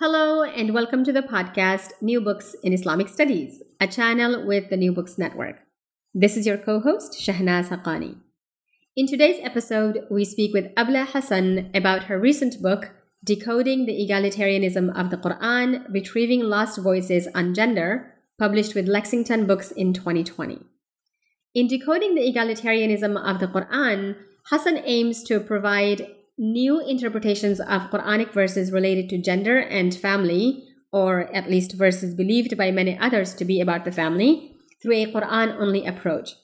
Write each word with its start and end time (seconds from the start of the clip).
Hello, 0.00 0.42
and 0.42 0.74
welcome 0.74 1.04
to 1.04 1.12
the 1.12 1.22
podcast 1.22 1.92
New 2.00 2.20
Books 2.20 2.56
in 2.64 2.72
Islamic 2.72 3.08
Studies, 3.08 3.62
a 3.78 3.86
channel 3.86 4.44
with 4.44 4.70
the 4.70 4.76
New 4.76 4.90
Books 4.90 5.18
Network. 5.18 5.56
This 6.14 6.36
is 6.36 6.46
your 6.46 6.56
co 6.56 6.80
host, 6.80 7.12
Shahnaz 7.12 7.68
Haqqani. 7.68 8.16
In 8.96 9.06
today's 9.06 9.38
episode, 9.44 10.06
we 10.10 10.24
speak 10.24 10.54
with 10.54 10.72
Abla 10.78 11.04
Hassan 11.04 11.70
about 11.74 12.04
her 12.04 12.18
recent 12.18 12.60
book, 12.62 12.90
Decoding 13.22 13.84
the 13.84 13.92
Egalitarianism 13.92 14.98
of 14.98 15.10
the 15.10 15.18
Quran 15.18 15.84
Retrieving 15.92 16.40
Lost 16.40 16.78
Voices 16.78 17.28
on 17.34 17.54
Gender, 17.54 18.14
published 18.38 18.74
with 18.74 18.88
Lexington 18.88 19.46
Books 19.46 19.70
in 19.70 19.92
2020. 19.92 20.64
In 21.54 21.68
Decoding 21.68 22.14
the 22.14 22.32
Egalitarianism 22.32 23.14
of 23.22 23.40
the 23.40 23.46
Quran, 23.46 24.16
Hassan 24.46 24.78
aims 24.84 25.22
to 25.24 25.38
provide 25.38 26.08
new 26.42 26.80
interpretations 26.80 27.60
of 27.60 27.88
Quranic 27.90 28.32
verses 28.32 28.72
related 28.72 29.08
to 29.10 29.22
gender 29.22 29.58
and 29.58 29.94
family, 29.94 30.64
or 30.92 31.32
at 31.34 31.48
least 31.48 31.74
verses 31.74 32.14
believed 32.14 32.56
by 32.58 32.72
many 32.72 32.98
others 32.98 33.32
to 33.34 33.44
be 33.44 33.60
about 33.60 33.84
the 33.84 33.92
family, 33.92 34.56
through 34.82 34.96
a 34.96 35.06
Quran 35.06 35.56
only 35.58 35.86
approach. 35.86 36.34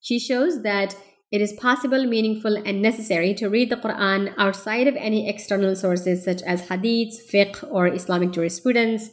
She 0.00 0.18
shows 0.18 0.62
that 0.62 0.96
it 1.30 1.40
is 1.40 1.52
possible, 1.52 2.04
meaningful, 2.04 2.56
and 2.56 2.82
necessary 2.82 3.32
to 3.34 3.48
read 3.48 3.70
the 3.70 3.76
Quran 3.76 4.34
outside 4.36 4.88
of 4.88 4.96
any 4.96 5.28
external 5.28 5.76
sources 5.76 6.24
such 6.24 6.42
as 6.42 6.68
hadiths, 6.68 7.16
fiqh, 7.32 7.64
or 7.70 7.86
Islamic 7.86 8.32
jurisprudence, 8.32 9.10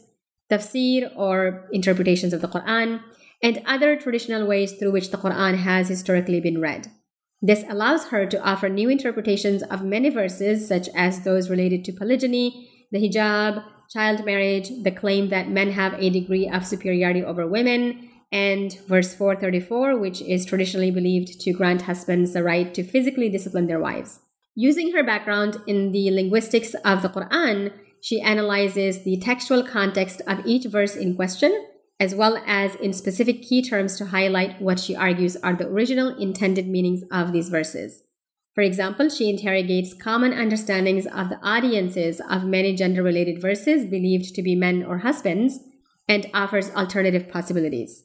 tafsir, 0.51 1.11
or 1.15 1.69
interpretations 1.71 2.33
of 2.33 2.41
the 2.41 2.47
Quran, 2.47 3.01
and 3.41 3.61
other 3.65 3.95
traditional 3.95 4.47
ways 4.47 4.73
through 4.73 4.91
which 4.91 5.11
the 5.11 5.17
Quran 5.17 5.57
has 5.57 5.89
historically 5.89 6.39
been 6.39 6.59
read. 6.59 6.91
This 7.45 7.65
allows 7.67 8.07
her 8.07 8.25
to 8.25 8.41
offer 8.41 8.69
new 8.69 8.89
interpretations 8.89 9.63
of 9.63 9.83
many 9.83 10.07
verses, 10.07 10.65
such 10.65 10.87
as 10.95 11.25
those 11.25 11.49
related 11.49 11.83
to 11.83 11.91
polygyny, 11.91 12.69
the 12.89 12.99
hijab, 12.99 13.61
child 13.89 14.25
marriage, 14.25 14.69
the 14.81 14.91
claim 14.91 15.27
that 15.27 15.49
men 15.49 15.71
have 15.71 15.93
a 15.95 16.09
degree 16.09 16.47
of 16.47 16.65
superiority 16.65 17.21
over 17.21 17.45
women, 17.45 18.09
and 18.31 18.79
verse 18.87 19.13
434, 19.13 19.99
which 19.99 20.21
is 20.21 20.45
traditionally 20.45 20.89
believed 20.89 21.41
to 21.41 21.51
grant 21.51 21.81
husbands 21.81 22.31
the 22.31 22.43
right 22.43 22.73
to 22.73 22.81
physically 22.81 23.27
discipline 23.27 23.67
their 23.67 23.79
wives. 23.79 24.21
Using 24.55 24.93
her 24.93 25.03
background 25.03 25.57
in 25.67 25.91
the 25.91 26.11
linguistics 26.11 26.73
of 26.85 27.01
the 27.01 27.09
Quran, 27.09 27.73
she 27.99 28.21
analyzes 28.21 29.03
the 29.03 29.17
textual 29.17 29.63
context 29.63 30.21
of 30.27 30.45
each 30.45 30.63
verse 30.63 30.95
in 30.95 31.17
question 31.17 31.67
as 31.99 32.15
well 32.15 32.41
as 32.45 32.75
in 32.75 32.93
specific 32.93 33.41
key 33.41 33.61
terms 33.61 33.97
to 33.97 34.07
highlight 34.07 34.61
what 34.61 34.79
she 34.79 34.95
argues 34.95 35.35
are 35.37 35.53
the 35.53 35.67
original 35.67 36.09
intended 36.17 36.67
meanings 36.67 37.03
of 37.11 37.31
these 37.31 37.49
verses. 37.49 38.03
For 38.55 38.61
example, 38.61 39.09
she 39.09 39.29
interrogates 39.29 39.93
common 39.93 40.31
understandings 40.31 41.07
of 41.07 41.29
the 41.29 41.39
audiences 41.41 42.21
of 42.29 42.45
many 42.45 42.75
gender 42.75 43.01
related 43.01 43.41
verses 43.41 43.85
believed 43.85 44.35
to 44.35 44.43
be 44.43 44.55
men 44.55 44.83
or 44.83 44.99
husbands 44.99 45.59
and 46.07 46.29
offers 46.33 46.69
alternative 46.71 47.29
possibilities. 47.29 48.03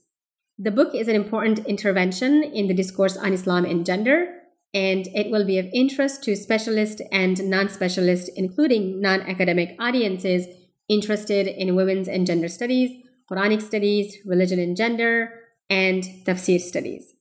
The 0.59 0.70
book 0.70 0.94
is 0.94 1.09
an 1.09 1.16
important 1.16 1.60
intervention 1.66 2.43
in 2.43 2.66
the 2.66 2.75
discourse 2.75 3.16
on 3.16 3.32
Islam 3.32 3.65
and 3.65 3.84
gender, 3.84 4.34
and 4.72 5.06
it 5.09 5.31
will 5.31 5.44
be 5.44 5.59
of 5.59 5.69
interest 5.72 6.25
to 6.25 6.34
specialist 6.34 7.03
and 7.12 7.49
non 7.49 7.69
specialist, 7.69 8.31
including 8.34 9.00
non 9.00 9.22
academic 9.22 9.76
audiences 9.78 10.47
interested 10.88 11.47
in 11.47 11.76
women's 11.76 12.09
and 12.09 12.26
gender 12.26 12.49
studies 12.49 12.91
Quranic 13.31 13.62
studies, 13.62 14.16
religion 14.25 14.59
and 14.59 14.77
gender, 14.77 15.33
and 15.69 16.03
tafsir 16.25 16.61
studies. 16.61 17.15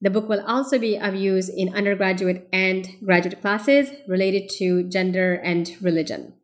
The 0.00 0.10
book 0.10 0.28
will 0.28 0.44
also 0.46 0.78
be 0.78 0.96
of 0.96 1.16
use 1.16 1.48
in 1.48 1.74
undergraduate 1.74 2.48
and 2.52 2.88
graduate 3.04 3.40
classes 3.40 3.90
related 4.06 4.48
to 4.58 4.88
gender 4.88 5.34
and 5.34 5.70
religion. 5.80 6.34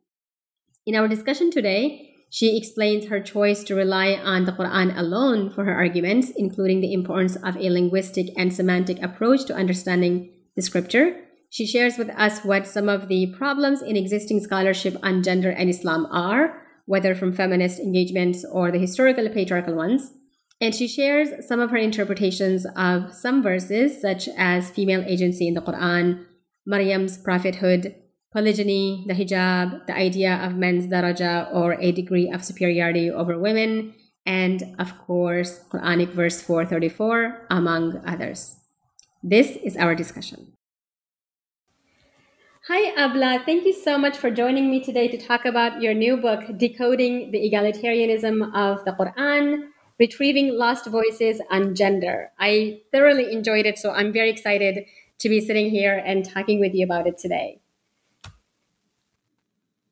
In 0.85 0.95
our 0.95 1.07
discussion 1.07 1.51
today, 1.51 2.11
she 2.29 2.57
explains 2.57 3.05
her 3.05 3.21
choice 3.21 3.63
to 3.63 3.75
rely 3.75 4.15
on 4.15 4.43
the 4.43 4.51
Quran 4.51 4.97
alone 4.97 5.49
for 5.49 5.63
her 5.63 5.73
arguments, 5.73 6.33
including 6.35 6.81
the 6.81 6.91
importance 6.91 7.37
of 7.37 7.55
a 7.55 7.69
linguistic 7.69 8.27
and 8.35 8.53
semantic 8.53 9.01
approach 9.01 9.45
to 9.45 9.55
understanding 9.55 10.31
the 10.57 10.61
scripture. 10.61 11.15
She 11.49 11.65
shares 11.65 11.97
with 11.97 12.09
us 12.09 12.43
what 12.43 12.67
some 12.67 12.89
of 12.89 13.07
the 13.07 13.33
problems 13.37 13.81
in 13.81 13.95
existing 13.95 14.41
scholarship 14.41 14.97
on 15.01 15.23
gender 15.23 15.49
and 15.49 15.69
Islam 15.69 16.07
are, 16.11 16.64
whether 16.85 17.15
from 17.15 17.33
feminist 17.33 17.79
engagements 17.79 18.45
or 18.51 18.71
the 18.71 18.79
historical 18.79 19.27
patriarchal 19.29 19.75
ones. 19.75 20.11
And 20.61 20.73
she 20.73 20.87
shares 20.87 21.45
some 21.47 21.59
of 21.59 21.71
her 21.71 21.77
interpretations 21.77 22.65
of 22.75 23.13
some 23.13 23.43
verses, 23.43 23.99
such 24.01 24.29
as 24.37 24.69
female 24.69 25.03
agency 25.05 25.47
in 25.47 25.53
the 25.53 25.61
Quran, 25.61 26.25
Maryam's 26.65 27.17
prophethood, 27.17 27.95
polygyny, 28.33 29.05
the 29.07 29.13
hijab, 29.13 29.85
the 29.87 29.95
idea 29.95 30.35
of 30.35 30.55
men's 30.55 30.87
daraja 30.87 31.53
or 31.53 31.73
a 31.79 31.91
degree 31.91 32.31
of 32.31 32.43
superiority 32.43 33.09
over 33.09 33.37
women, 33.37 33.93
and 34.25 34.75
of 34.79 34.97
course, 34.97 35.63
Quranic 35.69 36.09
verse 36.09 36.41
434, 36.41 37.47
among 37.49 38.01
others. 38.05 38.57
This 39.21 39.55
is 39.57 39.77
our 39.77 39.95
discussion. 39.95 40.54
Hi, 42.67 42.95
Abla. 42.97 43.43
Thank 43.45 43.63
you 43.63 43.73
so 43.73 43.95
much 43.95 44.17
for 44.17 44.31
joining 44.31 44.71
me 44.71 44.83
today 44.83 45.07
to 45.09 45.19
talk 45.19 45.45
about 45.45 45.83
your 45.83 45.93
new 45.93 46.17
book, 46.17 46.45
Decoding 46.57 47.29
the 47.29 47.37
Egalitarianism 47.37 48.41
of 48.55 48.83
the 48.85 48.91
Quran 48.91 49.67
Retrieving 49.99 50.57
Lost 50.57 50.87
Voices 50.87 51.39
on 51.51 51.75
Gender. 51.75 52.31
I 52.39 52.81
thoroughly 52.91 53.31
enjoyed 53.31 53.67
it, 53.67 53.77
so 53.77 53.91
I'm 53.91 54.11
very 54.11 54.31
excited 54.31 54.83
to 55.19 55.29
be 55.29 55.41
sitting 55.41 55.69
here 55.69 56.01
and 56.03 56.27
talking 56.27 56.59
with 56.59 56.73
you 56.73 56.83
about 56.83 57.05
it 57.05 57.19
today. 57.19 57.61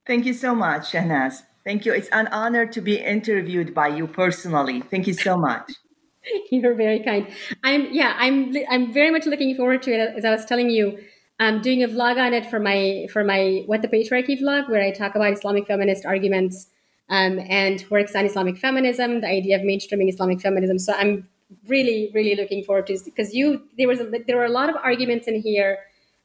Thank 0.08 0.26
you 0.26 0.34
so 0.34 0.56
much, 0.56 0.94
Shahnaz. 0.94 1.44
Thank 1.64 1.86
you. 1.86 1.94
It's 1.94 2.10
an 2.10 2.26
honor 2.30 2.66
to 2.66 2.82
be 2.82 2.96
interviewed 2.98 3.76
by 3.76 3.90
you 3.90 4.08
personally. 4.08 4.82
Thank 4.82 5.06
you 5.06 5.14
so 5.14 5.38
much. 5.38 5.74
You're 6.50 6.74
very 6.74 7.04
kind. 7.04 7.28
I'm 7.64 7.94
yeah, 7.94 8.16
I'm 8.18 8.52
I'm 8.68 8.92
very 8.92 9.12
much 9.12 9.28
looking 9.28 9.56
forward 9.56 9.84
to 9.84 9.94
it 9.94 10.16
as 10.18 10.26
I 10.26 10.32
was 10.32 10.44
telling 10.46 10.72
you 10.72 10.98
I'm 11.40 11.62
doing 11.62 11.84
a 11.84 11.88
vlog 11.88 12.18
on 12.18 12.34
it 12.34 12.46
for 12.46 12.60
my 12.60 13.08
for 13.12 13.24
my 13.24 13.64
What 13.66 13.82
the 13.82 13.88
Patriarchy 13.88 14.40
vlog, 14.42 14.70
where 14.70 14.82
I 14.82 14.92
talk 14.92 15.16
about 15.16 15.34
Islamic 15.34 15.68
feminist 15.68 16.06
arguments 16.06 16.68
um, 17.10 17.40
and 17.50 17.84
works 17.90 18.16
on 18.16 18.26
Islamic 18.26 18.58
feminism, 18.58 19.22
the 19.22 19.28
idea 19.28 19.56
of 19.56 19.64
mainstreaming 19.64 20.10
Islamic 20.10 20.42
feminism. 20.42 20.80
So 20.80 20.94
I'm 20.94 21.28
really, 21.68 22.12
really 22.14 22.36
looking 22.36 22.64
forward 22.64 22.88
to 22.88 23.00
because 23.04 23.34
you 23.34 23.64
there 23.78 23.88
was 23.88 24.00
a, 24.00 24.12
there 24.28 24.38
were 24.38 24.46
a 24.46 24.50
lot 24.50 24.70
of 24.70 24.76
arguments 24.76 25.28
in 25.28 25.42
here 25.42 25.80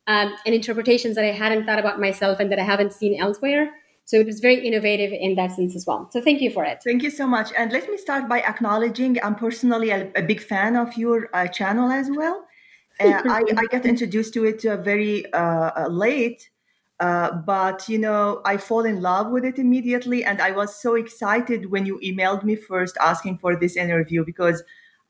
um, 0.07 0.35
and 0.47 0.55
interpretations 0.55 1.17
that 1.17 1.25
I 1.25 1.33
hadn't 1.33 1.67
thought 1.67 1.79
about 1.79 2.01
myself 2.01 2.41
and 2.41 2.51
that 2.53 2.59
I 2.59 2.65
haven't 2.65 2.93
seen 2.93 3.21
elsewhere. 3.21 3.71
So 4.05 4.17
it 4.17 4.25
was 4.25 4.41
very 4.41 4.67
innovative 4.67 5.13
in 5.13 5.35
that 5.35 5.53
sense 5.53 5.77
as 5.77 5.85
well. 5.87 6.09
So 6.11 6.23
thank 6.23 6.41
you 6.41 6.51
for 6.51 6.65
it. 6.65 6.81
Thank 6.83 7.03
you 7.03 7.11
so 7.11 7.27
much. 7.27 7.53
And 7.55 7.71
let 7.73 7.91
me 7.91 7.99
start 7.99 8.27
by 8.27 8.41
acknowledging 8.41 9.23
I'm 9.23 9.35
personally 9.35 9.91
a, 9.91 10.11
a 10.17 10.23
big 10.23 10.41
fan 10.41 10.77
of 10.77 10.97
your 10.97 11.29
uh, 11.35 11.47
channel 11.49 11.91
as 11.91 12.09
well. 12.11 12.48
Uh, 13.01 13.23
I, 13.29 13.43
I 13.57 13.67
got 13.67 13.87
introduced 13.87 14.35
to 14.35 14.45
it 14.45 14.65
uh, 14.65 14.77
very 14.77 15.31
uh, 15.33 15.89
late, 15.89 16.51
but 16.99 17.89
you 17.89 17.99
know 17.99 18.41
I 18.45 18.57
fall 18.57 18.85
in 18.85 19.01
love 19.01 19.31
with 19.31 19.45
it 19.45 19.59
immediately, 19.59 20.25
and 20.25 20.41
I 20.41 20.51
was 20.51 20.75
so 20.75 20.95
excited 20.95 21.71
when 21.71 21.87
you 21.87 22.01
emailed 22.01 22.43
me 22.45 22.57
first 22.57 22.97
asking 23.01 23.39
for 23.39 23.55
this 23.57 23.77
interview 23.77 24.25
because 24.25 24.63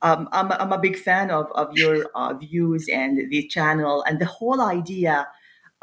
um, 0.02 0.28
I'm, 0.32 0.52
I'm 0.52 0.72
a 0.72 0.78
big 0.78 0.96
fan 0.96 1.30
of, 1.30 1.50
of 1.52 1.76
your 1.76 2.06
uh, 2.14 2.34
views 2.34 2.88
and 2.88 3.30
the 3.30 3.48
channel 3.48 4.04
and 4.06 4.20
the 4.20 4.26
whole 4.26 4.60
idea 4.60 5.26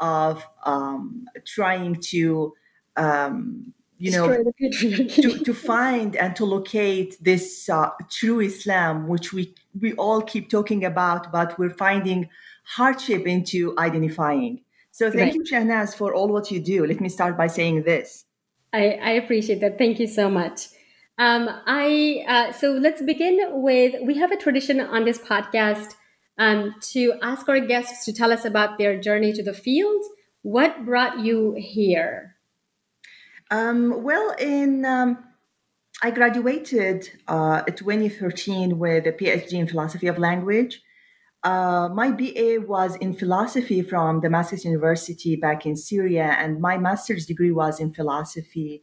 of 0.00 0.46
um, 0.64 1.26
trying 1.44 2.00
to 2.00 2.54
um, 2.96 3.74
you 3.98 4.10
know 4.10 4.44
to, 4.72 5.38
to 5.44 5.54
find 5.54 6.16
and 6.16 6.36
to 6.36 6.44
locate 6.44 7.16
this 7.22 7.68
uh, 7.68 7.90
true 8.10 8.40
islam 8.40 9.08
which 9.08 9.32
we 9.32 9.54
we 9.80 9.94
all 9.94 10.20
keep 10.20 10.50
talking 10.50 10.84
about 10.84 11.32
but 11.32 11.58
we're 11.58 11.70
finding 11.70 12.28
hardship 12.66 13.26
into 13.26 13.74
identifying. 13.78 14.60
So 14.90 15.10
thank 15.10 15.20
right. 15.20 15.34
you 15.34 15.44
shahnaz 15.44 15.94
for 15.94 16.14
all 16.14 16.28
what 16.28 16.50
you 16.50 16.60
do. 16.60 16.86
Let 16.86 17.00
me 17.00 17.08
start 17.08 17.36
by 17.36 17.46
saying 17.46 17.84
this. 17.84 18.24
I, 18.72 18.98
I 19.02 19.10
appreciate 19.10 19.60
that. 19.60 19.78
Thank 19.78 20.00
you 20.00 20.06
so 20.06 20.28
much. 20.28 20.68
Um, 21.18 21.48
i 21.66 22.24
uh, 22.28 22.52
so 22.52 22.72
let's 22.72 23.00
begin 23.00 23.38
with 23.62 23.94
we 24.02 24.18
have 24.18 24.32
a 24.32 24.36
tradition 24.36 24.80
on 24.80 25.06
this 25.06 25.18
podcast 25.18 25.94
um, 26.36 26.74
to 26.92 27.14
ask 27.22 27.48
our 27.48 27.60
guests 27.60 28.04
to 28.04 28.12
tell 28.12 28.32
us 28.32 28.44
about 28.44 28.76
their 28.76 29.00
journey 29.00 29.32
to 29.32 29.42
the 29.42 29.54
field. 29.54 30.04
What 30.42 30.84
brought 30.84 31.20
you 31.20 31.54
here 31.56 32.35
um, 33.50 34.02
well, 34.02 34.34
in 34.38 34.84
um, 34.84 35.18
I 36.02 36.10
graduated 36.10 37.10
uh, 37.26 37.62
2013 37.62 38.78
with 38.78 39.06
a 39.06 39.12
PhD 39.12 39.52
in 39.52 39.66
philosophy 39.66 40.06
of 40.08 40.18
language. 40.18 40.82
Uh, 41.42 41.88
my 41.94 42.10
BA 42.10 42.58
was 42.66 42.96
in 42.96 43.14
philosophy 43.14 43.80
from 43.82 44.20
Damascus 44.20 44.64
University 44.64 45.36
back 45.36 45.64
in 45.64 45.76
Syria, 45.76 46.36
and 46.38 46.60
my 46.60 46.76
master's 46.76 47.24
degree 47.24 47.52
was 47.52 47.78
in 47.78 47.94
philosophy 47.94 48.82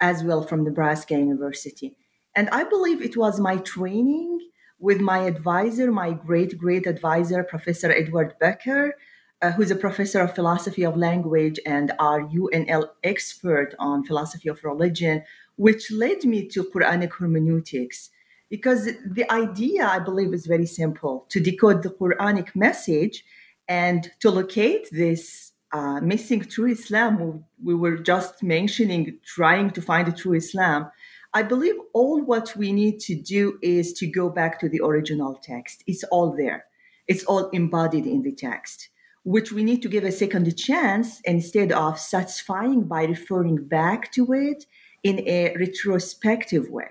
as 0.00 0.22
well 0.22 0.42
from 0.42 0.62
Nebraska 0.62 1.14
University. 1.14 1.96
And 2.36 2.48
I 2.50 2.64
believe 2.64 3.02
it 3.02 3.16
was 3.16 3.40
my 3.40 3.56
training 3.58 4.38
with 4.78 5.00
my 5.00 5.20
advisor, 5.20 5.90
my 5.90 6.12
great, 6.12 6.58
great 6.58 6.86
advisor, 6.86 7.44
Professor 7.44 7.90
Edward 7.90 8.34
Becker, 8.40 8.94
uh, 9.42 9.50
who's 9.50 9.72
a 9.72 9.76
professor 9.76 10.20
of 10.20 10.34
philosophy 10.34 10.84
of 10.84 10.96
language 10.96 11.58
and 11.66 11.92
our 11.98 12.22
UNL 12.28 12.88
expert 13.02 13.74
on 13.78 14.04
philosophy 14.04 14.48
of 14.48 14.62
religion, 14.62 15.24
which 15.56 15.90
led 15.90 16.24
me 16.24 16.46
to 16.46 16.64
Quranic 16.64 17.12
hermeneutics. 17.14 18.10
Because 18.48 18.88
the 19.04 19.30
idea, 19.32 19.84
I 19.86 19.98
believe, 19.98 20.32
is 20.32 20.46
very 20.46 20.66
simple 20.66 21.26
to 21.30 21.40
decode 21.40 21.82
the 21.82 21.90
Quranic 21.90 22.54
message 22.54 23.24
and 23.66 24.10
to 24.20 24.30
locate 24.30 24.88
this 24.92 25.52
uh, 25.72 26.00
missing 26.00 26.42
true 26.42 26.70
Islam. 26.70 27.44
We 27.64 27.74
were 27.74 27.96
just 27.96 28.42
mentioning 28.42 29.18
trying 29.24 29.70
to 29.70 29.82
find 29.82 30.06
a 30.06 30.12
true 30.12 30.34
Islam. 30.34 30.90
I 31.34 31.42
believe 31.42 31.76
all 31.94 32.22
what 32.22 32.54
we 32.54 32.72
need 32.72 33.00
to 33.00 33.14
do 33.14 33.58
is 33.62 33.94
to 33.94 34.06
go 34.06 34.28
back 34.28 34.60
to 34.60 34.68
the 34.68 34.82
original 34.84 35.40
text. 35.42 35.82
It's 35.86 36.04
all 36.04 36.36
there, 36.36 36.66
it's 37.08 37.24
all 37.24 37.48
embodied 37.48 38.06
in 38.06 38.22
the 38.22 38.32
text 38.32 38.90
which 39.24 39.52
we 39.52 39.62
need 39.62 39.82
to 39.82 39.88
give 39.88 40.04
a 40.04 40.12
second 40.12 40.56
chance 40.56 41.20
instead 41.24 41.72
of 41.72 41.98
satisfying 41.98 42.84
by 42.84 43.04
referring 43.04 43.64
back 43.64 44.10
to 44.12 44.32
it 44.32 44.66
in 45.02 45.20
a 45.20 45.54
retrospective 45.56 46.68
way. 46.68 46.88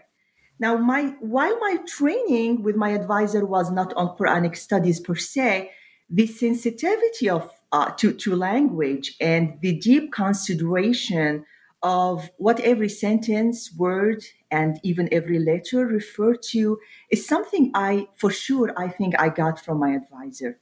Now, 0.60 0.78
my 0.78 1.16
while 1.20 1.58
my 1.60 1.78
training 1.88 2.62
with 2.62 2.76
my 2.76 2.90
advisor 2.90 3.46
was 3.46 3.72
not 3.72 3.94
on 3.96 4.16
Quranic 4.16 4.56
studies 4.56 5.00
per 5.00 5.16
se, 5.16 5.72
the 6.10 6.28
sensitivity 6.28 7.30
of 7.30 7.52
uh, 7.72 7.92
to, 7.92 8.14
to 8.14 8.36
language 8.36 9.16
and 9.20 9.58
the 9.62 9.80
deep 9.80 10.12
consideration 10.12 11.46
of 11.84 12.30
what 12.38 12.60
every 12.60 12.90
sentence, 12.90 13.74
word, 13.76 14.24
and 14.52 14.80
even 14.84 15.10
every 15.12 15.40
letter 15.40 15.86
refer 15.88 16.36
to 16.36 16.78
is 17.10 17.26
something 17.26 17.72
I, 17.74 18.08
for 18.16 18.30
sure, 18.30 18.72
I 18.78 18.88
think 18.90 19.20
I 19.20 19.30
got 19.30 19.64
from 19.64 19.80
my 19.80 19.96
advisor. 19.96 20.60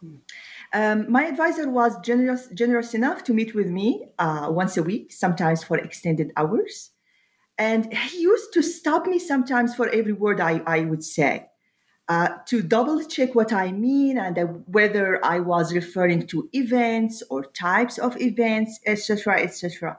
Hmm. 0.00 0.16
Um, 0.72 1.10
my 1.10 1.24
advisor 1.24 1.68
was 1.68 1.98
generous, 2.00 2.48
generous 2.54 2.94
enough 2.94 3.24
to 3.24 3.34
meet 3.34 3.54
with 3.54 3.68
me 3.68 4.06
uh, 4.18 4.48
once 4.50 4.76
a 4.76 4.82
week, 4.82 5.12
sometimes 5.12 5.64
for 5.64 5.76
extended 5.78 6.32
hours. 6.36 6.90
And 7.58 7.92
he 7.92 8.22
used 8.22 8.52
to 8.54 8.62
stop 8.62 9.06
me 9.06 9.18
sometimes 9.18 9.74
for 9.74 9.88
every 9.88 10.12
word 10.12 10.40
I, 10.40 10.62
I 10.66 10.80
would 10.80 11.04
say. 11.04 11.46
Uh, 12.08 12.38
to 12.46 12.60
double 12.62 13.04
check 13.04 13.36
what 13.36 13.52
I 13.52 13.70
mean 13.70 14.18
and 14.18 14.64
whether 14.66 15.24
I 15.24 15.38
was 15.38 15.72
referring 15.72 16.26
to 16.28 16.48
events 16.52 17.22
or 17.30 17.44
types 17.44 17.98
of 17.98 18.20
events, 18.20 18.80
etc., 18.84 19.42
etc. 19.42 19.98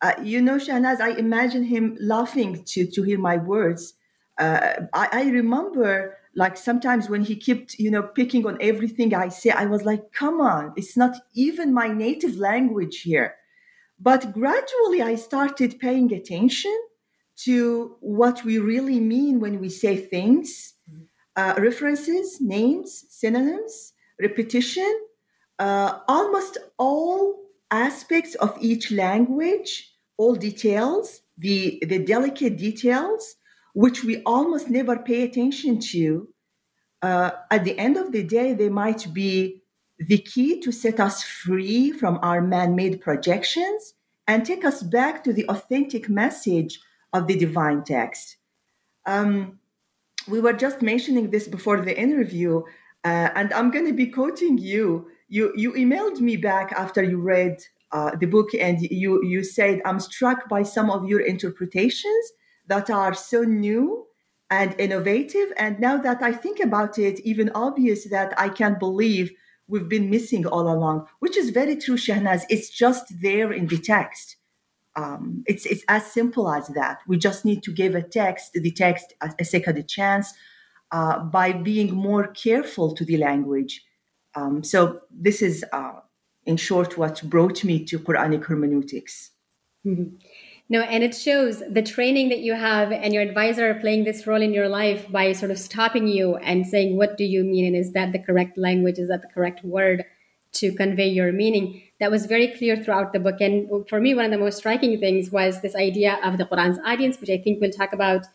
Uh, 0.00 0.12
you 0.22 0.40
know, 0.40 0.56
Shahnaz, 0.56 1.00
I 1.00 1.10
imagine 1.10 1.64
him 1.64 1.98
laughing 2.00 2.64
to, 2.68 2.86
to 2.86 3.02
hear 3.02 3.18
my 3.18 3.36
words. 3.36 3.94
Uh, 4.38 4.86
I, 4.94 5.08
I, 5.12 5.22
remember 5.24 6.16
like 6.36 6.56
sometimes 6.56 7.08
when 7.08 7.22
he 7.22 7.36
kept 7.36 7.78
you 7.78 7.90
know 7.90 8.02
picking 8.02 8.46
on 8.46 8.56
everything 8.60 9.14
i 9.14 9.28
say 9.28 9.50
i 9.50 9.66
was 9.66 9.84
like 9.84 10.12
come 10.12 10.40
on 10.40 10.72
it's 10.76 10.96
not 10.96 11.16
even 11.34 11.72
my 11.72 11.88
native 11.88 12.36
language 12.36 13.02
here. 13.02 13.36
But 14.00 14.32
gradually 14.32 15.02
i 15.02 15.14
started 15.14 15.78
paying 15.78 16.12
attention 16.12 16.76
to 17.36 17.96
what 18.00 18.44
we 18.44 18.58
really 18.58 19.00
mean 19.00 19.40
when 19.40 19.60
we 19.60 19.68
say 19.68 19.96
things 19.96 20.74
uh, 21.36 21.54
references 21.58 22.40
names 22.40 23.04
synonyms 23.08 23.92
repetition 24.20 24.92
uh, 25.58 25.98
almost 26.08 26.58
all 26.78 27.44
aspects 27.70 28.34
of 28.36 28.56
each 28.60 28.90
language 28.90 29.92
all 30.16 30.34
details 30.34 31.22
the 31.38 31.82
the 31.86 31.98
delicate 31.98 32.56
details 32.56 33.36
which 33.74 34.04
we 34.04 34.22
almost 34.22 34.70
never 34.70 34.96
pay 34.96 35.22
attention 35.24 35.78
to, 35.78 36.28
uh, 37.02 37.32
at 37.50 37.64
the 37.64 37.78
end 37.78 37.96
of 37.96 38.12
the 38.12 38.22
day, 38.22 38.54
they 38.54 38.70
might 38.70 39.12
be 39.12 39.62
the 39.98 40.18
key 40.18 40.60
to 40.60 40.72
set 40.72 40.98
us 40.98 41.22
free 41.22 41.92
from 41.92 42.18
our 42.22 42.40
man 42.40 42.74
made 42.74 43.00
projections 43.00 43.94
and 44.26 44.46
take 44.46 44.64
us 44.64 44.82
back 44.82 45.22
to 45.22 45.32
the 45.32 45.46
authentic 45.48 46.08
message 46.08 46.80
of 47.12 47.26
the 47.26 47.36
divine 47.36 47.84
text. 47.84 48.36
Um, 49.06 49.58
we 50.26 50.40
were 50.40 50.54
just 50.54 50.80
mentioning 50.80 51.30
this 51.30 51.46
before 51.46 51.80
the 51.80 51.98
interview, 52.00 52.62
uh, 53.04 53.28
and 53.34 53.52
I'm 53.52 53.70
going 53.70 53.86
to 53.86 53.92
be 53.92 54.06
quoting 54.06 54.56
you. 54.56 55.08
You, 55.28 55.52
you 55.56 55.72
emailed 55.72 56.20
me 56.20 56.36
back 56.36 56.72
after 56.72 57.02
you 57.02 57.20
read 57.20 57.58
uh, 57.92 58.16
the 58.16 58.26
book, 58.26 58.54
and 58.54 58.80
you, 58.80 59.22
you 59.24 59.44
said, 59.44 59.82
I'm 59.84 60.00
struck 60.00 60.48
by 60.48 60.62
some 60.62 60.90
of 60.90 61.06
your 61.06 61.20
interpretations 61.20 62.32
that 62.66 62.90
are 62.90 63.14
so 63.14 63.42
new 63.42 64.06
and 64.50 64.78
innovative. 64.78 65.52
And 65.56 65.80
now 65.80 65.96
that 65.98 66.22
I 66.22 66.32
think 66.32 66.60
about 66.60 66.98
it, 66.98 67.20
even 67.20 67.50
obvious 67.54 68.08
that 68.10 68.38
I 68.38 68.48
can't 68.48 68.78
believe 68.78 69.32
we've 69.66 69.88
been 69.88 70.10
missing 70.10 70.46
all 70.46 70.68
along, 70.72 71.06
which 71.20 71.36
is 71.36 71.50
very 71.50 71.76
true, 71.76 71.96
Shahnaz. 71.96 72.42
It's 72.48 72.70
just 72.70 73.20
there 73.22 73.52
in 73.52 73.66
the 73.66 73.78
text. 73.78 74.36
Um, 74.96 75.42
it's, 75.46 75.66
it's 75.66 75.82
as 75.88 76.06
simple 76.06 76.48
as 76.52 76.68
that. 76.68 76.98
We 77.08 77.16
just 77.18 77.44
need 77.44 77.62
to 77.64 77.72
give 77.72 77.94
a 77.94 78.02
text, 78.02 78.52
the 78.52 78.70
text, 78.70 79.14
a, 79.20 79.32
a 79.40 79.44
second 79.44 79.88
chance 79.88 80.32
uh, 80.92 81.18
by 81.20 81.52
being 81.52 81.94
more 81.94 82.28
careful 82.28 82.94
to 82.94 83.04
the 83.04 83.16
language. 83.16 83.82
Um, 84.36 84.62
so 84.62 85.00
this 85.10 85.42
is, 85.42 85.64
uh, 85.72 85.94
in 86.44 86.56
short, 86.56 86.96
what 86.96 87.22
brought 87.24 87.64
me 87.64 87.84
to 87.86 87.98
Quranic 87.98 88.44
hermeneutics. 88.44 89.30
Mm-hmm. 89.84 90.16
No, 90.70 90.80
and 90.80 91.04
it 91.04 91.14
shows 91.14 91.62
the 91.68 91.82
training 91.82 92.30
that 92.30 92.40
you 92.40 92.54
have 92.54 92.90
and 92.90 93.12
your 93.12 93.22
advisor 93.22 93.74
playing 93.74 94.04
this 94.04 94.26
role 94.26 94.40
in 94.40 94.54
your 94.54 94.68
life 94.68 95.10
by 95.12 95.32
sort 95.32 95.50
of 95.50 95.58
stopping 95.58 96.08
you 96.08 96.36
and 96.36 96.66
saying, 96.66 96.96
What 96.96 97.18
do 97.18 97.24
you 97.24 97.44
mean? 97.44 97.66
And 97.66 97.76
is 97.76 97.92
that 97.92 98.12
the 98.12 98.18
correct 98.18 98.56
language? 98.56 98.98
Is 98.98 99.08
that 99.08 99.20
the 99.22 99.28
correct 99.28 99.62
word 99.62 100.04
to 100.52 100.72
convey 100.72 101.08
your 101.08 101.32
meaning? 101.32 101.82
That 102.00 102.10
was 102.10 102.24
very 102.24 102.48
clear 102.48 102.76
throughout 102.76 103.12
the 103.12 103.20
book. 103.20 103.40
And 103.40 103.86
for 103.88 104.00
me, 104.00 104.14
one 104.14 104.24
of 104.24 104.30
the 104.30 104.38
most 104.38 104.56
striking 104.56 104.98
things 104.98 105.30
was 105.30 105.60
this 105.60 105.76
idea 105.76 106.18
of 106.24 106.38
the 106.38 106.46
Quran's 106.46 106.78
audience, 106.84 107.20
which 107.20 107.30
I 107.30 107.38
think 107.38 107.60
we'll 107.60 107.70
talk 107.70 107.92
about, 107.92 108.26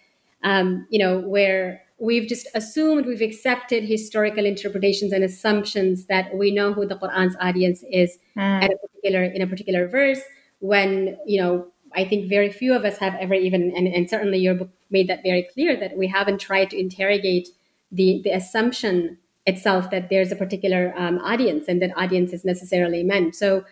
um, 0.44 0.86
you 0.92 1.00
know, 1.00 1.20
where 1.20 1.82
we've 1.98 2.28
just 2.28 2.48
assumed, 2.54 3.08
we've 3.08 3.22
accepted 3.22 3.84
historical 3.84 4.46
interpretations 4.46 5.12
and 5.14 5.24
assumptions 5.24 6.06
that 6.06 6.36
we 6.36 6.52
know 6.52 6.74
who 6.74 6.86
the 6.86 6.96
Quran's 6.96 7.36
audience 7.42 7.84
is 7.92 8.20
mm. 8.38 8.64
at 8.64 8.72
a 8.72 8.78
particular 8.78 9.24
in 9.24 9.42
a 9.42 9.48
particular 9.48 9.88
verse 9.88 10.22
when 10.60 11.18
you 11.26 11.42
know 11.42 11.68
I 11.96 12.06
think 12.06 12.30
very 12.30 12.52
few 12.52 12.76
of 12.76 12.86
us 12.86 12.98
have 12.98 13.16
ever 13.16 13.34
even, 13.34 13.74
and, 13.76 13.88
and 13.88 14.10
certainly 14.10 14.38
your 14.40 14.56
book 14.56 14.70
made 14.90 15.08
that 15.08 15.24
very 15.24 15.48
clear 15.54 15.80
that 15.80 15.98
we 15.98 16.08
haven't 16.08 16.40
tried 16.40 16.70
to 16.72 16.80
interrogate 16.80 17.50
the, 17.92 18.22
the 18.24 18.32
assumption 18.32 19.18
itself 19.46 19.90
that 19.90 20.10
there's 20.10 20.32
a 20.32 20.36
particular 20.36 20.94
um, 20.98 21.18
audience 21.20 21.68
and 21.68 21.82
that 21.82 21.98
audience 21.98 22.34
is 22.34 22.46
necessarily 22.46 23.04
men. 23.04 23.34
So, 23.34 23.66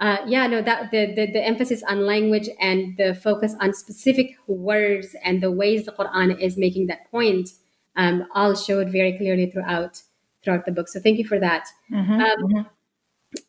uh, 0.00 0.18
yeah, 0.26 0.46
no, 0.46 0.62
that 0.62 0.90
the, 0.90 1.06
the, 1.06 1.26
the 1.32 1.44
emphasis 1.44 1.82
on 1.84 2.06
language 2.06 2.48
and 2.60 2.96
the 2.96 3.14
focus 3.14 3.54
on 3.60 3.72
specific 3.72 4.36
words 4.46 5.14
and 5.24 5.42
the 5.42 5.50
ways 5.50 5.84
the 5.84 5.92
Quran 5.92 6.40
is 6.40 6.56
making 6.56 6.86
that 6.86 7.10
point 7.10 7.50
um, 7.96 8.26
all 8.34 8.54
showed 8.54 8.90
very 8.90 9.16
clearly 9.16 9.50
throughout 9.50 10.02
throughout 10.42 10.66
the 10.66 10.72
book. 10.72 10.88
So, 10.88 11.00
thank 11.00 11.18
you 11.18 11.26
for 11.26 11.40
that. 11.40 11.68
Mm-hmm, 11.92 12.12
um, 12.12 12.20
mm-hmm. 12.20 12.60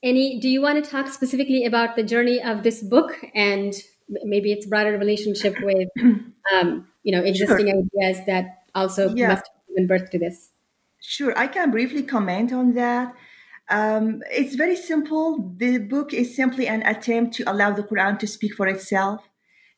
Any? 0.01 0.39
Do 0.39 0.49
you 0.49 0.61
want 0.61 0.83
to 0.83 0.89
talk 0.89 1.09
specifically 1.09 1.65
about 1.65 1.95
the 1.95 2.03
journey 2.03 2.41
of 2.41 2.63
this 2.63 2.81
book 2.81 3.23
and 3.35 3.73
maybe 4.07 4.51
it's 4.51 4.65
broader 4.65 4.97
relationship 4.97 5.55
with 5.61 5.89
um, 6.53 6.87
you 7.03 7.11
know 7.11 7.21
existing 7.23 7.67
sure. 7.67 7.83
ideas 8.03 8.25
that 8.25 8.63
also 8.73 9.13
yeah. 9.15 9.29
must 9.29 9.47
have 9.47 9.67
given 9.69 9.87
birth 9.87 10.09
to 10.11 10.19
this 10.19 10.51
sure 11.01 11.37
i 11.37 11.47
can 11.47 11.71
briefly 11.71 12.03
comment 12.03 12.51
on 12.51 12.73
that 12.73 13.13
Um, 13.69 14.21
it's 14.31 14.55
very 14.55 14.75
simple. 14.75 15.53
The 15.57 15.79
book 15.79 16.13
is 16.13 16.35
simply 16.35 16.67
an 16.67 16.83
attempt 16.83 17.33
to 17.35 17.51
allow 17.51 17.71
the 17.71 17.83
Quran 17.83 18.19
to 18.19 18.27
speak 18.27 18.53
for 18.53 18.67
itself. 18.67 19.27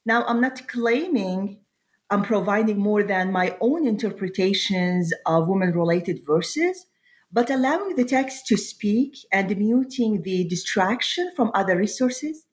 Now, 0.06 0.26
I'm 0.26 0.42
not 0.42 0.68
claiming 0.68 1.60
I'm 2.10 2.24
providing 2.24 2.80
more 2.80 3.04
than 3.04 3.32
my 3.32 3.58
own 3.60 3.86
interpretations 3.86 5.14
of 5.26 5.48
women 5.48 5.72
related 5.74 6.26
verses, 6.26 6.86
but 7.32 7.50
allowing 7.50 7.96
the 7.96 8.06
text 8.06 8.48
to 8.48 8.58
speak 8.58 9.18
and 9.32 9.58
muting 9.58 10.22
the 10.22 10.46
distraction 10.46 11.32
from 11.36 11.52
other 11.54 11.76
resources, 11.76 12.46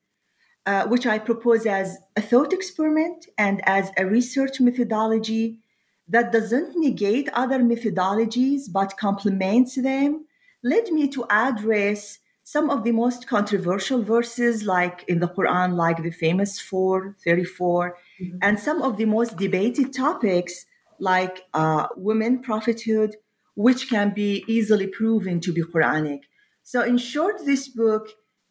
uh, 0.66 0.86
which 0.86 1.06
I 1.06 1.18
propose 1.18 1.66
as 1.66 1.98
a 2.16 2.22
thought 2.22 2.52
experiment 2.52 3.26
and 3.36 3.60
as 3.66 3.90
a 3.96 4.06
research 4.06 4.60
methodology 4.60 5.60
that 6.08 6.32
doesn't 6.32 6.76
negate 6.76 7.28
other 7.32 7.58
methodologies 7.58 8.70
but 8.70 8.96
complements 8.96 9.74
them, 9.74 10.26
led 10.62 10.90
me 10.90 11.08
to 11.08 11.24
address 11.30 12.18
some 12.44 12.68
of 12.68 12.84
the 12.84 12.92
most 12.92 13.26
controversial 13.26 14.02
verses, 14.02 14.64
like 14.64 15.02
in 15.08 15.20
the 15.20 15.28
Quran, 15.28 15.74
like 15.74 16.02
the 16.02 16.10
famous 16.10 16.60
434, 16.60 17.96
mm-hmm. 18.20 18.36
and 18.42 18.60
some 18.60 18.82
of 18.82 18.98
the 18.98 19.06
most 19.06 19.38
debated 19.38 19.94
topics, 19.94 20.66
like 20.98 21.42
uh, 21.54 21.88
women 21.96 22.40
prophethood, 22.40 23.16
which 23.54 23.88
can 23.88 24.12
be 24.12 24.44
easily 24.46 24.86
proven 24.86 25.40
to 25.40 25.52
be 25.52 25.62
Quranic. 25.62 26.20
So, 26.62 26.82
in 26.82 26.98
short, 26.98 27.44
this 27.46 27.66
book 27.68 28.08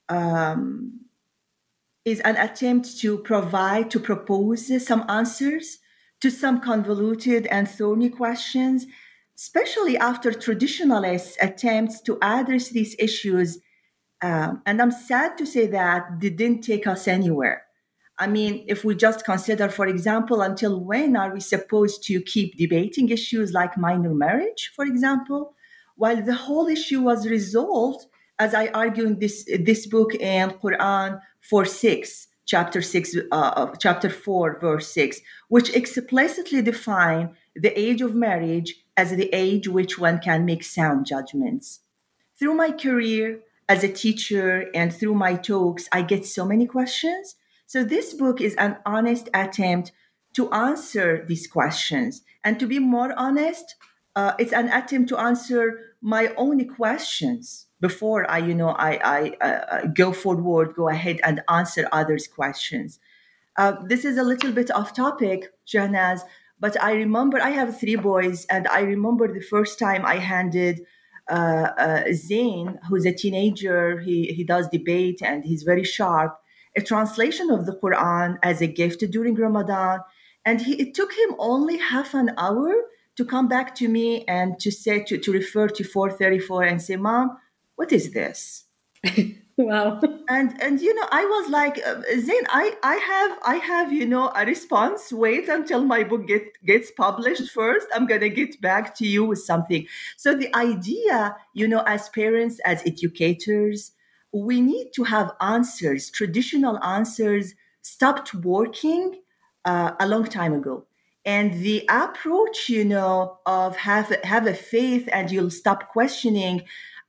um, 0.10 1.03
is 2.06 2.20
an 2.22 2.36
attempt 2.38 2.98
to 3.00 3.18
provide, 3.20 3.90
to 3.92 4.00
propose 4.00 4.86
some 4.86 5.06
answers 5.10 5.80
to 6.22 6.30
some 6.30 6.60
convoluted 6.60 7.48
and 7.48 7.70
thorny 7.70 8.10
questions, 8.10 8.86
especially 9.38 9.98
after 9.98 10.32
traditionalists' 10.32 11.38
attempts 11.42 12.02
to 12.02 12.18
address 12.22 12.70
these 12.70 12.96
issues 13.00 13.60
um, 14.24 14.62
and 14.66 14.82
I'm 14.82 14.92
sad 14.92 15.38
to 15.40 15.46
say 15.46 15.68
that 15.68 16.22
they 16.22 16.30
didn't 16.30 16.62
take 16.62 16.88
us 16.88 17.10
anywhere. 17.10 17.64
I 18.18 18.28
mean, 18.28 18.64
if 18.70 18.86
we 18.86 18.96
just 18.96 19.26
consider, 19.26 19.68
for 19.68 19.86
example, 19.86 20.42
until 20.42 20.80
when 20.80 21.18
are 21.18 21.34
we 21.34 21.42
supposed 21.42 22.04
to 22.06 22.22
keep 22.22 22.58
debating 22.58 23.10
issues 23.10 23.52
like 23.52 23.78
minor 23.78 24.14
marriage, 24.14 24.72
for 24.76 24.86
example, 24.86 25.54
while 25.98 26.24
the 26.24 26.34
whole 26.34 26.68
issue 26.68 27.02
was 27.02 27.28
resolved, 27.28 28.06
as 28.40 28.54
I 28.54 28.68
argue 28.68 29.06
in 29.06 29.20
this, 29.20 29.46
this 29.60 29.88
book 29.88 30.12
and 30.22 30.54
Quran 30.54 31.20
4 31.50 31.66
6, 31.66 32.28
chapter 32.46 32.82
6, 32.82 33.18
uh, 33.32 33.72
chapter 33.80 34.10
4, 34.10 34.60
verse 34.60 34.88
6, 34.94 35.22
which 35.50 35.76
explicitly 35.76 36.62
define 36.62 37.36
the 37.56 37.78
age 37.80 38.02
of 38.02 38.16
marriage 38.16 38.76
as 38.96 39.12
the 39.12 39.30
age 39.34 39.68
which 39.68 40.00
one 40.00 40.20
can 40.20 40.46
make 40.46 40.64
sound 40.64 41.06
judgments. 41.06 41.82
Through 42.40 42.56
my 42.56 42.72
career, 42.72 43.42
as 43.70 43.84
a 43.84 43.92
teacher 43.92 44.70
and 44.74 44.94
through 44.94 45.16
my 45.16 45.36
talks, 45.36 45.88
I 45.92 46.02
get 46.02 46.26
so 46.26 46.46
many 46.46 46.66
questions. 46.66 47.36
So 47.66 47.84
this 47.84 48.14
book 48.14 48.42
is 48.42 48.56
an 48.56 48.78
honest 48.86 49.30
attempt 49.34 49.92
to 50.34 50.52
answer 50.52 51.26
these 51.28 51.48
questions. 51.48 52.24
And 52.44 52.60
to 52.60 52.68
be 52.68 52.80
more 52.80 53.14
honest, 53.18 53.76
uh, 54.16 54.34
it's 54.38 54.54
an 54.54 54.70
attempt 54.70 55.10
to 55.10 55.18
answer 55.18 55.96
my 56.02 56.34
own 56.38 56.68
questions 56.68 57.68
before 57.84 58.22
I, 58.32 58.38
you 58.38 58.56
know, 58.56 58.70
I, 58.70 58.92
I 59.18 59.20
uh, 59.48 59.88
go 59.88 60.14
forward, 60.14 60.74
go 60.74 60.88
ahead 60.88 61.20
and 61.22 61.42
answer 61.50 61.84
others' 61.92 62.28
questions. 62.28 63.00
Uh, 63.58 63.74
this 63.92 64.06
is 64.06 64.18
a 64.18 64.24
little 64.24 64.54
bit 64.54 64.72
off 64.72 64.96
topic, 64.96 65.52
Shahnaz, 65.68 66.22
but 66.62 66.82
I 66.82 66.94
remember 66.94 67.42
I 67.42 67.50
have 67.50 67.78
three 67.78 67.98
boys, 67.98 68.46
and 68.46 68.70
I 68.70 68.80
remember 68.94 69.26
the 69.28 69.48
first 69.54 69.78
time 69.78 70.06
I 70.06 70.16
handed 70.16 70.80
uh, 71.30 71.68
uh, 71.78 72.04
Zain, 72.14 72.80
who's 72.88 73.06
a 73.06 73.12
teenager, 73.12 74.00
he, 74.00 74.28
he 74.38 74.44
does 74.46 74.70
debate 74.70 75.20
and 75.22 75.44
he's 75.44 75.64
very 75.64 75.84
sharp, 75.84 76.40
a 76.78 76.82
translation 76.82 77.50
of 77.52 77.66
the 77.66 77.76
Quran 77.84 78.38
as 78.44 78.62
a 78.62 78.68
gift 78.68 79.00
during 79.12 79.36
Ramadan. 79.36 80.00
And 80.46 80.62
he, 80.62 80.74
it 80.84 80.94
took 80.94 81.12
him 81.14 81.36
only 81.38 81.78
half 81.78 82.14
an 82.14 82.32
hour 82.38 82.74
to 83.18 83.26
come 83.26 83.48
back 83.48 83.76
to 83.76 83.88
me 83.88 84.24
and 84.26 84.60
to 84.60 84.72
say, 84.72 85.04
to, 85.04 85.18
to 85.18 85.32
refer 85.32 85.68
to 85.68 85.84
434 85.84 86.64
and 86.64 86.82
say, 86.82 86.96
Mom, 86.96 87.38
what 87.76 87.92
is 87.92 88.12
this? 88.12 88.66
wow. 89.58 90.02
And 90.30 90.62
and 90.62 90.82
you 90.82 90.96
know 90.96 91.08
i 91.12 91.26
was 91.26 91.50
like 91.50 91.80
uh, 91.86 92.02
zain 92.20 92.44
i 92.50 92.76
i 92.84 92.96
have 92.96 93.38
i 93.46 93.56
have 93.56 93.92
you 93.92 94.06
know 94.06 94.32
a 94.36 94.46
response. 94.46 95.12
Wait 95.12 95.50
until 95.50 95.84
my 95.84 96.04
book 96.04 96.28
get 96.28 96.44
gets 96.66 96.92
published 96.92 97.52
first. 97.52 97.88
I'm 97.94 98.08
gonna 98.08 98.30
get 98.30 98.60
back 98.62 98.96
to 98.96 99.08
you 99.08 99.26
with 99.26 99.40
something. 99.40 99.86
So 100.18 100.36
the 100.36 100.54
idea 100.56 101.36
you 101.54 101.68
know 101.68 101.82
as 101.86 102.10
parents 102.10 102.60
as 102.66 102.82
educators 102.86 103.92
we 104.34 104.62
need 104.62 104.92
to 104.96 105.04
have 105.04 105.32
answers 105.42 106.10
traditional 106.10 106.84
answers 106.84 107.54
stopped 107.84 108.34
working 108.34 109.20
uh, 109.66 109.92
a 110.00 110.08
long 110.08 110.26
time 110.26 110.54
ago. 110.54 110.86
And 111.26 111.54
the 111.62 111.86
approach 111.90 112.68
you 112.70 112.84
know 112.84 113.38
of 113.46 113.78
have 113.78 114.16
have 114.24 114.48
a 114.48 114.54
faith 114.54 115.08
and 115.12 115.32
you'll 115.32 115.52
stop 115.52 115.90
questioning 115.90 116.64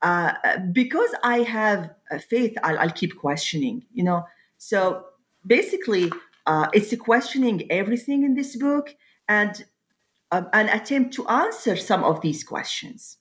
uh, 0.05 0.59
because 0.71 1.11
I 1.23 1.39
have 1.39 1.95
faith, 2.29 2.57
I'll, 2.63 2.79
I'll, 2.79 2.91
keep 2.91 3.17
questioning, 3.17 3.87
you 3.95 4.05
know. 4.05 4.25
So 4.59 5.07
basically, 5.47 6.13
uh, 6.47 6.69
it's 6.75 6.95
questioning 6.99 7.67
everything 7.71 8.23
in 8.23 8.35
this 8.35 8.55
book 8.55 8.95
and 9.29 9.65
uh, 10.31 10.43
an 10.53 10.69
attempt 10.69 11.15
to 11.15 11.27
answer 11.29 11.75
some 11.75 12.05
of 12.05 12.21
these 12.21 12.45
questions. 12.45 13.17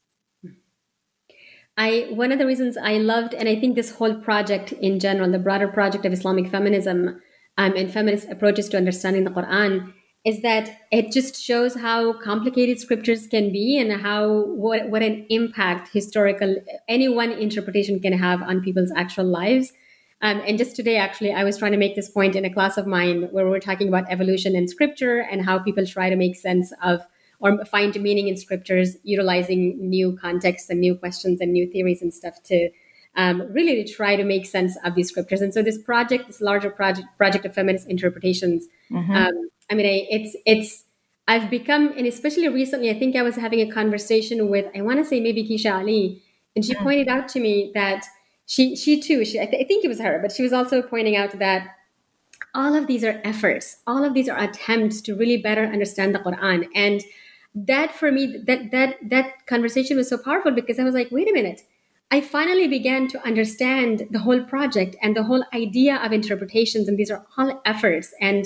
I 1.78 2.08
one 2.12 2.34
of 2.34 2.38
the 2.38 2.46
reasons 2.46 2.76
I 2.76 2.98
loved, 2.98 3.34
and 3.34 3.48
I 3.48 3.56
think 3.56 3.76
this 3.76 3.96
whole 3.96 4.16
project 4.16 4.74
in 4.74 5.00
general, 5.00 5.32
the 5.32 5.40
broader 5.40 5.70
project 5.70 6.06
of 6.06 6.12
Islamic 6.12 6.50
feminism 6.50 7.22
um, 7.58 7.74
and 7.78 7.92
feminist 7.92 8.30
approaches 8.30 8.68
to 8.70 8.78
understanding 8.78 9.24
the 9.24 9.32
Quran, 9.32 9.94
is 10.26 10.42
that 10.42 10.78
it 10.92 11.12
just 11.12 11.42
shows 11.42 11.76
how 11.76 12.14
complicated 12.14 12.80
scriptures 12.80 13.28
can 13.28 13.52
be 13.52 13.78
and 13.78 14.02
how 14.02 14.46
what, 14.46 14.90
what 14.90 15.04
an 15.04 15.26
impact 15.30 15.90
historical 15.92 16.56
any 16.88 17.10
one 17.10 17.32
interpretation 17.32 18.00
can 18.00 18.14
have 18.14 18.42
on 18.42 18.62
people's 18.62 18.92
actual 18.96 19.26
lives 19.26 19.74
um, 20.22 20.42
and 20.48 20.58
just 20.58 20.76
today 20.76 20.98
actually 20.98 21.34
i 21.34 21.44
was 21.44 21.58
trying 21.58 21.72
to 21.72 21.78
make 21.78 21.96
this 21.96 22.10
point 22.10 22.36
in 22.36 22.46
a 22.46 22.54
class 22.54 22.78
of 22.78 22.88
mine 22.88 23.28
where 23.32 23.46
we 23.46 23.52
we're 23.52 23.60
talking 23.60 23.88
about 23.88 24.10
evolution 24.10 24.56
and 24.56 24.70
scripture 24.70 25.20
and 25.20 25.46
how 25.46 25.60
people 25.60 25.86
try 25.86 26.10
to 26.10 26.16
make 26.16 26.36
sense 26.36 26.72
of 26.82 27.02
or 27.40 27.66
find 27.66 28.00
meaning 28.02 28.30
in 28.30 28.38
scriptures 28.38 28.96
utilizing 29.04 29.78
new 29.78 30.16
contexts 30.16 30.70
and 30.70 30.80
new 30.80 30.96
questions 30.96 31.42
and 31.42 31.52
new 31.52 31.70
theories 31.70 32.02
and 32.02 32.14
stuff 32.14 32.42
to 32.44 32.70
um, 33.16 33.44
really 33.52 33.84
to 33.84 33.94
try 33.94 34.16
to 34.16 34.24
make 34.24 34.46
sense 34.46 34.76
of 34.86 34.96
these 34.96 35.10
scriptures 35.10 35.42
and 35.42 35.54
so 35.54 35.62
this 35.62 35.78
project 35.78 36.28
this 36.28 36.40
larger 36.40 36.70
project 36.70 37.08
project 37.18 37.46
of 37.46 37.54
feminist 37.54 37.90
interpretations 37.90 38.68
mm-hmm. 38.90 39.12
um, 39.12 39.50
I 39.70 39.76
mean, 39.76 39.86
I, 39.86 40.08
it's 40.10 40.36
it's 40.46 40.84
I've 41.28 41.50
become, 41.50 41.94
and 41.98 42.06
especially 42.06 42.50
recently, 42.50 42.90
I 42.90 43.00
think 43.00 43.16
I 43.16 43.22
was 43.22 43.36
having 43.36 43.62
a 43.62 43.72
conversation 43.72 44.50
with 44.50 44.66
I 44.76 44.82
want 44.82 45.00
to 45.00 45.06
say 45.06 45.20
maybe 45.20 45.48
Kecia 45.48 45.74
Ali, 45.74 46.22
and 46.56 46.66
she 46.66 46.74
yeah. 46.74 46.84
pointed 46.84 47.08
out 47.08 47.28
to 47.30 47.40
me 47.40 47.72
that 47.74 48.06
she 48.46 48.76
she 48.76 49.00
too 49.00 49.24
she 49.26 49.40
I, 49.40 49.46
th- 49.46 49.64
I 49.64 49.68
think 49.68 49.86
it 49.86 49.88
was 49.88 50.00
her, 50.02 50.20
but 50.22 50.32
she 50.32 50.44
was 50.44 50.54
also 50.54 50.82
pointing 50.82 51.16
out 51.16 51.38
that 51.40 51.68
all 52.54 52.76
of 52.76 52.88
these 52.88 53.04
are 53.04 53.22
efforts, 53.24 53.78
all 53.88 54.04
of 54.04 54.14
these 54.14 54.30
are 54.30 54.38
attempts 54.38 55.02
to 55.02 55.16
really 55.16 55.38
better 55.38 55.64
understand 55.66 56.14
the 56.14 56.20
Quran, 56.20 56.68
and 56.76 57.02
that 57.56 57.94
for 57.96 58.12
me 58.12 58.38
that 58.46 58.72
that 58.72 58.98
that 59.10 59.46
conversation 59.46 59.98
was 59.98 60.10
so 60.10 60.18
powerful 60.18 60.52
because 60.52 60.80
I 60.80 60.84
was 60.84 60.94
like, 60.94 61.10
wait 61.12 61.30
a 61.30 61.34
minute. 61.34 61.62
I 62.12 62.22
finally 62.22 62.68
began 62.68 63.08
to 63.08 63.26
understand 63.26 64.04
the 64.12 64.20
whole 64.20 64.44
project 64.44 64.96
and 65.02 65.16
the 65.16 65.24
whole 65.24 65.44
idea 65.52 65.96
of 65.96 66.12
interpretations, 66.12 66.88
and 66.88 66.96
these 66.96 67.10
are 67.10 67.26
all 67.38 67.60
efforts. 67.66 68.14
And 68.22 68.46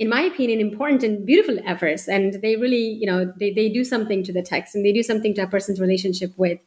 in 0.00 0.08
my 0.08 0.22
opinion, 0.22 0.60
important 0.60 1.02
and 1.02 1.26
beautiful 1.26 1.58
efforts. 1.66 2.08
And 2.08 2.40
they 2.40 2.56
really, 2.56 2.96
you 3.00 3.06
know, 3.06 3.30
they, 3.38 3.52
they 3.52 3.68
do 3.68 3.84
something 3.84 4.24
to 4.24 4.32
the 4.32 4.42
text 4.42 4.74
and 4.74 4.84
they 4.84 4.92
do 4.92 5.02
something 5.02 5.34
to 5.34 5.42
a 5.42 5.46
person's 5.46 5.78
relationship 5.78 6.32
with, 6.38 6.58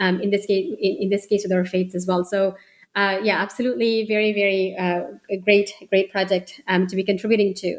um, 0.00 0.20
in 0.22 0.30
this 0.30 0.46
case, 0.46 0.74
in, 0.80 0.96
in, 1.02 1.10
this 1.10 1.26
case, 1.26 1.42
with 1.44 1.52
our 1.52 1.66
faiths 1.66 1.94
as 1.94 2.06
well. 2.06 2.24
So, 2.24 2.56
uh, 2.96 3.18
yeah, 3.22 3.36
absolutely, 3.42 4.06
very, 4.06 4.32
very 4.32 4.74
uh, 4.74 5.02
great, 5.44 5.70
great 5.90 6.10
project 6.10 6.62
um, 6.66 6.86
to 6.86 6.96
be 6.96 7.04
contributing 7.04 7.52
to. 7.56 7.78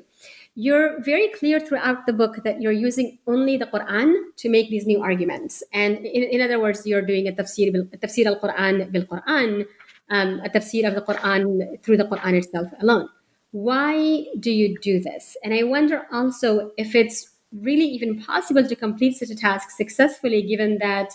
You're 0.53 1.01
very 1.01 1.29
clear 1.29 1.59
throughout 1.59 2.05
the 2.05 2.13
book 2.13 2.43
that 2.43 2.61
you're 2.61 2.71
using 2.71 3.17
only 3.25 3.57
the 3.57 3.65
Quran 3.65 4.13
to 4.37 4.49
make 4.49 4.69
these 4.69 4.85
new 4.85 5.01
arguments. 5.01 5.63
And 5.73 5.97
in, 6.05 6.23
in 6.23 6.41
other 6.41 6.59
words, 6.59 6.85
you're 6.85 7.01
doing 7.01 7.27
a 7.27 7.31
tafsir, 7.31 7.73
bil, 7.73 7.85
tafsir 7.85 8.27
al-Quran 8.27 8.91
bil 8.91 9.05
Quran, 9.05 9.65
um, 10.11 10.39
a 10.45 10.49
tafsir 10.49 10.87
of 10.87 10.93
the 10.93 11.01
Quran 11.01 11.81
through 11.81 11.97
the 11.97 12.05
Quran 12.05 12.35
itself 12.35 12.67
alone 12.79 13.09
why 13.51 14.25
do 14.39 14.51
you 14.51 14.77
do 14.79 14.99
this? 14.99 15.35
And 15.43 15.53
I 15.53 15.63
wonder 15.63 16.05
also 16.11 16.71
if 16.77 16.95
it's 16.95 17.29
really 17.51 17.85
even 17.85 18.21
possible 18.21 18.65
to 18.67 18.75
complete 18.75 19.17
such 19.17 19.29
a 19.29 19.35
task 19.35 19.71
successfully, 19.71 20.41
given 20.43 20.77
that, 20.79 21.13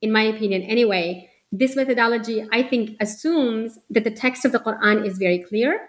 in 0.00 0.10
my 0.12 0.22
opinion 0.22 0.62
anyway, 0.62 1.30
this 1.52 1.76
methodology, 1.76 2.46
I 2.52 2.62
think, 2.62 2.96
assumes 3.00 3.78
that 3.90 4.04
the 4.04 4.10
text 4.10 4.44
of 4.44 4.52
the 4.52 4.58
Quran 4.58 5.06
is 5.06 5.18
very 5.18 5.38
clear, 5.38 5.88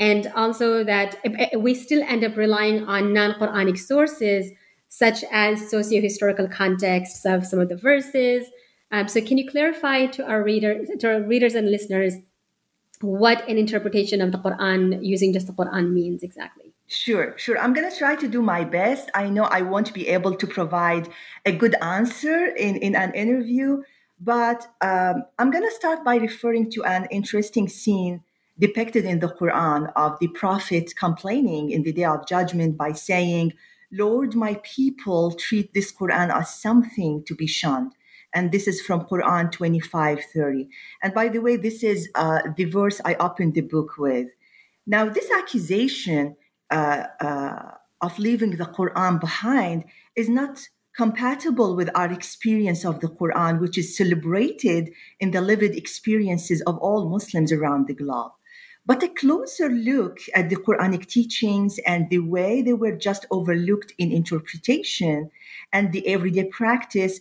and 0.00 0.32
also 0.34 0.84
that 0.84 1.16
we 1.58 1.74
still 1.74 2.02
end 2.04 2.24
up 2.24 2.36
relying 2.36 2.84
on 2.86 3.12
non 3.12 3.32
Quranic 3.34 3.78
sources, 3.78 4.50
such 4.88 5.24
as 5.30 5.70
socio 5.70 6.00
historical 6.00 6.48
contexts 6.48 7.24
of 7.24 7.46
some 7.46 7.58
of 7.60 7.68
the 7.68 7.76
verses, 7.76 8.46
Um, 8.92 9.08
so, 9.08 9.20
can 9.22 9.38
you 9.38 9.48
clarify 9.48 10.06
to 10.06 10.26
our 10.26 10.42
reader, 10.42 10.84
to 11.00 11.06
our 11.12 11.22
readers 11.22 11.54
and 11.54 11.70
listeners, 11.70 12.14
what 13.02 13.46
an 13.48 13.58
interpretation 13.58 14.20
of 14.20 14.32
the 14.32 14.38
Quran 14.38 15.04
using 15.04 15.32
just 15.32 15.46
the 15.46 15.52
Quran 15.52 15.92
means 15.92 16.22
exactly? 16.22 16.72
Sure, 16.86 17.34
sure. 17.38 17.58
I'm 17.58 17.72
going 17.72 17.90
to 17.90 17.96
try 17.96 18.16
to 18.16 18.28
do 18.28 18.42
my 18.42 18.64
best. 18.64 19.10
I 19.14 19.28
know 19.30 19.44
I 19.44 19.62
won't 19.62 19.94
be 19.94 20.08
able 20.08 20.34
to 20.34 20.46
provide 20.46 21.08
a 21.46 21.52
good 21.52 21.74
answer 21.80 22.46
in, 22.46 22.76
in 22.76 22.94
an 22.94 23.14
interview, 23.14 23.82
but 24.20 24.66
um, 24.82 25.24
I'm 25.38 25.50
going 25.50 25.64
to 25.64 25.74
start 25.74 26.04
by 26.04 26.16
referring 26.16 26.70
to 26.72 26.84
an 26.84 27.06
interesting 27.10 27.68
scene 27.68 28.22
depicted 28.58 29.04
in 29.04 29.20
the 29.20 29.28
Quran 29.28 29.90
of 29.96 30.18
the 30.20 30.28
Prophet 30.28 30.94
complaining 30.96 31.70
in 31.70 31.82
the 31.82 31.92
Day 31.92 32.04
of 32.04 32.28
Judgment 32.28 32.76
by 32.76 32.92
saying, 32.92 33.54
Lord, 33.90 34.34
my 34.34 34.60
people 34.62 35.32
treat 35.32 35.74
this 35.74 35.92
Quran 35.92 36.32
as 36.34 36.54
something 36.54 37.24
to 37.24 37.34
be 37.34 37.46
shunned. 37.46 37.92
And 38.34 38.50
this 38.50 38.66
is 38.66 38.80
from 38.80 39.02
Quran 39.02 39.52
25:30. 39.52 40.68
And 41.02 41.14
by 41.14 41.28
the 41.28 41.40
way, 41.40 41.56
this 41.56 41.82
is 41.82 42.08
uh, 42.14 42.40
the 42.56 42.64
verse 42.64 43.00
I 43.04 43.14
opened 43.14 43.54
the 43.54 43.62
book 43.62 43.98
with. 43.98 44.28
Now, 44.86 45.08
this 45.08 45.30
accusation 45.30 46.36
uh, 46.70 47.04
uh, 47.20 47.70
of 48.00 48.18
leaving 48.18 48.56
the 48.56 48.64
Quran 48.64 49.20
behind 49.20 49.84
is 50.16 50.28
not 50.28 50.68
compatible 50.96 51.74
with 51.74 51.88
our 51.94 52.12
experience 52.12 52.84
of 52.84 53.00
the 53.00 53.08
Quran, 53.08 53.60
which 53.60 53.78
is 53.78 53.96
celebrated 53.96 54.90
in 55.20 55.30
the 55.30 55.40
lived 55.40 55.74
experiences 55.74 56.60
of 56.62 56.76
all 56.78 57.08
Muslims 57.08 57.52
around 57.52 57.86
the 57.86 57.94
globe. 57.94 58.32
But 58.84 59.02
a 59.02 59.08
closer 59.08 59.68
look 59.68 60.18
at 60.34 60.50
the 60.50 60.56
Quranic 60.56 61.06
teachings 61.06 61.78
and 61.86 62.10
the 62.10 62.18
way 62.18 62.62
they 62.62 62.72
were 62.72 62.96
just 62.96 63.26
overlooked 63.30 63.92
in 63.96 64.10
interpretation 64.10 65.30
and 65.72 65.92
the 65.92 66.06
everyday 66.08 66.44
practice, 66.44 67.20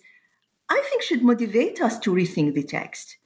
I 0.75 0.79
think 0.87 1.01
should 1.01 1.23
motivate 1.31 1.81
us 1.81 1.99
to 2.03 2.13
rethink 2.19 2.53
the 2.53 2.63
text. 2.63 3.17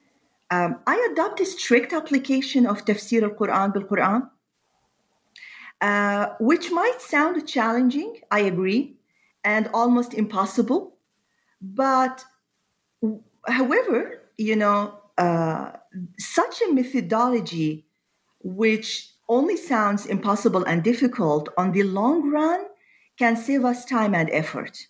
Um, 0.49 0.71
I 0.87 0.95
adopt 1.11 1.39
a 1.41 1.45
strict 1.45 1.93
application 1.93 2.65
of 2.65 2.85
tafsir 2.85 3.21
al-Quran 3.29 3.73
bil-Quran, 3.73 4.21
uh, 5.89 6.25
which 6.39 6.71
might 6.71 6.99
sound 7.13 7.47
challenging, 7.47 8.11
I 8.31 8.39
agree, 8.51 8.97
and 9.43 9.69
almost 9.73 10.11
impossible. 10.15 10.81
But 11.61 12.25
however, 13.59 13.97
you 14.37 14.55
know, 14.55 14.79
uh, 15.17 15.65
such 16.17 16.55
a 16.63 16.73
methodology 16.73 17.85
which 18.63 18.87
only 19.37 19.57
sounds 19.57 20.05
impossible 20.15 20.63
and 20.65 20.83
difficult, 20.91 21.49
on 21.61 21.71
the 21.73 21.83
long 21.83 22.31
run 22.31 22.59
can 23.19 23.35
save 23.35 23.63
us 23.65 23.85
time 23.85 24.13
and 24.15 24.29
effort. 24.31 24.87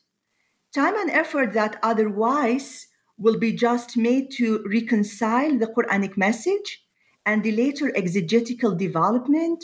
Time 0.76 0.98
and 0.98 1.10
effort 1.10 1.54
that 1.54 1.80
otherwise 1.84 2.88
will 3.18 3.40
be 3.40 3.54
just 3.54 3.96
made 3.96 4.30
to 4.32 4.62
reconcile 4.68 5.58
the 5.58 5.68
Quranic 5.68 6.18
message 6.18 6.84
and 7.26 7.42
the 7.42 7.54
later 7.54 7.96
exegetical 7.96 8.76
development 8.76 9.64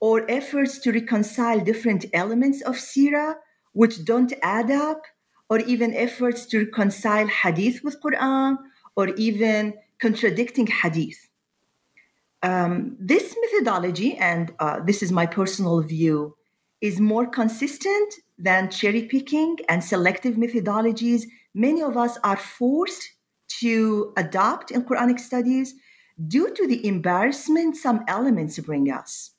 or 0.00 0.30
efforts 0.30 0.78
to 0.80 0.92
reconcile 0.92 1.60
different 1.60 2.04
elements 2.12 2.60
of 2.60 2.74
Sirah 2.74 3.36
which 3.72 4.04
don't 4.04 4.34
add 4.42 4.70
up, 4.70 5.00
or 5.48 5.60
even 5.60 5.94
efforts 5.94 6.44
to 6.44 6.58
reconcile 6.66 7.26
Hadith 7.26 7.82
with 7.82 7.96
Quran, 8.02 8.58
or 8.96 9.08
even 9.14 9.72
contradicting 9.98 10.66
Hadith. 10.66 11.30
Um, 12.42 12.98
this 13.00 13.34
methodology, 13.40 14.14
and 14.18 14.52
uh, 14.58 14.80
this 14.80 15.02
is 15.02 15.10
my 15.10 15.24
personal 15.24 15.80
view, 15.80 16.36
is 16.82 17.00
more 17.00 17.26
consistent 17.26 18.14
than 18.42 18.70
cherry 18.70 19.02
picking 19.02 19.56
and 19.68 19.82
selective 19.84 20.36
methodologies 20.36 21.24
many 21.54 21.82
of 21.82 21.96
us 21.96 22.18
are 22.22 22.36
forced 22.36 23.10
to 23.60 24.12
adopt 24.16 24.70
in 24.70 24.84
Quranic 24.84 25.18
studies 25.18 25.74
due 26.28 26.52
to 26.54 26.66
the 26.66 26.86
embarrassment 26.86 27.76
some 27.76 28.04
elements 28.06 28.58
bring 28.58 28.90
us. 28.90 29.32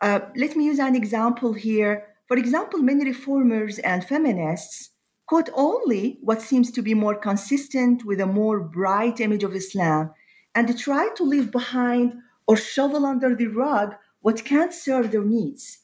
Uh, 0.00 0.20
let 0.36 0.56
me 0.56 0.64
use 0.64 0.78
an 0.78 0.94
example 0.94 1.52
here. 1.52 2.06
For 2.26 2.36
example, 2.36 2.78
many 2.80 3.04
reformers 3.04 3.78
and 3.80 4.04
feminists 4.04 4.90
quote 5.26 5.50
only 5.54 6.18
what 6.22 6.40
seems 6.40 6.70
to 6.72 6.82
be 6.82 6.94
more 6.94 7.14
consistent 7.14 8.04
with 8.04 8.20
a 8.20 8.26
more 8.26 8.60
bright 8.60 9.20
image 9.20 9.44
of 9.44 9.54
Islam 9.54 10.10
and 10.54 10.78
try 10.78 11.08
to 11.16 11.24
leave 11.24 11.50
behind 11.50 12.14
or 12.46 12.56
shovel 12.56 13.04
under 13.04 13.34
the 13.34 13.46
rug 13.46 13.94
what 14.20 14.44
can't 14.44 14.72
serve 14.72 15.10
their 15.10 15.24
needs. 15.24 15.78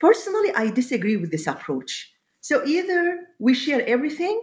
Personally, 0.00 0.52
I 0.54 0.70
disagree 0.70 1.16
with 1.16 1.30
this 1.30 1.46
approach. 1.46 2.12
So 2.40 2.64
either 2.64 3.20
we 3.38 3.54
share 3.54 3.86
everything 3.86 4.40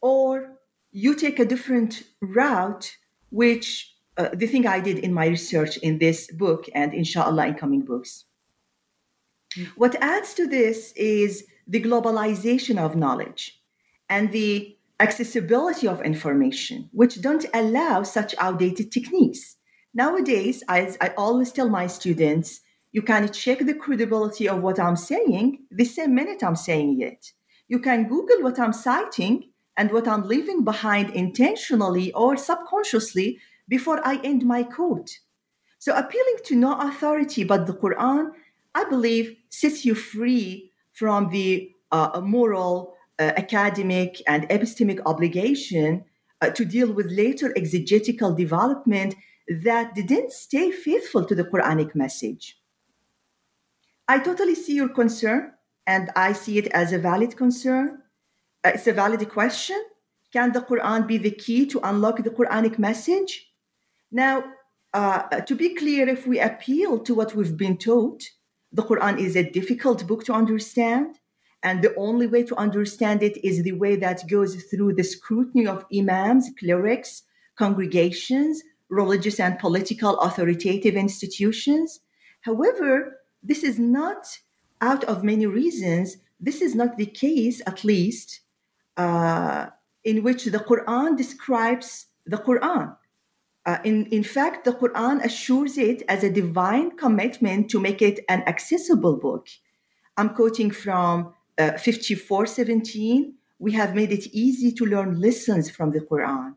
or 0.00 0.58
you 0.92 1.14
take 1.14 1.38
a 1.38 1.44
different 1.44 2.02
route, 2.20 2.96
which 3.30 3.94
uh, 4.16 4.28
the 4.32 4.46
thing 4.46 4.66
I 4.66 4.80
did 4.80 4.98
in 4.98 5.12
my 5.12 5.26
research 5.26 5.76
in 5.78 5.98
this 5.98 6.30
book 6.30 6.66
and 6.74 6.94
inshallah 6.94 7.46
in 7.48 7.54
coming 7.54 7.82
books. 7.82 8.24
Mm-hmm. 9.56 9.70
What 9.76 9.96
adds 10.00 10.34
to 10.34 10.46
this 10.46 10.92
is 10.92 11.44
the 11.66 11.82
globalization 11.82 12.78
of 12.78 12.94
knowledge 12.96 13.60
and 14.08 14.30
the 14.30 14.76
accessibility 15.00 15.88
of 15.88 16.02
information, 16.02 16.88
which 16.92 17.20
don't 17.20 17.46
allow 17.52 18.02
such 18.02 18.34
outdated 18.38 18.92
techniques. 18.92 19.56
Nowadays, 19.92 20.62
as 20.68 20.96
I 21.00 21.08
always 21.16 21.52
tell 21.52 21.68
my 21.68 21.86
students, 21.86 22.60
you 22.94 23.02
can 23.02 23.30
check 23.32 23.58
the 23.58 23.74
credibility 23.74 24.48
of 24.48 24.62
what 24.62 24.78
I'm 24.78 24.94
saying 24.94 25.58
the 25.68 25.84
same 25.84 26.14
minute 26.14 26.44
I'm 26.44 26.54
saying 26.54 27.00
it. 27.00 27.32
You 27.66 27.80
can 27.80 28.08
Google 28.08 28.40
what 28.40 28.60
I'm 28.60 28.72
citing 28.72 29.50
and 29.76 29.90
what 29.90 30.06
I'm 30.06 30.22
leaving 30.22 30.62
behind 30.62 31.10
intentionally 31.10 32.12
or 32.12 32.36
subconsciously 32.36 33.40
before 33.66 34.00
I 34.06 34.20
end 34.22 34.46
my 34.46 34.62
quote. 34.62 35.10
So, 35.80 35.92
appealing 35.96 36.38
to 36.44 36.54
no 36.54 36.78
authority 36.78 37.42
but 37.42 37.66
the 37.66 37.72
Quran, 37.72 38.30
I 38.76 38.84
believe, 38.84 39.36
sets 39.48 39.84
you 39.84 39.96
free 39.96 40.70
from 40.92 41.30
the 41.30 41.72
uh, 41.90 42.20
moral 42.22 42.94
uh, 43.18 43.32
academic 43.36 44.22
and 44.28 44.48
epistemic 44.50 45.00
obligation 45.04 46.04
uh, 46.40 46.50
to 46.50 46.64
deal 46.64 46.92
with 46.92 47.10
later 47.10 47.52
exegetical 47.56 48.32
development 48.32 49.16
that 49.48 49.96
didn't 49.96 50.30
stay 50.30 50.70
faithful 50.70 51.24
to 51.24 51.34
the 51.34 51.44
Quranic 51.44 51.96
message. 51.96 52.56
I 54.06 54.18
totally 54.18 54.54
see 54.54 54.74
your 54.74 54.90
concern, 54.90 55.52
and 55.86 56.10
I 56.14 56.32
see 56.32 56.58
it 56.58 56.66
as 56.68 56.92
a 56.92 56.98
valid 56.98 57.36
concern. 57.36 58.02
Uh, 58.62 58.72
it's 58.74 58.86
a 58.86 58.92
valid 58.92 59.28
question. 59.30 59.82
Can 60.32 60.52
the 60.52 60.60
Quran 60.60 61.06
be 61.06 61.16
the 61.16 61.30
key 61.30 61.66
to 61.66 61.80
unlock 61.88 62.22
the 62.22 62.30
Quranic 62.30 62.78
message? 62.78 63.50
Now, 64.10 64.44
uh, 64.92 65.40
to 65.40 65.54
be 65.54 65.74
clear, 65.74 66.08
if 66.08 66.26
we 66.26 66.38
appeal 66.38 66.98
to 67.00 67.14
what 67.14 67.34
we've 67.34 67.56
been 67.56 67.78
taught, 67.78 68.22
the 68.72 68.82
Quran 68.82 69.18
is 69.18 69.36
a 69.36 69.50
difficult 69.50 70.06
book 70.06 70.24
to 70.24 70.32
understand. 70.32 71.18
And 71.62 71.80
the 71.80 71.94
only 71.96 72.26
way 72.26 72.42
to 72.42 72.56
understand 72.56 73.22
it 73.22 73.42
is 73.42 73.62
the 73.62 73.72
way 73.72 73.96
that 73.96 74.28
goes 74.28 74.64
through 74.64 74.94
the 74.94 75.02
scrutiny 75.02 75.66
of 75.66 75.86
imams, 75.96 76.50
clerics, 76.58 77.22
congregations, 77.56 78.62
religious 78.90 79.40
and 79.40 79.58
political 79.58 80.18
authoritative 80.20 80.94
institutions. 80.94 82.00
However, 82.42 83.20
this 83.44 83.62
is 83.62 83.78
not 83.78 84.38
out 84.80 85.04
of 85.04 85.22
many 85.22 85.46
reasons. 85.46 86.16
This 86.40 86.60
is 86.62 86.74
not 86.74 86.96
the 86.96 87.06
case, 87.06 87.60
at 87.66 87.84
least, 87.84 88.40
uh, 88.96 89.66
in 90.02 90.22
which 90.22 90.44
the 90.46 90.58
Quran 90.58 91.16
describes 91.16 92.06
the 92.26 92.38
Quran. 92.38 92.96
Uh, 93.66 93.78
in, 93.84 94.06
in 94.06 94.22
fact, 94.22 94.64
the 94.64 94.72
Quran 94.72 95.24
assures 95.24 95.78
it 95.78 96.02
as 96.08 96.22
a 96.22 96.30
divine 96.30 96.96
commitment 96.96 97.70
to 97.70 97.80
make 97.80 98.02
it 98.02 98.20
an 98.28 98.42
accessible 98.46 99.16
book. 99.16 99.48
I'm 100.16 100.30
quoting 100.30 100.70
from 100.70 101.34
uh, 101.58 101.72
5417, 101.72 103.34
we 103.58 103.72
have 103.72 103.94
made 103.94 104.12
it 104.12 104.26
easy 104.32 104.72
to 104.72 104.84
learn 104.84 105.20
lessons 105.20 105.70
from 105.70 105.92
the 105.92 106.00
Quran. 106.00 106.56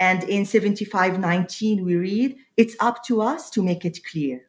And 0.00 0.24
in 0.24 0.44
7519, 0.44 1.84
we 1.84 1.94
read, 1.96 2.36
it's 2.56 2.76
up 2.80 3.04
to 3.04 3.22
us 3.22 3.48
to 3.50 3.62
make 3.62 3.84
it 3.84 4.00
clear. 4.04 4.48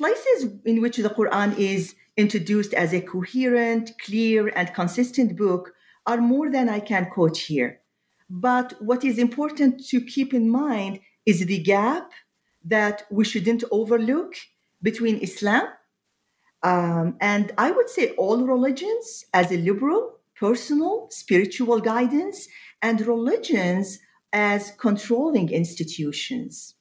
Places 0.00 0.38
in 0.64 0.80
which 0.80 0.96
the 0.96 1.10
Quran 1.10 1.50
is 1.58 1.94
introduced 2.16 2.72
as 2.72 2.94
a 2.94 3.02
coherent, 3.02 3.92
clear, 4.04 4.48
and 4.56 4.72
consistent 4.80 5.36
book 5.36 5.74
are 6.06 6.20
more 6.32 6.50
than 6.50 6.70
I 6.70 6.80
can 6.80 7.10
quote 7.10 7.36
here. 7.36 7.80
But 8.30 8.68
what 8.80 9.04
is 9.04 9.18
important 9.18 9.86
to 9.88 10.00
keep 10.00 10.32
in 10.32 10.48
mind 10.48 11.00
is 11.26 11.44
the 11.44 11.62
gap 11.62 12.12
that 12.64 12.96
we 13.10 13.24
shouldn't 13.24 13.64
overlook 13.70 14.32
between 14.82 15.18
Islam 15.18 15.66
um, 16.62 17.16
and 17.20 17.52
I 17.56 17.70
would 17.70 17.88
say 17.88 18.10
all 18.12 18.44
religions 18.44 19.24
as 19.32 19.50
a 19.50 19.56
liberal, 19.56 20.18
personal, 20.38 21.08
spiritual 21.10 21.80
guidance, 21.80 22.48
and 22.82 23.00
religions 23.00 23.98
as 24.32 24.72
controlling 24.78 25.50
institutions. 25.50 26.74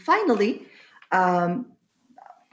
Finally, 0.00 0.66
um, 1.12 1.72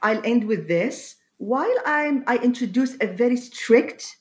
I'll 0.06 0.22
end 0.24 0.44
with 0.44 0.68
this. 0.68 1.16
While 1.38 1.78
I'm, 1.84 2.24
I 2.28 2.38
introduce 2.38 2.96
a 3.02 3.08
very 3.08 3.38
strict 3.38 4.18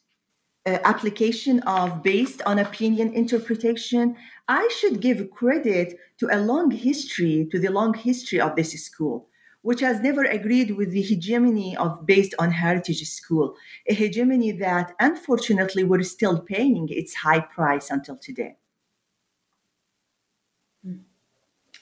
uh, 0.65 0.79
application 0.83 1.61
of 1.61 2.03
based 2.03 2.41
on 2.47 2.59
opinion 2.59 3.13
interpretation, 3.13 4.17
I 4.49 4.67
should 4.77 5.01
give 5.01 5.31
credit 5.31 5.99
to 6.21 6.29
a 6.33 6.41
long 6.41 6.71
history, 6.71 7.47
to 7.53 7.59
the 7.59 7.71
long 7.71 7.93
history 7.93 8.41
of 8.41 8.57
this 8.57 8.73
school, 8.83 9.29
which 9.61 9.81
has 9.81 10.01
never 10.01 10.25
agreed 10.25 10.71
with 10.71 10.91
the 10.93 11.03
hegemony 11.03 11.77
of 11.77 12.07
based 12.07 12.35
on 12.39 12.51
heritage 12.53 13.07
school, 13.07 13.55
a 13.87 13.93
hegemony 13.93 14.53
that 14.53 14.95
unfortunately 15.01 15.85
we're 15.85 16.03
still 16.03 16.41
paying 16.41 16.89
its 16.91 17.15
high 17.17 17.41
price 17.41 17.91
until 17.91 18.17
today. 18.17 18.57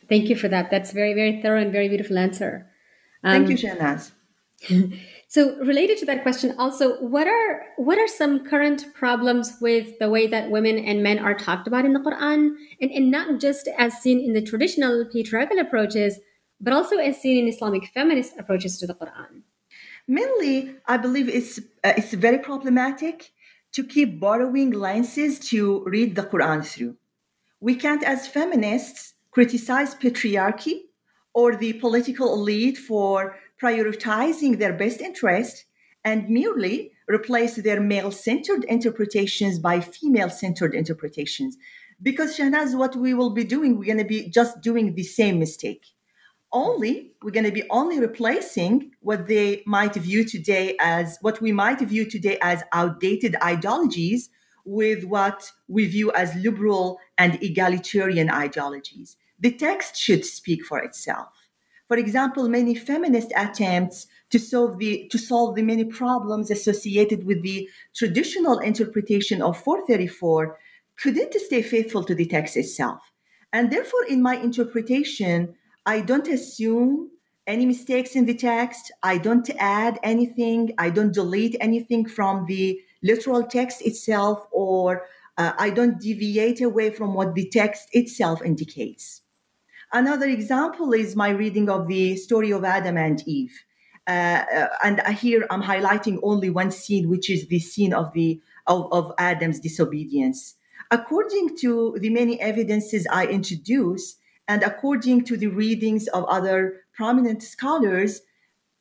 Thank 0.08 0.28
you 0.28 0.34
for 0.34 0.48
that. 0.48 0.72
That's 0.72 0.90
very, 0.90 1.14
very 1.14 1.40
thorough 1.40 1.60
and 1.60 1.70
very 1.70 1.88
beautiful 1.88 2.18
answer. 2.18 2.71
Um, 3.24 3.46
Thank 3.46 3.50
you, 3.50 3.68
Shahnaz. 3.68 4.12
so, 5.28 5.56
related 5.56 5.98
to 5.98 6.06
that 6.06 6.22
question, 6.22 6.54
also, 6.58 6.96
what 7.00 7.26
are 7.26 7.64
what 7.76 7.98
are 7.98 8.08
some 8.08 8.44
current 8.44 8.87
problems 8.94 9.54
with 9.61 9.98
the 9.98 10.08
way 10.08 10.26
that 10.26 10.50
women 10.50 10.78
and 10.78 11.02
men 11.02 11.18
are 11.18 11.35
talked 11.35 11.66
about 11.66 11.85
in 11.85 11.92
the 11.92 12.00
Quran, 12.00 12.54
and, 12.80 12.90
and 12.90 13.11
not 13.11 13.40
just 13.40 13.68
as 13.78 13.94
seen 13.94 14.20
in 14.20 14.32
the 14.32 14.42
traditional 14.42 15.04
patriarchal 15.12 15.58
approaches, 15.58 16.20
but 16.61 16.72
also 16.72 16.96
as 16.96 17.20
seen 17.20 17.38
in 17.38 17.52
Islamic 17.52 17.87
feminist 17.87 18.38
approaches 18.38 18.78
to 18.78 18.87
the 18.87 18.94
Quran? 18.94 19.42
Mainly, 20.06 20.74
I 20.87 20.96
believe 20.96 21.28
it's 21.28 21.58
uh, 21.58 21.94
it's 21.96 22.14
very 22.14 22.38
problematic 22.38 23.32
to 23.72 23.82
keep 23.85 24.20
borrowing 24.20 24.70
lenses 24.70 25.38
to 25.50 25.82
read 25.85 26.14
the 26.14 26.22
Quran 26.22 26.64
through. 26.64 26.96
We 27.61 27.74
can't, 27.74 28.02
as 28.04 28.28
feminists, 28.28 29.14
criticize 29.30 29.94
patriarchy 29.94 30.82
or 31.34 31.56
the 31.56 31.74
political 31.74 32.34
elite 32.34 32.78
for 32.78 33.36
prioritizing 33.62 34.58
their 34.58 34.72
best 34.72 35.00
interest 35.00 35.64
and 36.04 36.28
merely 36.28 36.92
replace 37.08 37.56
their 37.56 37.80
male 37.80 38.10
centered 38.10 38.64
interpretations 38.64 39.58
by 39.58 39.80
female 39.80 40.30
centered 40.30 40.74
interpretations. 40.74 41.56
Because, 42.02 42.36
Shahnaz, 42.36 42.76
what 42.76 42.96
we 42.96 43.14
will 43.14 43.30
be 43.30 43.44
doing, 43.44 43.78
we're 43.78 43.86
going 43.86 43.98
to 43.98 44.04
be 44.04 44.28
just 44.28 44.60
doing 44.60 44.94
the 44.94 45.04
same 45.04 45.38
mistake. 45.38 45.86
Only, 46.52 47.12
we're 47.22 47.30
going 47.30 47.46
to 47.46 47.52
be 47.52 47.68
only 47.70 47.98
replacing 48.00 48.90
what 49.00 49.26
they 49.26 49.62
might 49.64 49.94
view 49.94 50.24
today 50.24 50.76
as, 50.80 51.16
what 51.22 51.40
we 51.40 51.52
might 51.52 51.80
view 51.80 52.04
today 52.04 52.38
as 52.42 52.62
outdated 52.72 53.36
ideologies 53.42 54.28
with 54.64 55.04
what 55.04 55.50
we 55.68 55.86
view 55.86 56.12
as 56.12 56.34
liberal 56.34 56.98
and 57.16 57.42
egalitarian 57.42 58.28
ideologies 58.30 59.16
the 59.42 59.52
text 59.52 59.96
should 59.96 60.24
speak 60.24 60.64
for 60.64 60.78
itself. 60.78 61.28
For 61.88 61.96
example, 61.96 62.48
many 62.48 62.74
feminist 62.74 63.33
attempts 63.37 64.07
to 64.31 64.38
solve 64.38 64.78
the 64.78 65.09
to 65.11 65.18
solve 65.18 65.57
the 65.57 65.62
many 65.62 65.85
problems 65.85 66.50
associated 66.50 67.26
with 67.26 67.42
the 67.42 67.68
traditional 67.94 68.61
interpretation 68.61 69.42
of 69.42 69.59
434 69.62 70.59
couldn't 70.96 71.35
stay 71.35 71.61
faithful 71.61 72.05
to 72.05 72.14
the 72.14 72.24
text 72.24 72.57
itself. 72.57 73.00
And 73.52 73.70
therefore, 73.70 74.05
in 74.09 74.22
my 74.22 74.37
interpretation, 74.37 75.55
I 75.85 76.00
don't 76.00 76.28
assume 76.28 77.11
any 77.46 77.66
mistakes 77.66 78.14
in 78.14 78.24
the 78.24 78.37
text. 78.37 78.92
I 79.02 79.18
don't 79.18 79.50
add 79.59 79.98
anything. 80.05 80.72
I 80.78 80.88
don't 80.90 81.12
delete 81.12 81.57
anything 81.61 82.09
from 82.09 82.46
the 82.46 82.81
literal 83.02 83.42
text 83.42 83.83
itself, 83.83 84.46
or 84.52 85.02
uh, 85.37 85.52
I 85.59 85.70
don't 85.70 86.00
deviate 86.00 86.61
away 86.61 86.90
from 86.90 87.12
what 87.14 87.35
the 87.35 87.50
text 87.50 87.88
itself 87.92 88.40
indicates. 88.42 89.22
Another 89.92 90.26
example 90.26 90.92
is 90.94 91.14
my 91.14 91.28
reading 91.28 91.68
of 91.68 91.87
the 91.87 92.16
story 92.16 92.50
of 92.50 92.64
Adam 92.64 92.96
and 92.96 93.22
Eve. 93.26 93.52
Uh, 94.07 94.11
uh, 94.55 94.68
and 94.83 95.00
here 95.16 95.46
I'm 95.50 95.62
highlighting 95.62 96.18
only 96.22 96.48
one 96.50 96.70
scene, 96.70 97.09
which 97.11 97.28
is 97.28 97.46
the 97.48 97.59
scene 97.59 97.92
of 97.92 98.12
the 98.14 98.40
of, 98.66 98.90
of 98.90 99.12
Adam's 99.18 99.61
disobedience. 99.61 100.55
According 100.90 101.57
to 101.59 101.96
the 102.00 102.11
many 102.11 102.40
evidences 102.40 103.07
I 103.11 103.26
introduce, 103.26 104.16
and 104.48 104.62
according 104.62 105.24
to 105.24 105.37
the 105.37 105.48
readings 105.48 106.09
of 106.09 106.24
other 106.24 106.81
prominent 106.94 107.42
scholars, 107.42 108.22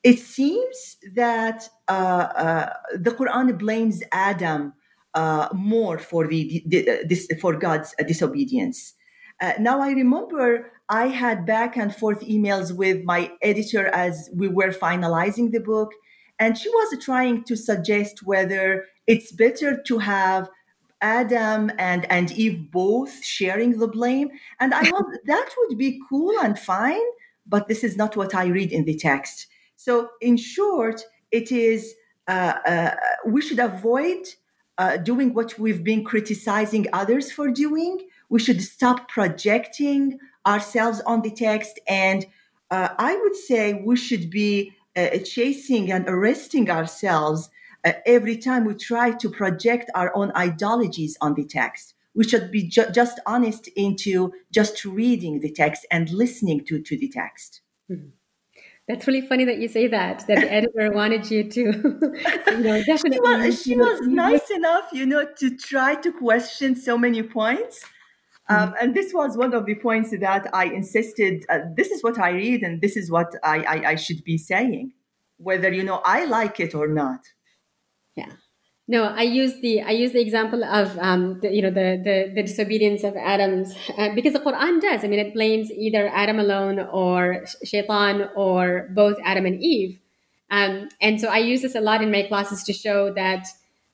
it 0.04 0.17
seems 0.17 0.97
that 1.13 1.69
uh, 1.88 1.91
uh, 1.91 2.74
the 2.93 3.12
Quran 3.12 3.58
blames 3.58 4.02
Adam 4.12 4.74
uh, 5.13 5.50
more 5.54 6.00
for 6.00 6.28
the, 6.28 6.63
the, 6.65 7.04
this, 7.08 7.28
for 7.39 7.56
God's 7.56 7.93
disobedience. 8.08 8.93
Uh, 9.39 9.54
now 9.60 9.82
I 9.82 9.91
remember 9.91 10.71
I 10.91 11.08
had 11.08 11.45
back 11.45 11.77
and 11.77 11.95
forth 11.95 12.19
emails 12.19 12.75
with 12.75 13.06
my 13.06 13.32
editor 13.41 13.88
as 13.88 14.30
we 14.36 14.49
were 14.49 14.71
finalizing 14.71 15.51
the 15.51 15.62
book. 15.62 15.93
And 16.38 16.58
she 16.58 16.67
was 16.67 17.01
trying 17.01 17.45
to 17.45 17.56
suggest 17.56 18.23
whether 18.23 18.86
it's 19.08 19.32
better 19.32 19.82
to 19.88 19.99
have 19.99 20.49
Adam 20.99 21.71
and, 21.80 22.06
and 22.12 22.30
Eve 22.34 22.69
both 22.71 23.23
sharing 23.23 23.80
the 23.80 23.88
blame. 23.88 24.32
And 24.60 24.73
I 24.73 24.84
thought 24.84 25.06
that 25.25 25.49
would 25.58 25.77
be 25.77 26.01
cool 26.10 26.34
and 26.43 26.60
fine, 26.60 27.08
but 27.47 27.69
this 27.69 27.86
is 27.86 27.95
not 27.95 28.17
what 28.17 28.36
I 28.36 28.47
read 28.47 28.73
in 28.73 28.84
the 28.84 28.97
text. 28.97 29.47
So, 29.77 30.10
in 30.19 30.36
short, 30.36 31.04
it 31.32 31.54
is 31.54 31.95
uh, 32.27 32.54
uh, 32.67 32.95
we 33.25 33.41
should 33.41 33.60
avoid 33.60 34.27
uh, 34.77 34.97
doing 34.97 35.34
what 35.34 35.58
we've 35.58 35.84
been 35.84 36.04
criticizing 36.04 36.88
others 36.91 37.32
for 37.32 37.49
doing. 37.49 38.08
We 38.30 38.39
should 38.39 38.62
stop 38.62 39.08
projecting 39.08 40.19
ourselves 40.45 41.01
on 41.01 41.21
the 41.21 41.32
text. 41.32 41.80
And 41.88 42.25
uh, 42.69 42.89
I 42.97 43.15
would 43.17 43.36
say 43.36 43.73
we 43.73 43.95
should 43.95 44.30
be 44.30 44.73
uh, 44.95 45.17
chasing 45.19 45.91
and 45.91 46.08
arresting 46.08 46.69
ourselves 46.69 47.49
uh, 47.86 47.93
every 48.06 48.38
time 48.38 48.65
we 48.65 48.75
try 48.75 49.12
to 49.12 49.30
project 49.30 49.89
our 49.95 50.15
own 50.15 50.32
ideologies 50.36 51.17
on 51.21 51.34
the 51.34 51.45
text. 51.45 51.93
We 52.13 52.25
should 52.25 52.51
be 52.51 52.67
ju- 52.67 52.91
just 52.91 53.19
honest 53.25 53.67
into 53.69 54.34
just 54.51 54.84
reading 54.84 55.39
the 55.39 55.51
text 55.51 55.86
and 55.89 56.10
listening 56.10 56.65
to, 56.65 56.82
to 56.82 56.97
the 56.97 57.08
text. 57.08 57.62
Mm-hmm. 57.89 58.10
That's 58.88 59.08
really 59.08 59.21
funny 59.21 59.45
that 59.45 59.60
you 59.60 59.67
say 59.67 59.88
that. 59.88 60.27
That 60.27 60.41
the 60.41 60.51
editor 60.51 60.91
wanted 60.91 61.30
you 61.32 61.49
to, 61.49 61.62
you 61.62 62.58
know, 62.58 62.84
definitely. 62.84 63.19
She 63.19 63.19
was, 63.21 63.63
she 63.63 63.75
was 63.77 64.01
nice 64.08 64.49
enough, 64.49 64.89
you 64.91 65.06
know, 65.06 65.25
to 65.38 65.56
try 65.56 65.95
to 65.95 66.12
question 66.12 66.75
so 66.75 66.97
many 66.97 67.23
points. 67.23 67.86
Um, 68.51 68.69
mm-hmm. 68.69 68.75
and 68.81 68.95
this 68.95 69.13
was 69.13 69.37
one 69.37 69.53
of 69.53 69.65
the 69.65 69.75
points 69.75 70.11
that 70.11 70.47
I 70.53 70.65
insisted. 70.65 71.45
Uh, 71.49 71.59
this 71.75 71.89
is 71.89 72.03
what 72.03 72.19
I 72.19 72.31
read, 72.31 72.63
and 72.63 72.81
this 72.81 72.97
is 72.97 73.09
what 73.09 73.33
I, 73.43 73.57
I, 73.63 73.89
I 73.91 73.95
should 73.95 74.23
be 74.23 74.37
saying, 74.37 74.93
whether 75.37 75.71
you 75.71 75.83
know 75.83 76.01
I 76.03 76.25
like 76.25 76.59
it 76.59 76.75
or 76.75 76.87
not. 76.87 77.21
Yeah. 78.15 78.33
No, 78.87 79.05
I 79.05 79.21
use 79.21 79.61
the 79.61 79.81
I 79.81 79.91
use 79.91 80.11
the 80.11 80.19
example 80.19 80.65
of 80.65 80.97
um, 80.99 81.39
the, 81.41 81.49
you 81.49 81.61
know 81.61 81.69
the, 81.69 82.01
the, 82.03 82.33
the 82.35 82.43
disobedience 82.43 83.03
of 83.05 83.15
Adam's 83.15 83.73
uh, 83.97 84.09
because 84.13 84.33
the 84.33 84.39
Quran 84.39 84.81
does. 84.81 85.05
I 85.05 85.07
mean, 85.07 85.19
it 85.19 85.33
blames 85.33 85.71
either 85.71 86.09
Adam 86.13 86.39
alone 86.39 86.79
or 86.91 87.45
Shaitan 87.63 88.29
or 88.35 88.89
both 88.93 89.15
Adam 89.23 89.45
and 89.45 89.61
Eve. 89.61 89.99
Um, 90.49 90.89
and 90.99 91.21
so 91.21 91.29
I 91.29 91.37
use 91.37 91.61
this 91.61 91.75
a 91.75 91.79
lot 91.79 92.03
in 92.03 92.11
my 92.11 92.23
classes 92.23 92.63
to 92.63 92.73
show 92.73 93.13
that 93.13 93.47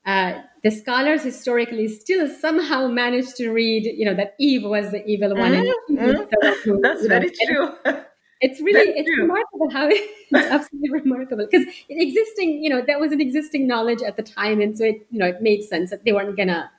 uh, 0.08 0.42
the 0.64 0.72
scholars 0.72 1.22
historically 1.22 1.88
still 1.88 2.28
somehow 2.28 2.88
managed 2.88 3.36
to 3.38 3.52
read, 3.52 3.86
you 3.86 4.06
know, 4.06 4.16
that 4.16 4.34
Eve 4.40 4.64
was 4.64 4.92
the 4.92 5.06
evil 5.06 5.36
one. 5.36 5.52
Mm-hmm. 5.52 5.98
And 5.98 6.84
That's 6.84 7.06
very 7.06 7.32
true. 7.46 7.70
It's 8.40 8.62
really 8.62 8.86
That's 8.86 9.00
it's 9.00 9.10
true. 9.16 9.24
remarkable 9.24 9.70
how 9.72 9.88
it's 9.92 10.32
absolutely 10.34 10.92
remarkable 10.92 11.48
because 11.50 11.66
existing, 11.90 12.64
you 12.64 12.70
know, 12.70 12.84
that 12.86 13.00
was 13.00 13.12
an 13.12 13.20
existing 13.20 13.68
knowledge 13.68 14.04
at 14.04 14.16
the 14.16 14.22
time, 14.22 14.62
and 14.62 14.78
so 14.78 14.86
it, 14.86 15.08
you 15.10 15.18
know, 15.18 15.26
it 15.26 15.42
made 15.42 15.64
sense 15.64 15.90
that 15.90 16.06
they 16.06 16.14
weren't 16.14 16.38
gonna 16.38 16.70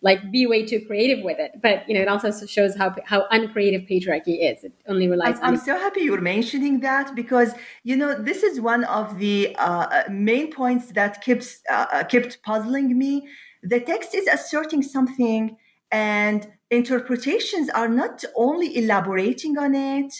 like 0.00 0.30
be 0.30 0.46
way 0.46 0.64
too 0.64 0.80
creative 0.86 1.24
with 1.24 1.38
it. 1.38 1.60
But 1.62 1.88
you 1.88 1.94
know, 1.94 2.02
it 2.02 2.08
also 2.08 2.30
shows 2.46 2.76
how 2.76 2.94
how 3.04 3.26
uncreative 3.30 3.82
patriarchy 3.82 4.52
is. 4.52 4.64
It 4.64 4.72
only 4.86 5.08
relies. 5.08 5.36
I'm, 5.38 5.42
on- 5.42 5.54
I'm 5.54 5.56
so 5.56 5.78
happy 5.78 6.02
you're 6.02 6.20
mentioning 6.20 6.80
that 6.80 7.14
because 7.14 7.54
you 7.82 7.96
know 7.96 8.14
this 8.14 8.42
is 8.42 8.60
one 8.60 8.84
of 8.84 9.18
the 9.18 9.56
uh, 9.58 10.04
main 10.10 10.52
points 10.52 10.92
that 10.92 11.22
keeps 11.22 11.60
uh, 11.70 12.04
kept 12.04 12.42
puzzling 12.42 12.96
me. 12.96 13.28
The 13.62 13.80
text 13.80 14.14
is 14.14 14.26
asserting 14.28 14.82
something, 14.82 15.56
and 15.90 16.46
interpretations 16.70 17.68
are 17.70 17.88
not 17.88 18.24
only 18.36 18.76
elaborating 18.76 19.58
on 19.58 19.74
it 19.74 20.14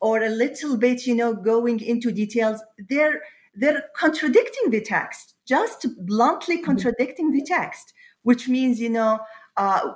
or 0.00 0.22
a 0.22 0.30
little 0.30 0.76
bit, 0.76 1.06
you 1.06 1.14
know, 1.14 1.34
going 1.34 1.80
into 1.80 2.12
details. 2.12 2.62
They're 2.88 3.20
they're 3.54 3.84
contradicting 3.94 4.70
the 4.70 4.80
text, 4.80 5.34
just 5.44 5.86
bluntly 6.06 6.56
mm-hmm. 6.56 6.64
contradicting 6.64 7.32
the 7.32 7.44
text 7.44 7.92
which 8.22 8.48
means, 8.48 8.80
you 8.80 8.90
know, 8.90 9.20
uh, 9.56 9.92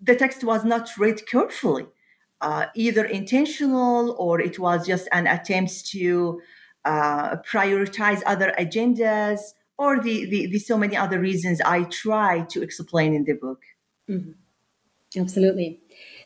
the 0.00 0.14
text 0.14 0.44
was 0.44 0.64
not 0.64 0.88
read 0.98 1.26
carefully, 1.26 1.86
uh, 2.40 2.66
either 2.74 3.04
intentional 3.04 4.14
or 4.18 4.40
it 4.40 4.58
was 4.58 4.86
just 4.86 5.08
an 5.12 5.26
attempt 5.26 5.86
to 5.86 6.40
uh, 6.84 7.36
prioritize 7.36 8.22
other 8.26 8.54
agendas 8.58 9.40
or 9.76 10.00
the, 10.00 10.24
the, 10.26 10.46
the, 10.46 10.58
so 10.58 10.76
many 10.76 10.96
other 10.96 11.20
reasons 11.20 11.60
I 11.60 11.84
try 11.84 12.40
to 12.50 12.62
explain 12.62 13.14
in 13.14 13.24
the 13.24 13.34
book. 13.34 13.62
Mm-hmm. 14.08 15.20
Absolutely. 15.20 15.80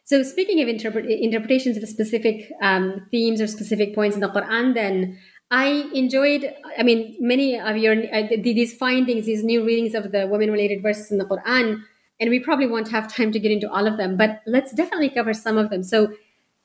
So, 0.04 0.22
speaking 0.22 0.60
of 0.60 0.68
interpret- 0.68 1.08
interpretations 1.08 1.76
of 1.76 1.88
specific 1.88 2.50
um, 2.60 3.06
themes 3.10 3.40
or 3.40 3.46
specific 3.46 3.94
points 3.94 4.16
in 4.16 4.20
the 4.20 4.28
Quran, 4.28 4.74
then 4.74 5.18
I 5.52 5.86
enjoyed, 5.92 6.50
I 6.78 6.82
mean, 6.82 7.14
many 7.20 7.60
of 7.60 7.76
your 7.76 7.94
uh, 8.10 8.22
these 8.38 8.74
findings, 8.74 9.26
these 9.26 9.44
new 9.44 9.62
readings 9.62 9.94
of 9.94 10.10
the 10.10 10.26
women-related 10.26 10.82
verses 10.82 11.12
in 11.12 11.18
the 11.18 11.26
Quran, 11.26 11.82
and 12.18 12.30
we 12.30 12.40
probably 12.40 12.66
won't 12.66 12.90
have 12.90 13.14
time 13.14 13.30
to 13.32 13.38
get 13.38 13.52
into 13.52 13.70
all 13.70 13.86
of 13.86 13.98
them, 13.98 14.16
but 14.16 14.40
let's 14.46 14.72
definitely 14.72 15.10
cover 15.10 15.34
some 15.34 15.58
of 15.58 15.68
them. 15.68 15.82
So, 15.82 16.14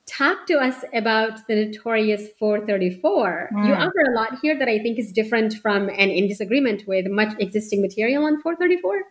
talk 0.06 0.46
to 0.46 0.54
us 0.54 0.86
about 0.94 1.46
the 1.48 1.66
notorious 1.66 2.28
434. 2.38 3.50
Mm. 3.52 3.68
You 3.68 3.74
offer 3.74 4.00
a 4.08 4.14
lot 4.14 4.38
here 4.40 4.58
that 4.58 4.68
I 4.68 4.78
think 4.78 4.98
is 4.98 5.12
different 5.12 5.52
from 5.58 5.90
and 5.90 6.10
in 6.10 6.26
disagreement 6.26 6.84
with 6.86 7.08
much 7.08 7.34
existing 7.38 7.82
material 7.82 8.24
on 8.24 8.40
434. 8.40 9.02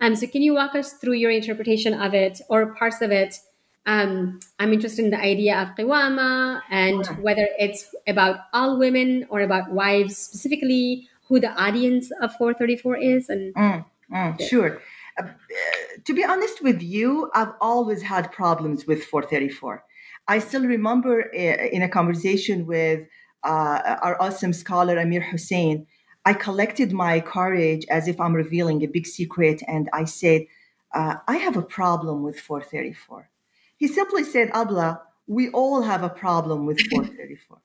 Um, 0.00 0.16
so, 0.16 0.26
can 0.26 0.42
you 0.42 0.54
walk 0.54 0.74
us 0.74 0.94
through 0.94 1.12
your 1.12 1.30
interpretation 1.30 1.94
of 1.94 2.14
it 2.14 2.40
or 2.48 2.74
parts 2.74 3.00
of 3.00 3.12
it? 3.12 3.36
Um, 3.86 4.40
I'm 4.58 4.72
interested 4.72 5.04
in 5.04 5.10
the 5.10 5.20
idea 5.20 5.58
of 5.60 5.68
qiwama 5.76 6.62
and 6.70 7.06
whether 7.22 7.48
it's 7.58 7.94
about 8.06 8.40
all 8.52 8.78
women 8.78 9.26
or 9.30 9.40
about 9.40 9.72
wives 9.72 10.16
specifically, 10.16 11.08
who 11.28 11.40
the 11.40 11.50
audience 11.50 12.10
of 12.20 12.34
434 12.34 12.96
is. 12.98 13.28
And 13.28 13.54
mm, 13.54 13.84
mm, 14.12 14.48
sure. 14.48 14.82
Uh, 15.18 15.28
to 16.04 16.12
be 16.12 16.24
honest 16.24 16.62
with 16.62 16.82
you, 16.82 17.30
I've 17.34 17.52
always 17.60 18.02
had 18.02 18.32
problems 18.32 18.86
with 18.86 19.04
434. 19.04 19.84
I 20.28 20.38
still 20.40 20.62
remember 20.64 21.30
uh, 21.34 21.38
in 21.38 21.82
a 21.82 21.88
conversation 21.88 22.66
with 22.66 23.06
uh, 23.42 23.96
our 24.02 24.20
awesome 24.20 24.52
scholar 24.52 24.98
Amir 24.98 25.22
Hussain, 25.22 25.86
I 26.24 26.34
collected 26.34 26.92
my 26.92 27.20
courage 27.20 27.86
as 27.88 28.06
if 28.06 28.20
I'm 28.20 28.34
revealing 28.34 28.82
a 28.82 28.86
big 28.86 29.06
secret, 29.06 29.62
and 29.66 29.88
I 29.92 30.04
said, 30.04 30.42
uh, 30.94 31.16
I 31.26 31.36
have 31.38 31.56
a 31.56 31.62
problem 31.62 32.22
with 32.22 32.38
434. 32.38 33.29
He 33.80 33.88
simply 33.88 34.24
said, 34.24 34.50
Abla, 34.52 35.02
we 35.26 35.48
all 35.50 35.80
have 35.80 36.02
a 36.02 36.10
problem 36.10 36.66
with 36.66 36.78
434. 36.90 37.62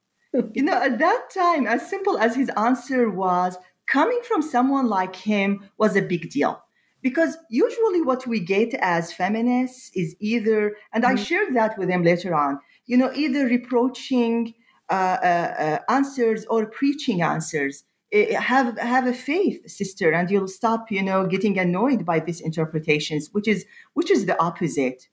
you 0.54 0.64
know, 0.64 0.82
at 0.82 0.98
that 0.98 1.30
time, 1.30 1.68
as 1.68 1.88
simple 1.90 2.18
as 2.18 2.36
his 2.36 2.50
answer 2.58 3.10
was, 3.10 3.58
coming 3.86 4.22
from 4.24 4.42
someone 4.42 4.88
like 4.88 5.16
him 5.16 5.70
was 5.78 5.96
a 5.96 6.02
big 6.02 6.30
deal. 6.30 6.64
Because 7.02 7.38
usually 7.50 8.02
what 8.02 8.26
we 8.26 8.40
get 8.40 8.74
as 8.76 9.14
feminists 9.14 9.92
is 9.94 10.16
either, 10.20 10.76
and 10.94 11.04
mm-hmm. 11.04 11.18
I 11.18 11.22
shared 11.22 11.56
that 11.56 11.78
with 11.78 11.90
him 11.90 12.04
later 12.04 12.34
on, 12.34 12.60
you 12.88 12.98
know, 12.98 13.12
either 13.14 13.46
reproaching 13.46 14.56
uh, 14.90 14.94
uh, 15.22 15.56
uh, 15.60 15.80
answers 15.90 16.46
or 16.46 16.66
preaching 16.68 17.22
answers. 17.22 17.84
Have 18.14 18.78
have 18.78 19.08
a 19.08 19.14
faith, 19.14 19.70
sister, 19.70 20.12
and 20.12 20.32
you'll 20.32 20.48
stop, 20.48 20.90
you 20.90 21.04
know, 21.04 21.28
getting 21.28 21.60
annoyed 21.60 22.06
by 22.06 22.20
these 22.20 22.40
interpretations, 22.40 23.30
which 23.34 23.48
is 23.48 23.66
which 23.96 24.10
is 24.10 24.26
the 24.26 24.40
opposite. 24.42 25.10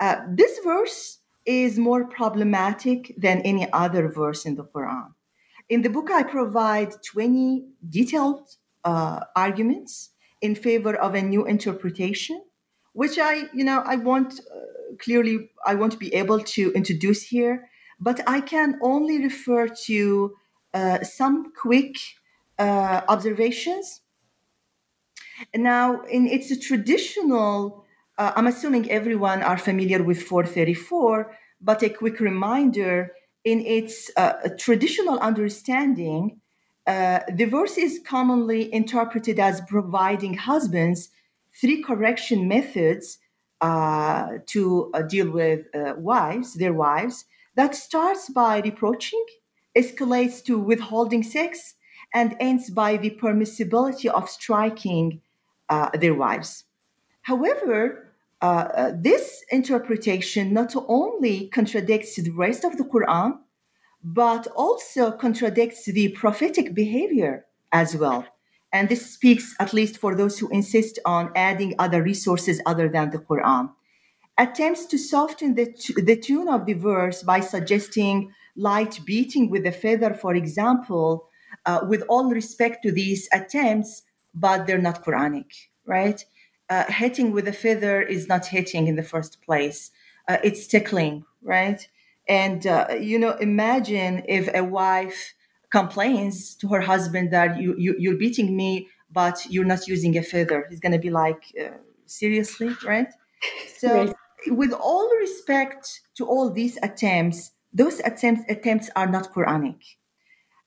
Uh, 0.00 0.16
this 0.28 0.58
verse 0.64 1.18
is 1.44 1.78
more 1.78 2.04
problematic 2.04 3.14
than 3.16 3.40
any 3.40 3.70
other 3.72 4.08
verse 4.08 4.44
in 4.44 4.54
the 4.54 4.64
Quran. 4.64 5.14
In 5.68 5.82
the 5.82 5.90
book, 5.90 6.10
I 6.10 6.22
provide 6.22 6.92
20 7.02 7.64
detailed 7.88 8.48
uh, 8.84 9.20
arguments 9.34 10.10
in 10.40 10.54
favor 10.54 10.94
of 10.94 11.14
a 11.14 11.22
new 11.22 11.46
interpretation, 11.46 12.42
which 12.92 13.18
I, 13.18 13.44
you 13.52 13.64
know, 13.64 13.82
I 13.84 13.96
want 13.96 14.40
uh, 14.40 14.96
clearly, 14.98 15.50
I 15.66 15.74
won't 15.74 15.98
be 15.98 16.14
able 16.14 16.40
to 16.40 16.72
introduce 16.72 17.22
here, 17.22 17.68
but 18.00 18.20
I 18.26 18.40
can 18.40 18.78
only 18.82 19.18
refer 19.22 19.68
to 19.86 20.34
uh, 20.74 21.02
some 21.02 21.52
quick 21.52 21.96
uh, 22.58 23.02
observations. 23.08 24.02
Now, 25.54 26.02
in 26.02 26.26
its 26.26 26.50
a 26.50 26.58
traditional 26.58 27.84
uh, 28.18 28.32
I'm 28.34 28.48
assuming 28.48 28.90
everyone 28.90 29.42
are 29.42 29.56
familiar 29.56 30.02
with 30.02 30.22
434, 30.22 31.32
but 31.60 31.82
a 31.82 31.88
quick 31.88 32.18
reminder 32.18 33.12
in 33.44 33.64
its 33.64 34.10
uh, 34.16 34.32
traditional 34.58 35.18
understanding, 35.20 36.40
uh, 36.86 37.20
the 37.32 37.44
verse 37.44 37.78
is 37.78 38.00
commonly 38.04 38.72
interpreted 38.74 39.38
as 39.38 39.60
providing 39.68 40.34
husbands 40.34 41.10
three 41.54 41.82
correction 41.82 42.48
methods 42.48 43.18
uh, 43.60 44.38
to 44.46 44.90
uh, 44.94 45.02
deal 45.02 45.30
with 45.30 45.66
uh, 45.74 45.94
wives, 45.96 46.54
their 46.54 46.74
wives, 46.74 47.24
that 47.54 47.74
starts 47.74 48.28
by 48.30 48.60
reproaching, 48.60 49.24
escalates 49.76 50.42
to 50.44 50.58
withholding 50.58 51.22
sex, 51.22 51.74
and 52.14 52.36
ends 52.40 52.70
by 52.70 52.96
the 52.96 53.10
permissibility 53.10 54.06
of 54.06 54.28
striking 54.28 55.20
their 56.00 56.14
wives. 56.14 56.64
However, 57.22 58.07
uh, 58.40 58.44
uh, 58.44 58.92
this 58.96 59.44
interpretation 59.50 60.52
not 60.52 60.74
only 60.86 61.48
contradicts 61.48 62.16
the 62.16 62.30
rest 62.30 62.64
of 62.64 62.76
the 62.76 62.84
Quran, 62.84 63.38
but 64.02 64.46
also 64.48 65.10
contradicts 65.10 65.84
the 65.86 66.08
prophetic 66.10 66.74
behavior 66.74 67.46
as 67.72 67.96
well. 67.96 68.24
And 68.72 68.88
this 68.88 69.10
speaks, 69.10 69.54
at 69.58 69.72
least 69.72 69.98
for 69.98 70.14
those 70.14 70.38
who 70.38 70.48
insist 70.50 70.98
on 71.04 71.32
adding 71.34 71.74
other 71.78 72.02
resources 72.02 72.60
other 72.66 72.88
than 72.88 73.10
the 73.10 73.18
Quran. 73.18 73.70
Attempts 74.36 74.86
to 74.86 74.98
soften 74.98 75.54
the, 75.54 75.72
t- 75.72 76.00
the 76.00 76.16
tune 76.16 76.48
of 76.48 76.66
the 76.66 76.74
verse 76.74 77.22
by 77.22 77.40
suggesting 77.40 78.32
light 78.56 79.00
beating 79.04 79.50
with 79.50 79.66
a 79.66 79.72
feather, 79.72 80.14
for 80.14 80.34
example, 80.34 81.28
uh, 81.66 81.80
with 81.88 82.04
all 82.08 82.30
respect 82.30 82.82
to 82.84 82.92
these 82.92 83.28
attempts, 83.32 84.02
but 84.34 84.66
they're 84.66 84.78
not 84.78 85.04
Quranic, 85.04 85.50
right? 85.86 86.24
Uh, 86.70 86.84
hitting 86.88 87.32
with 87.32 87.48
a 87.48 87.52
feather 87.52 88.02
is 88.02 88.28
not 88.28 88.46
hitting 88.46 88.86
in 88.86 88.96
the 88.96 89.02
first 89.02 89.40
place. 89.42 89.90
Uh, 90.28 90.38
it's 90.44 90.66
tickling, 90.66 91.24
right? 91.42 91.88
And 92.28 92.66
uh, 92.66 92.88
you 93.00 93.18
know, 93.18 93.32
imagine 93.32 94.22
if 94.28 94.48
a 94.54 94.62
wife 94.62 95.34
complains 95.70 96.54
to 96.56 96.68
her 96.68 96.80
husband 96.80 97.30
that 97.32 97.60
you, 97.60 97.74
you 97.78 97.94
you're 97.98 98.16
beating 98.18 98.56
me, 98.56 98.88
but 99.10 99.46
you're 99.48 99.64
not 99.64 99.88
using 99.88 100.16
a 100.16 100.22
feather. 100.22 100.66
He's 100.68 100.80
gonna 100.80 100.98
be 100.98 101.10
like, 101.10 101.42
uh, 101.60 101.78
seriously, 102.06 102.70
right? 102.84 103.08
So, 103.78 103.94
right. 103.94 104.14
with 104.48 104.72
all 104.72 105.08
respect 105.20 106.00
to 106.16 106.26
all 106.26 106.50
these 106.50 106.76
attempts, 106.82 107.52
those 107.72 108.00
attempts 108.00 108.42
attempts 108.50 108.90
are 108.96 109.06
not 109.06 109.32
Quranic. 109.32 109.80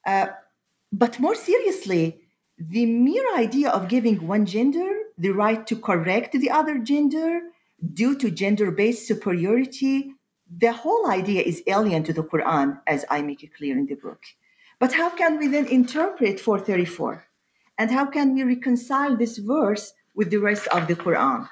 Uh, 0.05 0.27
but 0.93 1.19
more 1.19 1.35
seriously, 1.35 2.21
the 2.57 2.85
mere 2.85 3.35
idea 3.35 3.69
of 3.69 3.89
giving 3.89 4.25
one 4.25 4.45
gender 4.45 5.00
the 5.21 5.29
right 5.29 5.65
to 5.67 5.75
correct 5.75 6.34
the 6.34 6.49
other 6.49 6.79
gender 6.79 7.41
due 7.93 8.17
to 8.17 8.31
gender 8.31 8.71
based 8.71 9.07
superiority, 9.07 10.13
the 10.57 10.73
whole 10.73 11.10
idea 11.10 11.41
is 11.43 11.63
alien 11.67 12.03
to 12.03 12.13
the 12.13 12.23
Quran, 12.23 12.81
as 12.88 13.05
I 13.10 13.21
make 13.21 13.43
it 13.43 13.53
clear 13.55 13.77
in 13.77 13.86
the 13.86 13.95
book. 13.95 14.21
But 14.79 14.93
how 14.93 15.10
can 15.12 15.38
we 15.38 15.47
then 15.47 15.67
interpret 15.67 16.39
434? 16.39 17.23
And 17.77 17.91
how 17.91 18.05
can 18.05 18.34
we 18.34 18.43
reconcile 18.43 19.15
this 19.15 19.38
verse 19.38 19.93
with 20.15 20.31
the 20.31 20.38
rest 20.38 20.67
of 20.69 20.88
the 20.88 20.95
Quran? 20.95 21.47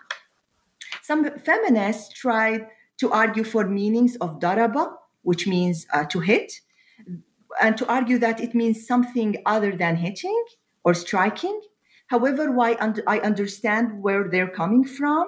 Some 1.04 1.30
feminists 1.40 2.12
tried 2.14 2.68
to 2.98 3.12
argue 3.12 3.44
for 3.44 3.68
meanings 3.68 4.16
of 4.18 4.40
daraba, 4.40 4.94
which 5.22 5.48
means 5.48 5.86
uh, 5.94 6.06
to 6.06 6.20
hit, 6.20 6.52
and 7.62 7.78
to 7.78 7.88
argue 7.88 8.18
that 8.18 8.42
it 8.42 8.56
means 8.56 8.88
something 8.88 9.38
other 9.46 9.76
than 9.76 9.96
hitting 9.96 10.44
or 10.84 10.94
striking. 10.96 11.62
However, 12.10 12.52
why 12.52 12.76
I 13.08 13.20
understand 13.20 14.02
where 14.02 14.28
they're 14.30 14.50
coming 14.50 14.84
from 14.84 15.28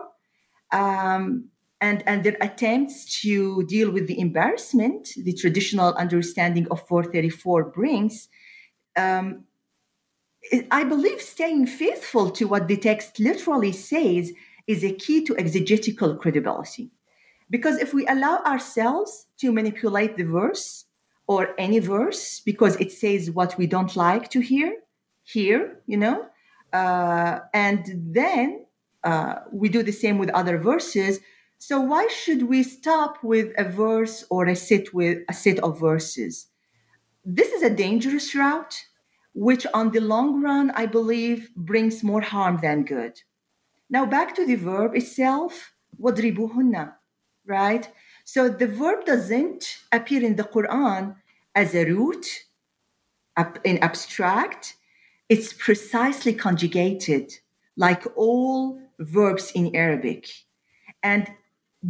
um, 0.72 1.50
and, 1.80 2.04
and 2.08 2.24
their 2.24 2.38
attempts 2.41 3.22
to 3.22 3.63
deal 3.67 3.91
with 3.91 4.08
the 4.08 4.20
embarrassment 4.20 5.10
the 5.15 5.34
traditional 5.34 5.94
understanding 5.94 6.67
of 6.72 6.86
434 6.88 7.65
brings. 7.65 8.30
Um, 8.98 9.46
I 10.72 10.84
believe 10.84 11.22
staying 11.22 11.67
faithful 11.67 12.32
to 12.32 12.46
what 12.46 12.67
the 12.67 12.78
text 12.78 13.20
literally 13.20 13.72
says 13.72 14.34
is 14.65 14.84
a 14.84 14.91
key 14.91 15.24
to 15.26 15.38
exegetical 15.38 16.15
credibility. 16.15 16.89
Because 17.48 17.78
if 17.78 17.94
we 17.94 18.08
allow 18.08 18.39
ourselves 18.44 19.28
to 19.39 19.52
manipulate 19.52 20.17
the 20.17 20.24
verse 20.24 20.86
or 21.28 21.54
any 21.60 21.78
verse 21.78 22.39
because 22.39 22.76
it 22.78 22.91
says 22.91 23.30
what 23.30 23.56
we 23.60 23.67
don't 23.67 23.96
like 23.96 24.32
to 24.32 24.39
hear, 24.39 24.78
hear, 25.24 25.84
you 25.86 25.98
know, 25.98 26.26
uh, 26.73 27.39
and 27.53 28.13
then 28.13 28.65
uh, 29.03 29.36
we 29.51 29.69
do 29.69 29.84
the 29.84 29.91
same 29.91 30.17
with 30.17 30.29
other 30.31 30.57
verses. 30.57 31.19
So 31.57 31.79
why 31.79 32.07
should 32.07 32.43
we 32.43 32.63
stop 32.63 33.23
with 33.23 33.51
a 33.57 33.63
verse 33.63 34.25
or 34.29 34.47
a 34.47 34.55
set 34.55 34.93
with 34.93 35.19
a 35.29 35.34
set 35.34 35.60
of 35.60 35.79
verses? 35.79 36.47
This 37.23 37.51
is 37.51 37.62
a 37.62 37.69
dangerous 37.69 38.34
route, 38.34 38.86
which 39.34 39.67
on 39.73 39.91
the 39.91 39.99
long 39.99 40.41
run, 40.41 40.71
I 40.71 40.88
believe, 40.88 41.53
brings 41.55 42.03
more 42.03 42.21
harm 42.21 42.60
than 42.62 42.84
good. 42.84 43.21
Now 43.89 44.05
back 44.05 44.34
to 44.36 44.45
the 44.45 44.55
verb 44.55 44.95
itself, 44.95 45.73
wadribuhunna, 46.01 46.93
right? 47.45 47.89
So 48.23 48.49
the 48.49 48.67
verb 48.67 49.05
doesn't 49.05 49.79
appear 49.91 50.23
in 50.23 50.36
the 50.36 50.43
Quran 50.43 51.15
as 51.53 51.75
a 51.75 51.86
root 51.86 52.25
in 53.63 53.77
abstract 53.79 54.75
it's 55.32 55.54
precisely 55.54 56.34
conjugated 56.34 57.32
like 57.78 58.04
all 58.17 58.78
verbs 59.00 59.50
in 59.56 59.74
Arabic. 59.74 60.28
And 61.04 61.32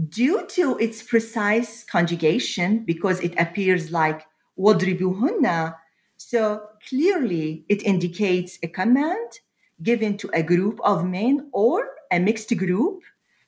due 0.10 0.46
to 0.50 0.78
its 0.78 1.02
precise 1.02 1.84
conjugation, 1.84 2.86
because 2.86 3.20
it 3.20 3.34
appears 3.40 3.92
like 3.92 4.28
wadribuhunna, 4.60 5.76
So 6.18 6.62
clearly, 6.88 7.66
it 7.68 7.82
indicates 7.82 8.60
a 8.62 8.68
command 8.68 9.40
given 9.82 10.18
to 10.18 10.30
a 10.36 10.44
group 10.44 10.80
of 10.84 11.04
men 11.04 11.50
or 11.52 11.90
a 12.12 12.20
mixed 12.20 12.56
group 12.56 13.02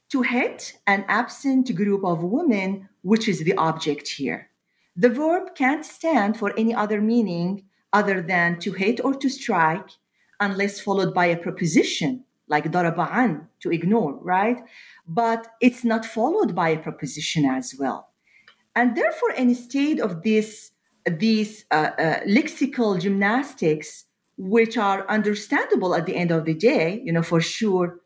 to 0.09 0.23
hit 0.23 0.73
an 0.87 1.05
absent 1.07 1.75
group 1.75 2.03
of 2.03 2.23
women, 2.23 2.89
which 3.03 3.27
is 3.27 3.43
the 3.43 3.53
object 3.57 4.07
here. 4.07 4.49
The 4.95 5.09
verb 5.09 5.53
can't 5.53 5.85
stand 5.85 6.35
for 6.35 6.51
any 6.57 6.73
other 6.73 6.99
meaning 6.99 7.65
other 7.93 8.21
than 8.21 8.59
to 8.59 8.73
hit 8.73 8.99
or 9.03 9.13
to 9.13 9.29
strike 9.29 9.89
unless 10.39 10.79
followed 10.79 11.13
by 11.13 11.27
a 11.27 11.37
preposition 11.37 12.25
like 12.47 12.71
daraba'an 12.71 13.47
to 13.61 13.71
ignore, 13.71 14.13
right? 14.21 14.59
But 15.07 15.47
it's 15.61 15.83
not 15.83 16.05
followed 16.05 16.53
by 16.53 16.69
a 16.69 16.79
preposition 16.79 17.45
as 17.45 17.75
well. 17.79 18.09
And 18.75 18.97
therefore, 18.97 19.31
instead 19.31 19.99
of 19.99 20.23
this, 20.23 20.71
these 21.05 21.65
uh, 21.71 21.91
uh, 21.97 22.19
lexical 22.21 22.99
gymnastics, 22.99 24.05
which 24.37 24.77
are 24.77 25.07
understandable 25.07 25.95
at 25.95 26.05
the 26.05 26.15
end 26.15 26.31
of 26.31 26.45
the 26.45 26.53
day, 26.53 27.01
you 27.05 27.13
know, 27.13 27.21
for 27.21 27.39
sure, 27.39 27.99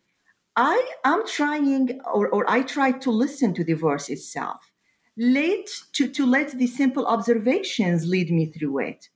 I 0.55 0.91
am 1.05 1.25
trying 1.25 1.99
or, 2.13 2.27
or 2.29 2.49
I 2.49 2.63
try 2.63 2.91
to 2.91 3.11
listen 3.11 3.53
to 3.53 3.63
the 3.63 3.73
verse 3.73 4.09
itself, 4.09 4.71
let, 5.15 5.67
to, 5.93 6.09
to 6.09 6.25
let 6.25 6.57
the 6.57 6.67
simple 6.67 7.05
observations 7.05 8.07
lead 8.07 8.31
me 8.31 8.47
through 8.47 8.79
it. 8.79 9.09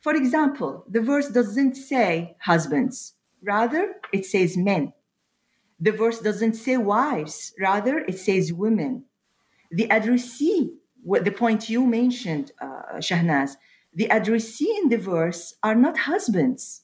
For 0.00 0.14
example, 0.14 0.84
the 0.88 1.00
verse 1.00 1.28
doesn't 1.28 1.74
say 1.74 2.36
husbands, 2.40 3.14
rather, 3.42 3.96
it 4.12 4.24
says 4.24 4.56
men. 4.56 4.94
The 5.78 5.92
verse 5.92 6.20
doesn't 6.20 6.54
say 6.54 6.76
wives, 6.76 7.52
rather, 7.60 7.98
it 7.98 8.18
says 8.18 8.52
women. 8.52 9.04
The 9.70 9.88
addressee, 9.90 10.72
the 11.04 11.30
point 11.30 11.68
you 11.68 11.86
mentioned, 11.86 12.52
uh, 12.60 12.98
Shahnaz, 12.98 13.56
the 13.92 14.10
addressee 14.10 14.74
in 14.82 14.88
the 14.88 14.98
verse 14.98 15.54
are 15.62 15.74
not 15.74 15.98
husbands. 15.98 16.82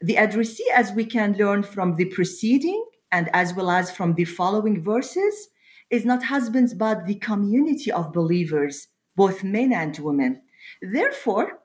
The 0.00 0.16
addressee, 0.16 0.68
as 0.74 0.92
we 0.92 1.04
can 1.04 1.36
learn 1.36 1.62
from 1.62 1.96
the 1.96 2.06
preceding 2.06 2.84
and 3.10 3.28
as 3.32 3.54
well 3.54 3.70
as 3.70 3.90
from 3.90 4.14
the 4.14 4.24
following 4.24 4.82
verses, 4.82 5.48
is 5.90 6.04
not 6.04 6.24
husbands 6.24 6.74
but 6.74 7.06
the 7.06 7.16
community 7.16 7.92
of 7.92 8.12
believers, 8.12 8.88
both 9.16 9.44
men 9.44 9.72
and 9.72 9.98
women. 9.98 10.42
Therefore, 10.80 11.60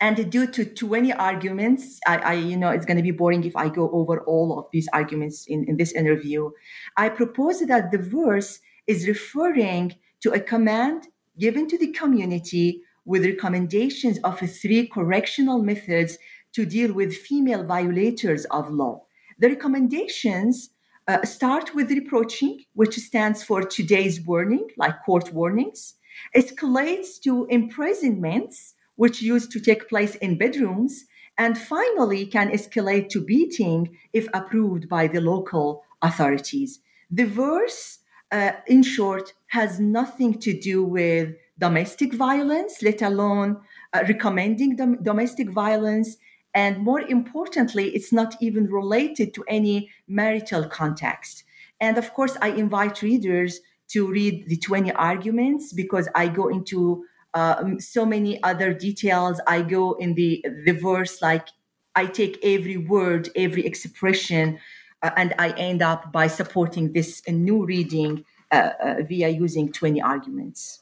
and 0.00 0.30
due 0.30 0.46
to 0.46 0.64
20 0.64 1.12
arguments, 1.12 1.98
I, 2.06 2.16
I, 2.18 2.32
you 2.34 2.56
know, 2.56 2.70
it's 2.70 2.86
going 2.86 2.98
to 2.98 3.02
be 3.02 3.10
boring 3.10 3.44
if 3.44 3.56
I 3.56 3.68
go 3.68 3.90
over 3.90 4.20
all 4.20 4.58
of 4.58 4.66
these 4.72 4.88
arguments 4.92 5.46
in, 5.46 5.64
in 5.68 5.76
this 5.76 5.92
interview. 5.92 6.50
I 6.96 7.08
propose 7.08 7.60
that 7.60 7.90
the 7.90 7.98
verse 7.98 8.60
is 8.86 9.08
referring 9.08 9.94
to 10.20 10.32
a 10.32 10.40
command 10.40 11.08
given 11.38 11.68
to 11.68 11.78
the 11.78 11.92
community 11.92 12.82
with 13.04 13.24
recommendations 13.24 14.18
of 14.24 14.38
three 14.38 14.86
correctional 14.86 15.62
methods 15.62 16.18
to 16.52 16.66
deal 16.66 16.92
with 16.92 17.16
female 17.16 17.64
violators 17.64 18.44
of 18.46 18.70
law. 18.70 19.04
The 19.38 19.50
recommendations 19.50 20.70
uh, 21.08 21.24
start 21.24 21.74
with 21.74 21.90
reproaching, 21.90 22.64
which 22.74 22.96
stands 22.98 23.42
for 23.44 23.62
today's 23.62 24.20
warning, 24.20 24.68
like 24.76 25.04
court 25.04 25.32
warnings, 25.32 25.94
escalates 26.34 27.20
to 27.22 27.46
imprisonments, 27.46 28.74
which 28.96 29.22
used 29.22 29.50
to 29.52 29.60
take 29.60 29.88
place 29.88 30.14
in 30.16 30.36
bedrooms, 30.36 31.04
and 31.38 31.56
finally 31.56 32.26
can 32.26 32.50
escalate 32.50 33.08
to 33.10 33.20
beating 33.20 33.96
if 34.12 34.26
approved 34.32 34.88
by 34.88 35.06
the 35.06 35.20
local 35.20 35.84
authorities. 36.02 36.80
The 37.10 37.24
verse, 37.24 37.98
uh, 38.32 38.52
in 38.66 38.82
short, 38.82 39.34
has 39.48 39.78
nothing 39.78 40.38
to 40.40 40.58
do 40.58 40.82
with 40.82 41.34
domestic 41.58 42.12
violence, 42.12 42.82
let 42.82 43.02
alone 43.02 43.58
uh, 43.92 44.04
recommending 44.08 44.76
dom- 44.76 45.02
domestic 45.02 45.50
violence. 45.50 46.16
And 46.54 46.78
more 46.78 47.00
importantly, 47.02 47.94
it's 47.94 48.12
not 48.12 48.34
even 48.40 48.66
related 48.66 49.34
to 49.34 49.44
any 49.48 49.90
marital 50.08 50.66
context. 50.68 51.44
And 51.80 51.98
of 51.98 52.12
course, 52.14 52.36
I 52.40 52.48
invite 52.48 53.02
readers 53.02 53.60
to 53.88 54.06
read 54.06 54.48
the 54.48 54.56
20 54.56 54.92
arguments 54.92 55.72
because 55.72 56.08
I 56.14 56.28
go 56.28 56.48
into 56.48 57.04
um, 57.36 57.78
so 57.78 58.06
many 58.06 58.42
other 58.42 58.72
details. 58.72 59.40
I 59.46 59.60
go 59.60 59.92
in 59.92 60.14
the 60.14 60.44
the 60.64 60.72
verse 60.72 61.20
like 61.20 61.48
I 61.94 62.06
take 62.06 62.38
every 62.42 62.78
word, 62.78 63.28
every 63.36 63.64
expression, 63.66 64.58
uh, 65.02 65.10
and 65.16 65.34
I 65.38 65.50
end 65.50 65.82
up 65.82 66.12
by 66.12 66.28
supporting 66.28 66.94
this 66.94 67.22
new 67.28 67.64
reading 67.64 68.24
uh, 68.50 68.70
uh, 68.82 68.94
via 69.06 69.28
using 69.28 69.70
20 69.70 70.00
arguments. 70.00 70.80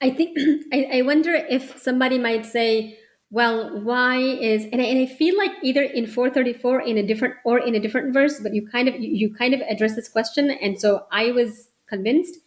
I 0.00 0.10
think 0.10 0.38
I, 0.72 0.98
I 0.98 1.02
wonder 1.02 1.34
if 1.34 1.78
somebody 1.78 2.18
might 2.18 2.46
say, 2.46 2.98
well, 3.30 3.82
why 3.82 4.16
is 4.18 4.64
and 4.72 4.80
I, 4.80 4.84
and 4.84 4.98
I 4.98 5.06
feel 5.06 5.36
like 5.36 5.52
either 5.62 5.82
in 5.82 6.06
434 6.06 6.80
in 6.80 6.96
a 6.96 7.06
different 7.06 7.34
or 7.44 7.58
in 7.58 7.74
a 7.74 7.80
different 7.80 8.14
verse, 8.14 8.40
but 8.40 8.54
you 8.54 8.66
kind 8.66 8.88
of 8.88 8.94
you, 8.94 9.10
you 9.12 9.34
kind 9.34 9.52
of 9.52 9.60
address 9.60 9.94
this 9.94 10.08
question, 10.08 10.50
and 10.50 10.80
so 10.80 11.04
I 11.12 11.32
was 11.32 11.68
convinced 11.86 12.38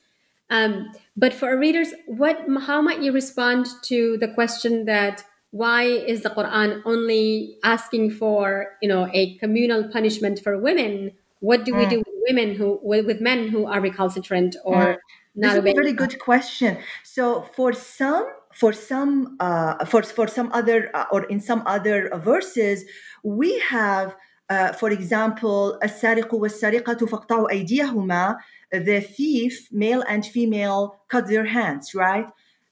um, 0.52 0.92
but 1.16 1.32
for 1.32 1.48
our 1.48 1.58
readers, 1.58 1.88
what 2.06 2.38
how 2.61 2.82
might 2.82 3.00
you 3.00 3.12
respond 3.12 3.66
to 3.85 4.18
the 4.18 4.28
question 4.28 4.85
that 4.85 5.24
why 5.50 5.85
is 5.85 6.22
the 6.22 6.30
Quran 6.30 6.82
only 6.85 7.56
asking 7.64 8.11
for 8.11 8.66
you 8.82 8.88
know 8.88 9.08
a 9.12 9.37
communal 9.38 9.88
punishment 9.88 10.40
for 10.44 10.58
women? 10.58 11.12
What 11.40 11.64
do 11.64 11.72
mm. 11.72 11.78
we 11.78 11.87
do 11.87 11.98
with 11.98 12.14
women 12.28 12.54
who 12.54 12.78
with 12.82 13.20
men 13.20 13.48
who 13.48 13.66
are 13.66 13.80
recalcitrant 13.80 14.56
or 14.64 14.76
mm. 14.76 14.96
not? 15.35 15.48
This 15.48 15.52
is 15.52 15.58
a 15.58 15.80
very 15.80 15.92
good 15.94 16.18
question. 16.18 16.76
So 17.02 17.42
for 17.56 17.72
some 17.72 18.26
for 18.52 18.74
some 18.74 19.37
uh, 19.40 19.85
for 19.87 20.02
for 20.02 20.28
some 20.28 20.50
other 20.52 20.90
uh, 20.94 21.06
or 21.11 21.24
in 21.24 21.40
some 21.40 21.62
other 21.66 22.11
verses 22.16 22.85
we 23.22 23.58
have 23.61 24.14
uh, 24.50 24.72
for 24.72 24.90
example 24.90 25.78
السارق 25.82 26.35
والسارقة 26.35 27.06
فاقطعوا 27.06 27.50
أيديهما 27.50 28.37
the 28.71 29.01
thief, 29.01 29.67
male 29.71 30.03
and 30.08 30.25
female, 30.25 30.99
cut 31.10 31.27
their 31.27 31.45
hands, 31.45 31.95
right? 31.95 32.27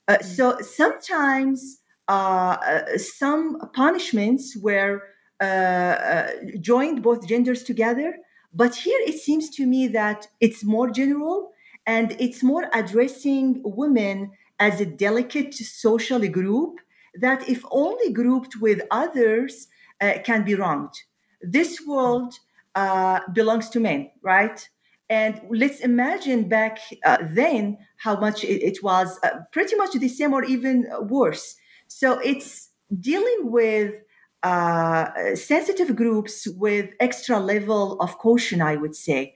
Uh, 0.07 0.13
mm-hmm. 0.13 0.27
so 0.27 0.57
sometimes 0.61 1.81
uh, 2.07 2.11
uh, 2.11 2.97
some 2.97 3.59
punishments 3.73 4.55
were 4.57 5.01
uh, 5.41 5.43
uh, 5.43 6.29
joined 6.59 7.01
both 7.01 7.27
genders 7.27 7.63
together, 7.63 8.15
but 8.53 8.75
here 8.75 8.99
it 9.05 9.19
seems 9.19 9.49
to 9.49 9.65
me 9.65 9.87
that 9.87 10.27
it's 10.39 10.63
more 10.63 10.89
general 10.89 11.51
and 11.87 12.15
it's 12.19 12.43
more 12.43 12.69
addressing 12.73 13.61
women 13.63 14.31
as 14.59 14.79
a 14.79 14.85
delicate 14.85 15.53
social 15.53 16.25
group 16.27 16.79
that, 17.15 17.47
if 17.49 17.65
only 17.71 18.11
grouped 18.13 18.55
with 18.61 18.81
others, 18.91 19.67
uh, 20.01 20.13
can 20.23 20.43
be 20.43 20.55
wronged. 20.55 20.93
This 21.41 21.81
world 21.85 22.33
belongs 23.33 23.69
to 23.69 23.79
men, 23.79 24.11
right? 24.21 24.67
And 25.09 25.41
let's 25.49 25.79
imagine 25.81 26.49
back 26.49 26.79
uh, 27.05 27.17
then 27.21 27.77
how 27.97 28.19
much 28.19 28.43
it, 28.43 28.63
it 28.63 28.83
was 28.83 29.19
uh, 29.23 29.29
pretty 29.51 29.75
much 29.75 29.93
the 29.93 30.07
same 30.07 30.33
or 30.33 30.43
even 30.43 30.87
worse. 31.01 31.55
So 31.87 32.19
it's 32.19 32.69
dealing 32.99 33.51
with 33.51 33.93
uh, 34.41 35.35
sensitive 35.35 35.95
groups 35.95 36.47
with 36.47 36.89
extra 36.99 37.39
level 37.39 37.99
of 37.99 38.17
caution, 38.17 38.61
I 38.61 38.75
would 38.75 38.95
say. 38.95 39.35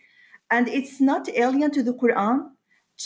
And 0.51 0.67
it's 0.67 0.99
not 0.99 1.29
alien 1.29 1.71
to 1.71 1.83
the 1.83 1.93
Quran 1.93 2.49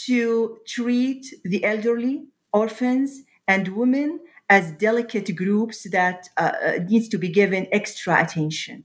to 0.06 0.58
treat 0.66 1.26
the 1.44 1.64
elderly, 1.64 2.26
orphans, 2.52 3.22
and 3.46 3.68
women 3.68 4.20
as 4.48 4.72
delicate 4.72 5.34
groups 5.36 5.86
that 5.90 6.28
uh, 6.36 6.52
uh, 6.64 6.72
needs 6.88 7.08
to 7.08 7.18
be 7.18 7.28
given 7.28 7.66
extra 7.72 8.22
attention. 8.22 8.84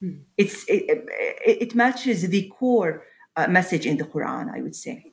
Hmm. 0.00 0.18
It's 0.36 0.64
it, 0.68 0.84
it, 0.88 1.62
it 1.62 1.74
matches 1.74 2.28
the 2.28 2.48
core 2.58 3.04
uh, 3.36 3.46
message 3.48 3.86
in 3.86 3.96
the 3.96 4.04
Quran, 4.04 4.54
I 4.54 4.62
would 4.62 4.74
say. 4.74 5.12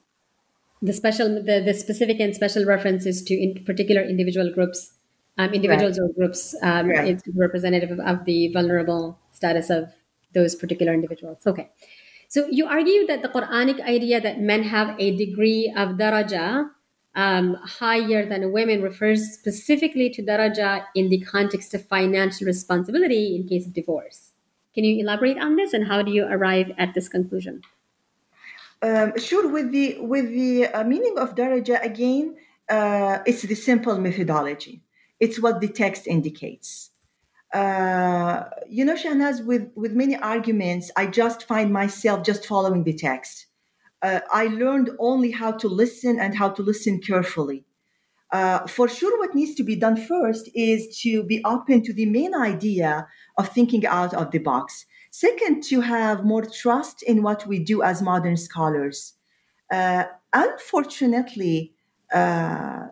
The 0.81 0.93
special, 0.93 1.43
the, 1.43 1.61
the 1.61 1.73
specific 1.73 2.19
and 2.19 2.35
special 2.35 2.65
references 2.65 3.23
to 3.23 3.33
in 3.33 3.63
particular 3.65 4.01
individual 4.01 4.51
groups, 4.53 4.93
um, 5.37 5.53
individuals 5.53 5.99
right. 5.99 6.09
or 6.09 6.13
groups, 6.13 6.55
um, 6.61 6.89
right. 6.89 7.07
it's 7.07 7.23
representative 7.35 7.91
of, 7.91 7.99
of 7.99 8.25
the 8.25 8.51
vulnerable 8.53 9.17
status 9.31 9.69
of 9.69 9.85
those 10.33 10.55
particular 10.55 10.93
individuals. 10.93 11.39
Okay. 11.45 11.71
So 12.27 12.47
you 12.49 12.65
argue 12.65 13.05
that 13.07 13.21
the 13.21 13.29
Quranic 13.29 13.79
idea 13.81 14.19
that 14.19 14.41
men 14.41 14.63
have 14.63 14.95
a 14.99 15.15
degree 15.15 15.71
of 15.77 15.97
daraja 15.97 16.69
um, 17.15 17.55
higher 17.63 18.27
than 18.27 18.51
women 18.51 18.81
refers 18.81 19.21
specifically 19.33 20.09
to 20.09 20.23
daraja 20.23 20.85
in 20.95 21.09
the 21.09 21.19
context 21.21 21.73
of 21.73 21.87
financial 21.87 22.47
responsibility 22.47 23.35
in 23.35 23.47
case 23.47 23.67
of 23.67 23.73
divorce. 23.73 24.31
Can 24.73 24.83
you 24.83 24.99
elaborate 24.99 25.37
on 25.37 25.55
this 25.55 25.73
and 25.73 25.87
how 25.87 26.01
do 26.01 26.11
you 26.11 26.25
arrive 26.25 26.71
at 26.77 26.95
this 26.95 27.07
conclusion? 27.07 27.61
Um, 28.83 29.13
sure, 29.17 29.47
with 29.49 29.71
the 29.71 29.97
with 30.01 30.29
the 30.29 30.67
uh, 30.67 30.83
meaning 30.83 31.17
of 31.17 31.35
daraja 31.35 31.81
again, 31.83 32.35
uh, 32.69 33.19
it's 33.25 33.43
the 33.43 33.55
simple 33.55 33.97
methodology. 33.99 34.83
It's 35.19 35.41
what 35.41 35.61
the 35.61 35.69
text 35.69 36.07
indicates. 36.07 36.91
Uh, 37.53 38.43
you 38.69 38.85
know, 38.85 38.95
Shahnaz, 38.95 39.45
with 39.45 39.71
with 39.75 39.93
many 39.93 40.15
arguments, 40.17 40.91
I 40.97 41.07
just 41.07 41.45
find 41.45 41.71
myself 41.73 42.23
just 42.25 42.45
following 42.45 42.83
the 42.83 42.93
text. 42.93 43.47
Uh, 44.01 44.21
I 44.33 44.47
learned 44.47 44.91
only 44.99 45.31
how 45.31 45.53
to 45.53 45.69
listen 45.69 46.19
and 46.19 46.35
how 46.35 46.49
to 46.51 46.63
listen 46.63 46.99
carefully. 47.01 47.65
uh, 48.31 48.65
for 48.67 48.89
sure, 48.89 49.19
what 49.19 49.35
needs 49.35 49.55
to 49.55 49.63
be 49.63 49.75
done 49.75 49.95
first 49.95 50.49
is 50.55 50.99
to 51.01 51.23
be 51.23 51.41
open 51.45 51.83
to 51.83 51.93
the 51.93 52.07
main 52.07 52.33
idea 52.35 53.07
of 53.37 53.49
thinking 53.49 53.85
out 53.85 54.13
of 54.15 54.31
the 54.31 54.39
box. 54.39 54.85
Second, 55.15 55.61
to 55.65 55.79
have 55.81 56.25
more 56.25 56.43
trust 56.43 57.03
in 57.03 57.21
what 57.21 57.45
we 57.45 57.59
do 57.59 57.83
as 57.83 58.01
modern 58.01 58.35
scholars. 58.35 59.13
Uh, 59.71 60.05
unfortunately, 60.33 61.75
uh, 62.11 62.87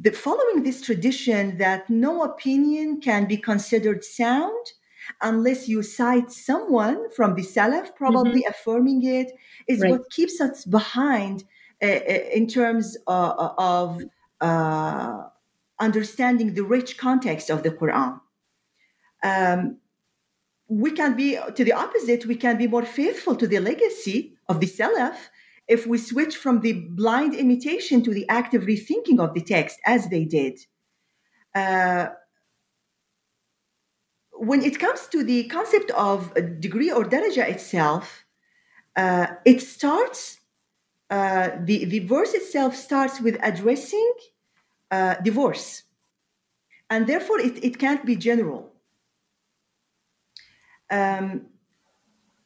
the, 0.00 0.10
following 0.10 0.64
this 0.64 0.80
tradition 0.82 1.58
that 1.58 1.88
no 1.88 2.24
opinion 2.24 3.00
can 3.00 3.26
be 3.26 3.36
considered 3.36 4.02
sound 4.02 4.72
unless 5.20 5.68
you 5.68 5.84
cite 5.84 6.32
someone 6.32 7.08
from 7.10 7.36
the 7.36 7.42
Salaf, 7.42 7.94
probably 7.94 8.40
mm-hmm. 8.40 8.50
affirming 8.50 9.04
it, 9.04 9.30
is 9.68 9.82
right. 9.82 9.92
what 9.92 10.10
keeps 10.10 10.40
us 10.40 10.64
behind 10.64 11.44
uh, 11.80 11.86
uh 11.86 12.24
in 12.34 12.48
terms 12.48 12.96
uh, 13.06 13.50
of 13.56 14.02
uh, 14.40 15.22
understanding 15.78 16.54
the 16.54 16.64
rich 16.64 16.98
context 16.98 17.50
of 17.50 17.62
the 17.62 17.70
Quran. 17.70 18.20
Um, 19.22 19.76
we 20.72 20.90
can 20.90 21.14
be 21.14 21.38
to 21.54 21.64
the 21.64 21.72
opposite, 21.72 22.24
we 22.26 22.36
can 22.36 22.56
be 22.56 22.66
more 22.66 22.84
faithful 22.84 23.36
to 23.36 23.46
the 23.46 23.58
legacy 23.58 24.34
of 24.48 24.60
the 24.60 24.66
Salaf 24.66 25.16
if 25.68 25.86
we 25.86 25.98
switch 25.98 26.36
from 26.36 26.60
the 26.60 26.72
blind 26.90 27.34
imitation 27.34 28.02
to 28.02 28.12
the 28.12 28.26
active 28.28 28.62
rethinking 28.62 29.20
of 29.20 29.34
the 29.34 29.42
text 29.42 29.78
as 29.86 30.08
they 30.08 30.24
did. 30.24 30.58
Uh, 31.54 32.06
when 34.32 34.62
it 34.62 34.78
comes 34.78 35.06
to 35.08 35.22
the 35.22 35.44
concept 35.44 35.90
of 35.90 36.32
degree 36.58 36.90
or 36.90 37.04
daraja 37.04 37.48
itself, 37.48 38.24
uh, 38.96 39.26
it 39.44 39.60
starts, 39.60 40.40
uh, 41.10 41.50
the, 41.64 41.84
the 41.84 42.00
verse 42.00 42.32
itself 42.32 42.74
starts 42.74 43.20
with 43.20 43.36
addressing 43.42 44.12
uh, 44.90 45.14
divorce. 45.22 45.82
And 46.88 47.06
therefore, 47.06 47.40
it, 47.40 47.62
it 47.62 47.78
can't 47.78 48.04
be 48.04 48.16
general. 48.16 48.71
Um, 50.92 51.46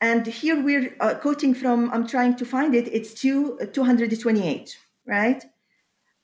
and 0.01 0.27
here 0.27 0.63
we're 0.63 0.95
uh, 1.01 1.15
quoting 1.15 1.53
from, 1.53 1.91
I'm 1.91 2.07
trying 2.07 2.37
to 2.37 2.45
find 2.45 2.75
it, 2.75 2.89
it's 2.93 3.13
two, 3.13 3.59
uh, 3.61 3.67
228, 3.67 4.79
right? 5.05 5.45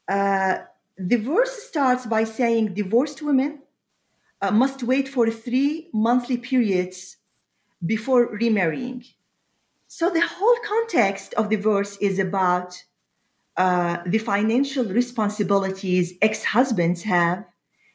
Uh, 0.08 0.58
the 0.96 1.16
verse 1.16 1.64
starts 1.64 2.06
by 2.06 2.24
saying 2.24 2.74
divorced 2.74 3.22
women 3.22 3.62
uh, 4.40 4.52
must 4.52 4.84
wait 4.84 5.08
for 5.08 5.28
three 5.30 5.88
monthly 5.92 6.36
periods 6.36 7.16
before 7.84 8.26
remarrying. 8.28 9.04
So 9.88 10.08
the 10.08 10.26
whole 10.26 10.56
context 10.64 11.34
of 11.34 11.48
the 11.48 11.56
verse 11.56 11.96
is 11.96 12.18
about 12.18 12.82
uh, 13.56 13.98
the 14.06 14.18
financial 14.18 14.84
responsibilities 14.84 16.14
ex-husbands 16.22 17.02
have 17.02 17.44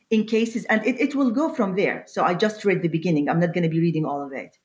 in 0.10 0.26
cases, 0.26 0.66
and 0.66 0.86
it, 0.86 1.00
it 1.00 1.16
will 1.16 1.32
go 1.32 1.54
from 1.54 1.76
there. 1.76 2.04
So 2.08 2.24
I 2.24 2.34
just 2.34 2.64
read 2.64 2.82
the 2.82 2.88
beginning. 2.88 3.30
I'm 3.30 3.40
not 3.40 3.54
going 3.54 3.64
to 3.64 3.70
be 3.70 3.80
reading 3.80 4.06
all 4.06 4.26
of 4.26 4.32
it. 4.32 4.58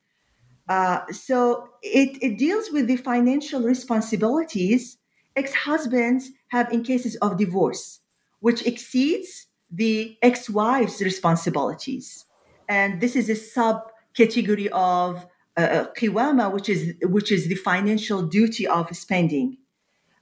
Uh, 0.69 1.01
so 1.11 1.67
it, 1.81 2.17
it 2.21 2.37
deals 2.37 2.71
with 2.71 2.87
the 2.87 2.95
financial 2.95 3.61
responsibilities 3.61 4.97
ex-husbands 5.35 6.29
have 6.49 6.71
in 6.71 6.83
cases 6.83 7.15
of 7.17 7.37
divorce, 7.37 7.99
which 8.39 8.65
exceeds 8.65 9.47
the 9.71 10.17
ex-wife's 10.21 11.01
responsibilities. 11.01 12.25
And 12.69 13.01
this 13.01 13.15
is 13.15 13.29
a 13.29 13.33
subcategory 13.33 14.67
of 14.67 15.25
uh, 15.57 15.85
qiwama, 15.97 16.51
which 16.53 16.69
is 16.69 16.93
which 17.01 17.31
is 17.31 17.47
the 17.47 17.55
financial 17.55 18.23
duty 18.23 18.67
of 18.67 18.95
spending. 18.95 19.57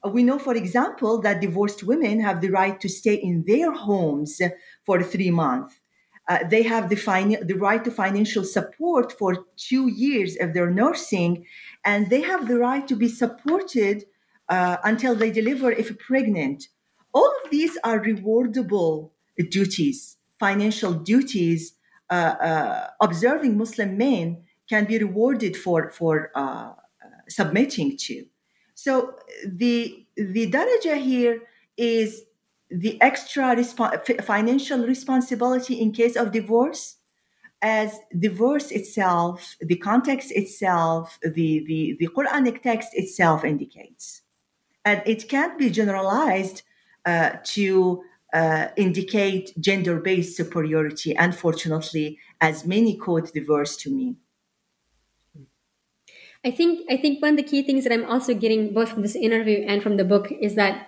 Uh, 0.04 0.10
we 0.10 0.24
know, 0.24 0.40
for 0.40 0.56
example, 0.56 1.22
that 1.22 1.42
divorced 1.42 1.84
women 1.84 2.20
have 2.20 2.42
the 2.42 2.50
right 2.50 2.80
to 2.82 2.90
stay 2.90 3.16
in 3.16 3.44
their 3.46 3.72
homes 3.72 4.42
for 4.86 5.02
three 5.04 5.32
months. 5.32 5.80
Uh, 6.28 6.40
they 6.50 6.64
have 6.64 6.90
the, 6.90 6.96
fin- 6.96 7.46
the 7.46 7.56
right 7.56 7.84
to 7.84 7.92
financial 7.92 8.44
support 8.44 9.12
for 9.12 9.46
two 9.58 9.88
years 9.88 10.36
if 10.38 10.54
they're 10.54 10.72
nursing, 10.72 11.46
and 11.84 12.10
they 12.10 12.22
have 12.22 12.48
the 12.48 12.58
right 12.58 12.88
to 12.88 12.96
be 12.96 13.08
supported 13.08 14.06
uh, 14.50 14.78
until 14.84 15.16
they 15.16 15.32
deliver 15.32 15.72
if 15.72 15.98
pregnant. 15.98 16.68
All 17.14 17.32
of 17.44 17.52
these 17.52 17.78
are 17.84 18.00
rewardable 18.00 19.12
duties, 19.50 20.18
financial 20.40 20.94
duties. 20.94 21.74
Uh, 22.10 22.14
uh 22.14 22.88
observing 23.02 23.58
Muslim 23.58 23.98
men 23.98 24.44
can 24.70 24.86
be 24.86 24.98
rewarded 24.98 25.56
for 25.56 25.90
for 25.90 26.30
uh, 26.36 26.74
submitting 27.30 27.98
to. 27.98 28.26
So 28.84 29.14
the 29.46 30.08
the 30.16 30.50
daraja 30.50 30.96
here 31.00 31.44
is 31.78 32.24
the 32.72 33.00
extra 33.00 33.64
financial 34.24 34.80
responsibility 34.94 35.76
in 35.80 35.92
case 35.92 36.16
of 36.16 36.32
divorce. 36.32 36.98
As 37.62 38.00
divorce 38.18 38.72
itself 38.72 39.56
the 39.62 39.78
context 39.90 40.32
itself 40.32 41.20
the, 41.22 41.64
the, 41.70 41.96
the 42.00 42.08
quranic 42.08 42.64
text 42.64 42.90
itself 42.94 43.46
indicates. 43.46 44.24
And 44.84 45.04
it 45.06 45.30
can't 45.30 45.60
be 45.60 45.70
generalized 45.70 46.64
uh, 47.06 47.34
to 47.54 48.02
uh, 48.34 48.70
indicate 48.78 49.54
gender-based 49.60 50.36
superiority 50.36 51.14
unfortunately 51.28 52.18
as 52.40 52.66
many 52.66 52.98
quote 52.98 53.30
verse 53.46 53.78
to 53.78 53.92
mean 53.92 54.18
I 56.44 56.52
think 56.52 56.86
I 56.90 56.98
think 56.98 57.22
one 57.22 57.32
of 57.32 57.38
the 57.38 57.44
key 57.44 57.62
things 57.62 57.84
that 57.84 57.94
I'm 57.94 58.06
also 58.06 58.34
getting 58.34 58.74
both 58.74 58.90
from 58.90 59.04
this 59.04 59.16
interview 59.16 59.64
and 59.68 59.82
from 59.84 59.98
the 59.98 60.06
book 60.06 60.32
is 60.32 60.56
that 60.56 60.88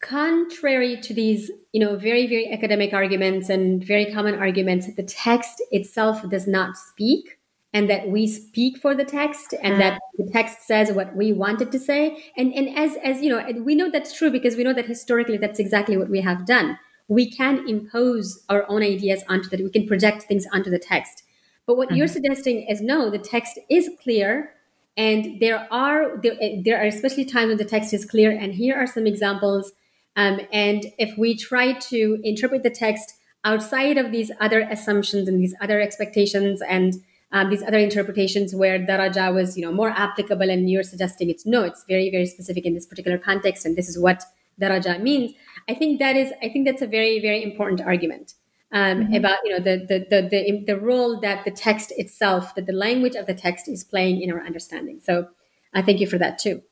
contrary 0.00 1.00
to 1.00 1.14
these, 1.14 1.50
you 1.72 1.80
know, 1.80 1.96
very 1.96 2.26
very 2.26 2.52
academic 2.52 2.92
arguments 2.92 3.48
and 3.48 3.84
very 3.84 4.12
common 4.12 4.34
arguments, 4.34 4.92
the 4.94 5.04
text 5.04 5.62
itself 5.70 6.28
does 6.28 6.48
not 6.48 6.76
speak, 6.76 7.38
and 7.72 7.88
that 7.88 8.08
we 8.08 8.26
speak 8.26 8.78
for 8.78 8.94
the 8.94 9.04
text, 9.04 9.54
and 9.62 9.80
that 9.80 10.00
the 10.18 10.28
text 10.32 10.66
says 10.66 10.90
what 10.90 11.14
we 11.14 11.32
want 11.32 11.62
it 11.62 11.70
to 11.70 11.78
say. 11.78 12.24
And 12.36 12.52
and 12.52 12.76
as 12.76 12.96
as 13.04 13.22
you 13.22 13.30
know, 13.30 13.62
we 13.62 13.76
know 13.76 13.88
that's 13.88 14.12
true 14.12 14.30
because 14.32 14.56
we 14.56 14.64
know 14.64 14.74
that 14.74 14.86
historically 14.86 15.36
that's 15.36 15.60
exactly 15.60 15.96
what 15.96 16.10
we 16.10 16.20
have 16.22 16.44
done. 16.44 16.76
We 17.06 17.30
can 17.30 17.68
impose 17.68 18.44
our 18.48 18.68
own 18.68 18.82
ideas 18.82 19.22
onto 19.28 19.48
that. 19.50 19.60
We 19.60 19.70
can 19.70 19.86
project 19.86 20.24
things 20.24 20.46
onto 20.52 20.70
the 20.70 20.78
text. 20.78 21.22
But 21.66 21.76
what 21.76 21.88
mm-hmm. 21.88 21.98
you're 21.98 22.08
suggesting 22.08 22.66
is 22.68 22.80
no, 22.80 23.10
the 23.10 23.18
text 23.18 23.60
is 23.70 23.88
clear 24.02 24.54
and 24.96 25.40
there 25.40 25.66
are 25.72 26.20
there, 26.22 26.36
there 26.64 26.80
are 26.80 26.86
especially 26.86 27.24
times 27.24 27.48
when 27.48 27.56
the 27.56 27.64
text 27.64 27.94
is 27.94 28.04
clear 28.04 28.30
and 28.30 28.54
here 28.54 28.76
are 28.76 28.86
some 28.86 29.06
examples. 29.06 29.72
Um, 30.16 30.40
and 30.52 30.86
if 30.98 31.16
we 31.16 31.34
try 31.36 31.72
to 31.72 32.20
interpret 32.22 32.62
the 32.62 32.70
text 32.70 33.14
outside 33.44 33.96
of 33.96 34.12
these 34.12 34.30
other 34.40 34.60
assumptions 34.60 35.28
and 35.28 35.40
these 35.40 35.54
other 35.60 35.80
expectations 35.80 36.60
and 36.68 36.94
um, 37.32 37.48
these 37.48 37.62
other 37.62 37.78
interpretations 37.78 38.54
where 38.54 38.78
daraja 38.78 39.34
was 39.34 39.56
you 39.56 39.64
know 39.64 39.72
more 39.72 39.90
applicable 39.90 40.50
and 40.50 40.70
you're 40.70 40.82
suggesting 40.82 41.30
it's 41.30 41.46
no 41.46 41.62
it's 41.62 41.84
very 41.88 42.10
very 42.10 42.26
specific 42.26 42.66
in 42.66 42.74
this 42.74 42.86
particular 42.86 43.18
context 43.18 43.64
and 43.64 43.74
this 43.74 43.88
is 43.88 43.98
what 43.98 44.22
daraja 44.60 45.00
means 45.00 45.32
i 45.68 45.74
think 45.74 45.98
that 45.98 46.14
is 46.14 46.30
i 46.42 46.48
think 46.48 46.66
that's 46.66 46.82
a 46.82 46.86
very 46.86 47.20
very 47.20 47.42
important 47.42 47.80
argument 47.80 48.34
um, 48.72 49.00
mm-hmm. 49.00 49.14
about 49.14 49.38
you 49.44 49.50
know 49.52 49.62
the, 49.62 49.86
the, 49.86 49.98
the 50.10 50.28
the 50.28 50.64
the 50.66 50.80
role 50.80 51.20
that 51.20 51.44
the 51.44 51.50
text 51.50 51.92
itself, 51.96 52.54
that 52.54 52.66
the 52.66 52.72
language 52.72 53.14
of 53.14 53.26
the 53.26 53.34
text 53.34 53.68
is 53.68 53.84
playing 53.84 54.22
in 54.22 54.32
our 54.32 54.44
understanding. 54.44 55.00
So 55.02 55.28
I 55.74 55.82
thank 55.82 56.00
you 56.00 56.06
for 56.06 56.18
that 56.18 56.38
too. 56.38 56.62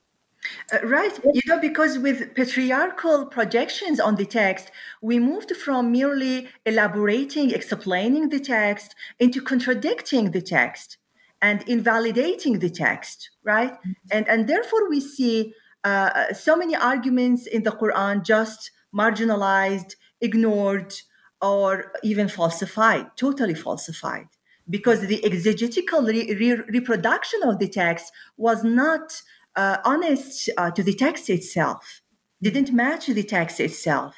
Uh, 0.73 0.79
right. 0.87 1.19
You 1.23 1.43
know, 1.47 1.61
because 1.61 1.99
with 1.99 2.35
patriarchal 2.35 3.27
projections 3.27 4.01
on 4.01 4.17
the 4.17 4.25
text, 4.25 4.71
we 5.03 5.19
moved 5.19 5.55
from 5.55 5.93
merely 5.93 6.49
elaborating, 6.65 7.51
explaining 7.51 8.31
the 8.31 8.41
text 8.41 8.95
into 9.19 9.43
contradicting 9.43 10.31
the 10.31 10.41
text 10.41 10.97
and 11.43 11.63
invalidating 11.69 12.59
the 12.59 12.71
text, 12.71 13.31
right? 13.45 13.73
Mm-hmm. 13.73 13.91
And, 14.13 14.29
and 14.29 14.49
therefore, 14.49 14.89
we 14.89 15.01
see 15.01 15.55
uh, 15.85 16.33
so 16.33 16.57
many 16.57 16.77
arguments 16.77 17.47
in 17.47 17.63
the 17.63 17.73
Quran 17.73 18.25
just 18.25 18.71
marginalized, 18.95 19.95
ignored, 20.21 20.95
or 21.43 21.93
even 22.03 22.29
falsified, 22.29 23.07
totally 23.17 23.55
falsified, 23.55 24.29
because 24.69 25.01
the 25.07 25.25
exegetical 25.25 26.03
re- 26.03 26.35
re- 26.35 26.63
reproduction 26.69 27.43
of 27.43 27.59
the 27.59 27.69
text 27.69 28.13
was 28.37 28.63
not 28.63 29.23
uh, 29.57 29.79
honest 29.85 30.51
uh, 30.57 30.71
to 30.71 30.83
the 30.83 30.95
text 30.95 31.31
itself, 31.31 32.03
didn't 32.43 32.73
match 32.73 33.07
the 33.07 33.23
text 33.23 33.59
itself. 33.61 34.15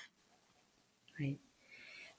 Right. 1.18 1.38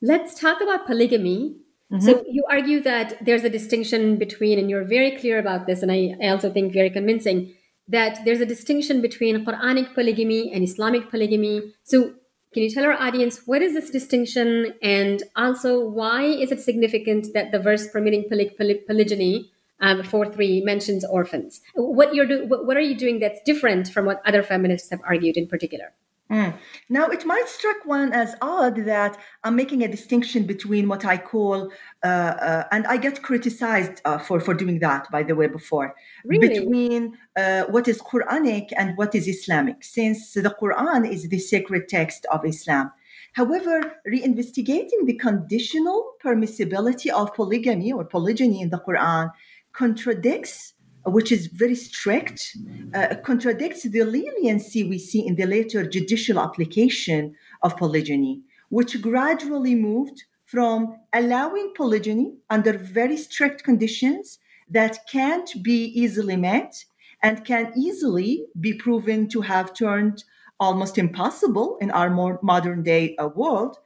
Let's 0.01 0.39
talk 0.39 0.61
about 0.61 0.87
polygamy. 0.87 1.57
Mm-hmm. 1.91 2.05
So 2.05 2.23
you 2.27 2.43
argue 2.49 2.81
that 2.81 3.23
there's 3.23 3.43
a 3.43 3.49
distinction 3.49 4.17
between, 4.17 4.57
and 4.57 4.69
you're 4.69 4.85
very 4.85 5.11
clear 5.17 5.37
about 5.37 5.67
this, 5.67 5.83
and 5.83 5.91
I, 5.91 6.15
I 6.23 6.29
also 6.29 6.51
think 6.51 6.73
very 6.73 6.89
convincing 6.89 7.53
that 7.87 8.23
there's 8.25 8.39
a 8.39 8.45
distinction 8.45 9.01
between 9.01 9.45
Quranic 9.45 9.93
polygamy 9.93 10.51
and 10.53 10.63
Islamic 10.63 11.09
polygamy. 11.09 11.73
So 11.83 12.13
can 12.53 12.63
you 12.63 12.69
tell 12.69 12.85
our 12.85 12.93
audience 12.93 13.41
what 13.45 13.61
is 13.61 13.73
this 13.73 13.89
distinction 13.89 14.73
and 14.81 15.23
also 15.35 15.83
why 15.83 16.23
is 16.23 16.51
it 16.51 16.61
significant 16.61 17.33
that 17.33 17.51
the 17.51 17.59
verse 17.59 17.87
permitting 17.87 18.29
poly- 18.29 18.51
poly- 18.57 18.81
polygyny 18.87 19.51
um, 19.79 20.01
4.3 20.01 20.63
mentions 20.63 21.03
orphans? 21.05 21.61
What, 21.75 22.13
you're 22.13 22.25
do- 22.25 22.45
what 22.45 22.77
are 22.77 22.81
you 22.81 22.95
doing 22.95 23.19
that's 23.19 23.41
different 23.41 23.87
from 23.89 24.05
what 24.05 24.21
other 24.25 24.43
feminists 24.43 24.89
have 24.91 25.01
argued 25.03 25.35
in 25.35 25.47
particular? 25.47 25.93
Mm. 26.33 26.57
Now, 26.89 27.05
it 27.09 27.27
might 27.27 27.47
strike 27.47 27.85
one 27.85 28.11
as 28.11 28.35
odd 28.41 28.77
that 28.85 29.17
I'm 29.43 29.55
making 29.55 29.83
a 29.83 29.87
distinction 29.87 30.47
between 30.47 30.87
what 30.87 31.05
I 31.05 31.17
call, 31.17 31.71
uh, 32.03 32.07
uh, 32.07 32.63
and 32.71 32.87
I 32.87 32.97
get 32.97 33.21
criticized 33.21 34.01
uh, 34.03 34.17
for, 34.17 34.39
for 34.39 34.55
doing 34.55 34.79
that, 34.79 35.11
by 35.11 35.21
the 35.21 35.35
way, 35.35 35.45
before, 35.45 35.93
really? 36.25 36.47
between 36.47 37.15
uh, 37.37 37.65
what 37.65 37.87
is 37.87 38.01
Quranic 38.01 38.69
and 38.75 38.97
what 38.97 39.13
is 39.13 39.27
Islamic, 39.27 39.83
since 39.83 40.33
the 40.33 40.55
Quran 40.59 41.07
is 41.07 41.29
the 41.29 41.37
sacred 41.37 41.87
text 41.87 42.25
of 42.31 42.43
Islam. 42.45 42.91
However, 43.33 43.93
reinvestigating 44.07 45.05
the 45.05 45.17
conditional 45.19 46.13
permissibility 46.23 47.11
of 47.11 47.35
polygamy 47.35 47.93
or 47.93 48.05
polygyny 48.05 48.61
in 48.61 48.71
the 48.71 48.79
Quran 48.79 49.29
contradicts 49.71 50.72
which 51.05 51.31
is 51.31 51.47
very 51.47 51.75
strict, 51.75 52.55
uh, 52.93 53.15
contradicts 53.23 53.83
the 53.83 54.03
leniency 54.03 54.83
we 54.83 54.97
see 54.97 55.25
in 55.25 55.35
the 55.35 55.45
later 55.45 55.85
judicial 55.85 56.39
application 56.39 57.35
of 57.61 57.75
polygyny, 57.77 58.41
which 58.69 59.01
gradually 59.01 59.75
moved 59.75 60.23
from 60.45 60.97
allowing 61.13 61.73
polygyny 61.75 62.33
under 62.49 62.77
very 62.77 63.17
strict 63.17 63.63
conditions 63.63 64.39
that 64.69 64.99
can't 65.09 65.61
be 65.61 65.85
easily 65.87 66.35
met 66.35 66.85
and 67.21 67.45
can 67.45 67.73
easily 67.75 68.45
be 68.59 68.73
proven 68.73 69.27
to 69.27 69.41
have 69.41 69.73
turned 69.73 70.23
almost 70.59 70.97
impossible 70.97 71.77
in 71.81 71.91
our 71.91 72.09
more 72.09 72.39
modern 72.41 72.83
day 72.83 73.15
uh, 73.17 73.27
world. 73.27 73.77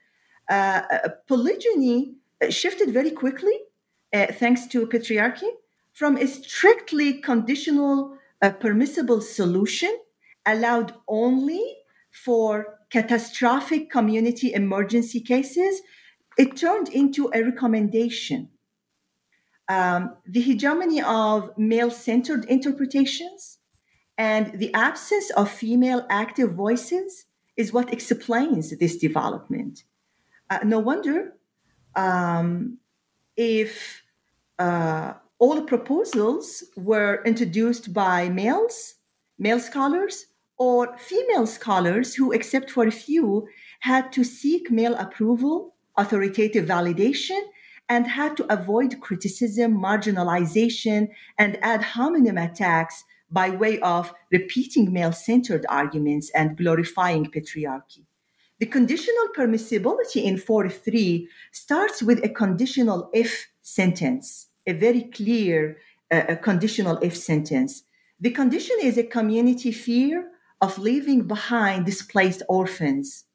Uh, 0.49 0.81
uh 0.91 1.09
polygyny 1.27 2.13
shifted 2.49 2.89
very 2.91 3.11
quickly 3.11 3.57
uh, 4.13 4.27
thanks 4.33 4.67
to 4.67 4.87
patriarchy 4.87 5.49
from 5.97 6.15
a 6.15 6.27
strictly 6.27 7.11
conditional 7.13 8.15
uh, 8.43 8.51
permissible 8.51 9.19
solution 9.19 9.91
allowed 10.45 10.93
only 11.07 11.75
for 12.11 12.77
catastrophic 12.91 13.89
community 13.89 14.53
emergency 14.53 15.19
cases, 15.19 15.81
it 16.37 16.55
turned 16.55 16.87
into 16.89 17.31
a 17.33 17.41
recommendation. 17.41 18.47
Um, 19.67 20.15
the 20.27 20.39
hegemony 20.39 21.01
of 21.01 21.57
male 21.57 21.89
centered 21.89 22.45
interpretations 22.45 23.57
and 24.19 24.59
the 24.59 24.71
absence 24.75 25.31
of 25.31 25.49
female 25.49 26.05
active 26.11 26.53
voices 26.53 27.25
is 27.55 27.73
what 27.73 27.91
explains 27.91 28.77
this 28.77 28.97
development. 28.97 29.83
Uh, 30.47 30.59
no 30.63 30.77
wonder 30.77 31.33
um, 31.95 32.77
if 33.35 34.03
uh, 34.59 35.13
all 35.39 35.61
proposals 35.61 36.63
were 36.75 37.21
introduced 37.25 37.93
by 37.93 38.29
males, 38.29 38.95
male 39.37 39.59
scholars, 39.59 40.25
or 40.57 40.97
female 40.97 41.45
scholars 41.45 42.15
who, 42.15 42.31
except 42.31 42.71
for 42.71 42.87
a 42.87 42.91
few, 42.91 43.47
had 43.81 44.11
to 44.11 44.23
seek 44.23 44.71
male 44.71 44.95
approval, 44.95 45.75
authoritative 45.95 46.65
validation, 46.65 47.39
and 47.87 48.07
had 48.07 48.35
to 48.37 48.51
avoid 48.51 48.99
criticism, 48.99 49.77
marginalization, 49.77 51.09
and 51.37 51.57
ad 51.63 51.81
hominem 51.81 52.37
attacks 52.37 53.03
by 53.29 53.49
way 53.49 53.79
of 53.79 54.13
repeating 54.31 54.91
male 54.91 55.11
centered 55.11 55.65
arguments 55.69 56.31
and 56.33 56.57
glorifying 56.57 57.25
patriarchy. 57.25 58.05
The 58.59 58.65
conditional 58.65 59.27
permissibility 59.37 60.23
in 60.23 60.37
43 60.37 61.29
starts 61.51 62.01
with 62.01 62.23
a 62.25 62.29
conditional 62.29 63.09
if 63.13 63.47
sentence 63.61 64.47
a 64.67 64.73
very 64.73 65.03
clear 65.03 65.77
uh, 66.11 66.35
conditional 66.41 66.97
if 67.01 67.15
sentence. 67.15 67.83
The 68.19 68.31
condition 68.31 68.77
is 68.81 68.97
a 68.97 69.03
community 69.03 69.71
fear 69.71 70.29
of 70.61 70.77
leaving 70.77 71.27
behind 71.27 71.85
displaced 71.85 72.43
orphans, 72.49 73.25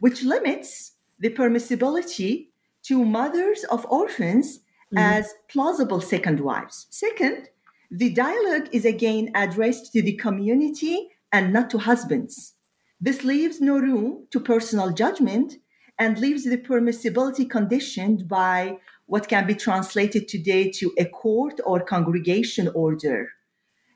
which 0.00 0.22
limits 0.22 0.92
the 1.18 1.30
permissibility 1.30 2.48
to 2.84 3.04
mothers 3.04 3.64
of 3.64 3.86
orphans 3.86 4.58
mm-hmm. 4.58 4.98
as 4.98 5.34
plausible 5.48 6.00
second 6.00 6.40
wives. 6.40 6.86
Second, 6.90 7.48
the 7.90 8.12
dialogue 8.12 8.68
is 8.72 8.84
again 8.84 9.30
addressed 9.34 9.92
to 9.92 10.02
the 10.02 10.16
community 10.16 11.08
and 11.32 11.52
not 11.52 11.70
to 11.70 11.78
husbands. 11.78 12.54
This 13.00 13.22
leaves 13.22 13.60
no 13.60 13.78
room 13.78 14.26
to 14.30 14.40
personal 14.40 14.90
judgment 14.90 15.54
and 15.98 16.18
leaves 16.18 16.44
the 16.44 16.58
permissibility 16.58 17.48
conditioned 17.48 18.28
by 18.28 18.78
what 19.06 19.28
can 19.28 19.46
be 19.46 19.54
translated 19.54 20.28
today 20.28 20.70
to 20.70 20.92
a 20.98 21.04
court 21.04 21.60
or 21.64 21.80
congregation 21.80 22.68
order. 22.74 23.30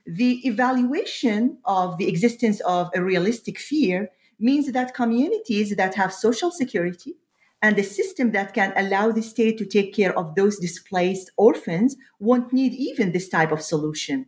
The 0.07 0.47
evaluation 0.47 1.59
of 1.65 1.99
the 1.99 2.09
existence 2.09 2.61
of 2.61 2.91
a 2.95 3.03
realistic 3.03 3.59
fear 3.59 4.11
means 4.39 4.73
that 4.73 4.95
communities 4.95 5.77
that 5.77 5.95
have 5.97 6.13
social 6.13 6.51
security 6.51 7.17
and 7.61 7.79
a 7.79 7.83
system 7.83 8.33
that 8.33 8.55
can 8.55 8.73
allow 8.77 9.11
the 9.11 9.23
state 9.23 9.59
to 9.59 9.67
take 9.67 9.93
care 9.93 10.17
of 10.17 10.35
those 10.35 10.59
displaced 10.59 11.31
orphans 11.37 11.97
won't 12.21 12.53
need 12.53 12.73
even 12.73 13.13
this 13.13 13.29
type 13.29 13.51
of 13.51 13.63
solution. 13.63 14.27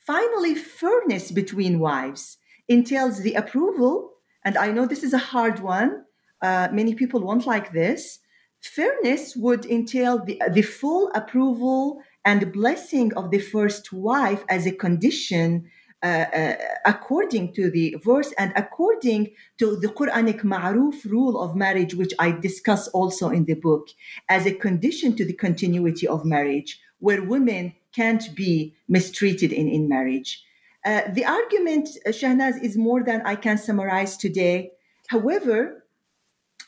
Finally, 0.00 0.54
fairness 0.54 1.30
between 1.30 1.78
wives 1.78 2.38
entails 2.68 3.20
the 3.20 3.34
approval, 3.34 4.12
and 4.44 4.56
I 4.56 4.72
know 4.72 4.86
this 4.86 5.04
is 5.04 5.12
a 5.12 5.18
hard 5.18 5.60
one, 5.60 6.04
uh, 6.42 6.68
many 6.72 6.94
people 6.94 7.20
won't 7.20 7.46
like 7.46 7.72
this, 7.72 8.18
Fairness 8.66 9.36
would 9.36 9.64
entail 9.66 10.24
the, 10.24 10.40
the 10.50 10.62
full 10.62 11.10
approval 11.14 12.02
and 12.24 12.52
blessing 12.52 13.14
of 13.14 13.30
the 13.30 13.38
first 13.38 13.92
wife 13.92 14.44
as 14.48 14.66
a 14.66 14.72
condition 14.72 15.70
uh, 16.02 16.26
uh, 16.34 16.54
according 16.84 17.52
to 17.54 17.70
the 17.70 17.96
verse 18.04 18.32
and 18.38 18.52
according 18.54 19.30
to 19.58 19.76
the 19.76 19.88
Quranic 19.88 20.42
ma'ruf 20.42 21.04
rule 21.06 21.40
of 21.40 21.56
marriage, 21.56 21.94
which 21.94 22.12
I 22.18 22.32
discuss 22.32 22.86
also 22.88 23.30
in 23.30 23.44
the 23.46 23.54
book, 23.54 23.88
as 24.28 24.46
a 24.46 24.52
condition 24.52 25.16
to 25.16 25.24
the 25.24 25.32
continuity 25.32 26.06
of 26.06 26.24
marriage, 26.24 26.80
where 26.98 27.22
women 27.22 27.74
can't 27.94 28.34
be 28.34 28.74
mistreated 28.88 29.52
in, 29.52 29.68
in 29.68 29.88
marriage. 29.88 30.44
Uh, 30.84 31.02
the 31.12 31.24
argument, 31.24 31.88
uh, 32.04 32.10
Shahnaz, 32.10 32.62
is 32.62 32.76
more 32.76 33.02
than 33.02 33.22
I 33.24 33.34
can 33.34 33.58
summarize 33.58 34.16
today. 34.16 34.72
However, 35.08 35.86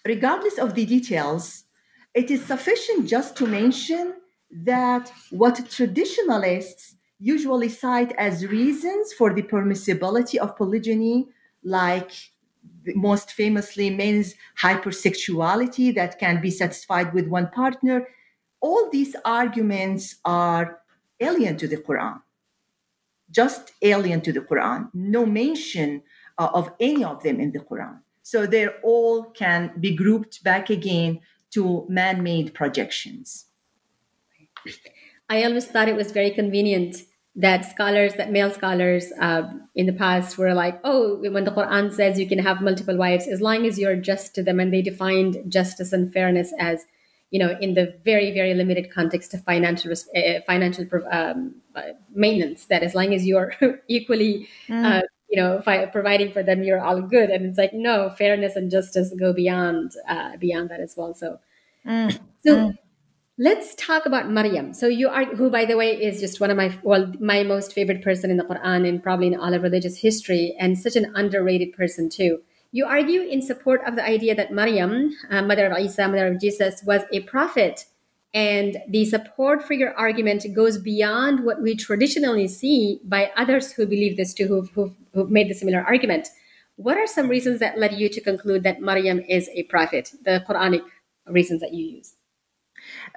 regardless 0.06 0.58
of 0.58 0.74
the 0.74 0.86
details, 0.86 1.64
it 2.14 2.30
is 2.30 2.44
sufficient 2.44 3.08
just 3.08 3.36
to 3.36 3.46
mention 3.46 4.14
that 4.50 5.12
what 5.30 5.68
traditionalists 5.70 6.94
usually 7.18 7.68
cite 7.68 8.12
as 8.16 8.46
reasons 8.46 9.12
for 9.12 9.34
the 9.34 9.42
permissibility 9.42 10.36
of 10.36 10.56
polygyny, 10.56 11.28
like 11.62 12.12
most 12.94 13.32
famously 13.32 13.90
men's 13.90 14.34
hypersexuality 14.62 15.94
that 15.94 16.18
can 16.18 16.40
be 16.40 16.50
satisfied 16.50 17.12
with 17.12 17.26
one 17.26 17.48
partner, 17.50 18.06
all 18.60 18.88
these 18.90 19.14
arguments 19.24 20.16
are 20.24 20.80
alien 21.20 21.56
to 21.56 21.68
the 21.68 21.76
Quran. 21.76 22.20
Just 23.30 23.72
alien 23.82 24.20
to 24.22 24.32
the 24.32 24.40
Quran. 24.40 24.88
No 24.94 25.26
mention 25.26 26.02
uh, 26.38 26.48
of 26.54 26.72
any 26.80 27.04
of 27.04 27.22
them 27.22 27.40
in 27.40 27.52
the 27.52 27.60
Quran. 27.60 28.00
So 28.22 28.46
they 28.46 28.68
all 28.82 29.24
can 29.24 29.72
be 29.80 29.94
grouped 29.94 30.42
back 30.44 30.70
again 30.70 31.20
to 31.52 31.86
man 31.88 32.22
made 32.22 32.54
projections. 32.54 33.46
I 35.28 35.44
always 35.44 35.66
thought 35.66 35.88
it 35.88 35.96
was 35.96 36.12
very 36.12 36.30
convenient 36.30 36.96
that 37.38 37.64
scholars, 37.64 38.14
that 38.14 38.32
male 38.32 38.50
scholars 38.50 39.12
uh, 39.20 39.42
in 39.76 39.86
the 39.86 39.92
past 39.92 40.36
were 40.38 40.54
like, 40.54 40.80
oh, 40.82 41.18
when 41.30 41.44
the 41.44 41.52
Quran 41.52 41.92
says 41.92 42.18
you 42.18 42.28
can 42.28 42.40
have 42.40 42.60
multiple 42.60 42.96
wives, 42.96 43.28
as 43.28 43.40
long 43.40 43.64
as 43.64 43.78
you're 43.78 43.94
just 43.94 44.34
to 44.34 44.42
them, 44.42 44.58
and 44.58 44.72
they 44.72 44.82
defined 44.82 45.38
justice 45.46 45.92
and 45.92 46.12
fairness 46.12 46.52
as, 46.58 46.84
you 47.30 47.38
know, 47.38 47.56
in 47.60 47.74
the 47.74 47.96
very, 48.04 48.32
very 48.32 48.54
limited 48.54 48.90
context 48.92 49.34
of 49.34 49.44
financial 49.44 49.92
uh, 49.92 50.40
financial 50.46 50.84
um, 51.12 51.54
uh, 51.76 51.82
maintenance. 52.12 52.64
That 52.66 52.82
as 52.82 52.96
long 52.96 53.14
as 53.14 53.24
you're 53.24 53.54
equally 53.88 54.48
mm. 54.68 54.84
Uh, 54.84 55.02
you 55.28 55.36
know, 55.40 55.60
fi- 55.60 55.86
providing 55.86 56.32
for 56.32 56.42
them, 56.42 56.62
you're 56.62 56.80
all 56.80 57.02
good. 57.02 57.30
And 57.30 57.44
it's 57.44 57.58
like, 57.58 57.72
no, 57.74 58.10
fairness 58.10 58.56
and 58.56 58.70
justice 58.70 59.12
go 59.18 59.32
beyond 59.32 59.92
uh, 60.08 60.36
beyond 60.38 60.70
that 60.70 60.80
as 60.80 60.94
well. 60.96 61.14
So, 61.14 61.38
mm. 61.86 62.18
so 62.44 62.56
mm. 62.56 62.78
let's 63.38 63.74
talk 63.74 64.06
about 64.06 64.30
Maryam. 64.30 64.72
So 64.72 64.86
you 64.86 65.08
are, 65.08 65.24
who 65.24 65.50
by 65.50 65.64
the 65.64 65.76
way 65.76 65.90
is 65.90 66.20
just 66.20 66.40
one 66.40 66.50
of 66.50 66.56
my 66.56 66.76
well, 66.82 67.12
my 67.20 67.42
most 67.42 67.72
favorite 67.72 68.02
person 68.02 68.30
in 68.30 68.38
the 68.38 68.44
Quran 68.44 68.88
and 68.88 69.02
probably 69.02 69.26
in 69.28 69.38
all 69.38 69.52
of 69.52 69.62
religious 69.62 69.98
history, 69.98 70.56
and 70.58 70.78
such 70.78 70.96
an 70.96 71.12
underrated 71.14 71.72
person 71.72 72.08
too. 72.08 72.40
You 72.70 72.84
argue 72.84 73.22
in 73.22 73.40
support 73.40 73.80
of 73.86 73.96
the 73.96 74.04
idea 74.04 74.34
that 74.34 74.52
Maryam, 74.52 75.14
uh, 75.30 75.40
mother 75.42 75.66
of 75.66 75.78
Isa, 75.78 76.06
mother 76.06 76.26
of 76.26 76.40
Jesus, 76.40 76.82
was 76.84 77.02
a 77.12 77.20
prophet 77.20 77.86
and 78.34 78.76
the 78.88 79.04
support 79.06 79.62
for 79.62 79.72
your 79.72 79.94
argument 79.94 80.44
goes 80.54 80.78
beyond 80.78 81.44
what 81.44 81.62
we 81.62 81.74
traditionally 81.74 82.46
see 82.46 83.00
by 83.04 83.30
others 83.36 83.72
who 83.72 83.86
believe 83.86 84.16
this 84.16 84.34
too, 84.34 84.46
who've, 84.46 84.70
who've, 84.70 84.94
who've 85.14 85.30
made 85.30 85.48
the 85.48 85.54
similar 85.54 85.82
argument. 85.82 86.28
What 86.76 86.96
are 86.96 87.06
some 87.06 87.28
reasons 87.28 87.58
that 87.60 87.78
led 87.78 87.94
you 87.94 88.08
to 88.08 88.20
conclude 88.20 88.62
that 88.62 88.80
Maryam 88.80 89.20
is 89.20 89.48
a 89.54 89.64
prophet, 89.64 90.12
the 90.24 90.44
Quranic 90.48 90.82
reasons 91.26 91.60
that 91.62 91.74
you 91.74 91.96
use? 91.96 92.14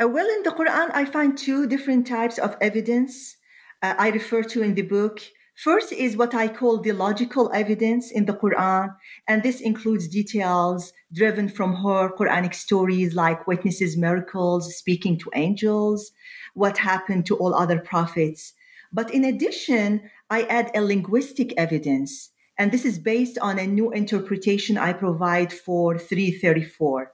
Uh, 0.02 0.08
well, 0.08 0.28
in 0.28 0.44
the 0.44 0.52
Quran, 0.52 0.90
I 0.94 1.06
find 1.06 1.38
two 1.38 1.68
different 1.68 2.08
types 2.08 2.38
of 2.38 2.56
evidence 2.62 3.38
uh, 3.82 3.96
I 3.98 4.10
refer 4.10 4.44
to 4.44 4.62
in 4.62 4.76
the 4.76 4.82
book 4.84 5.22
First 5.62 5.92
is 5.92 6.18
what 6.18 6.34
I 6.34 6.48
call 6.48 6.80
the 6.80 6.92
logical 6.92 7.52
evidence 7.54 8.10
in 8.10 8.26
the 8.26 8.34
Quran, 8.34 8.96
and 9.28 9.44
this 9.44 9.62
includes 9.62 10.08
details 10.08 10.92
driven 11.14 11.48
from 11.50 11.76
her 11.76 12.10
Quranic 12.18 12.56
stories 12.56 13.14
like 13.14 13.46
witnesses, 13.46 13.96
miracles, 13.96 14.76
speaking 14.76 15.20
to 15.20 15.30
angels, 15.36 16.14
what 16.56 16.80
happened 16.80 17.28
to 17.28 17.36
all 17.36 17.54
other 17.54 17.80
prophets. 17.80 18.54
But 18.92 19.14
in 19.14 19.24
addition, 19.24 20.10
I 20.32 20.46
add 20.46 20.72
a 20.74 20.82
linguistic 20.82 21.54
evidence, 21.58 22.32
and 22.58 22.72
this 22.72 22.84
is 22.84 22.98
based 22.98 23.38
on 23.38 23.60
a 23.60 23.68
new 23.68 23.92
interpretation 23.92 24.80
I 24.80 24.94
provide 24.94 25.54
for 25.54 26.00
334. 26.00 27.14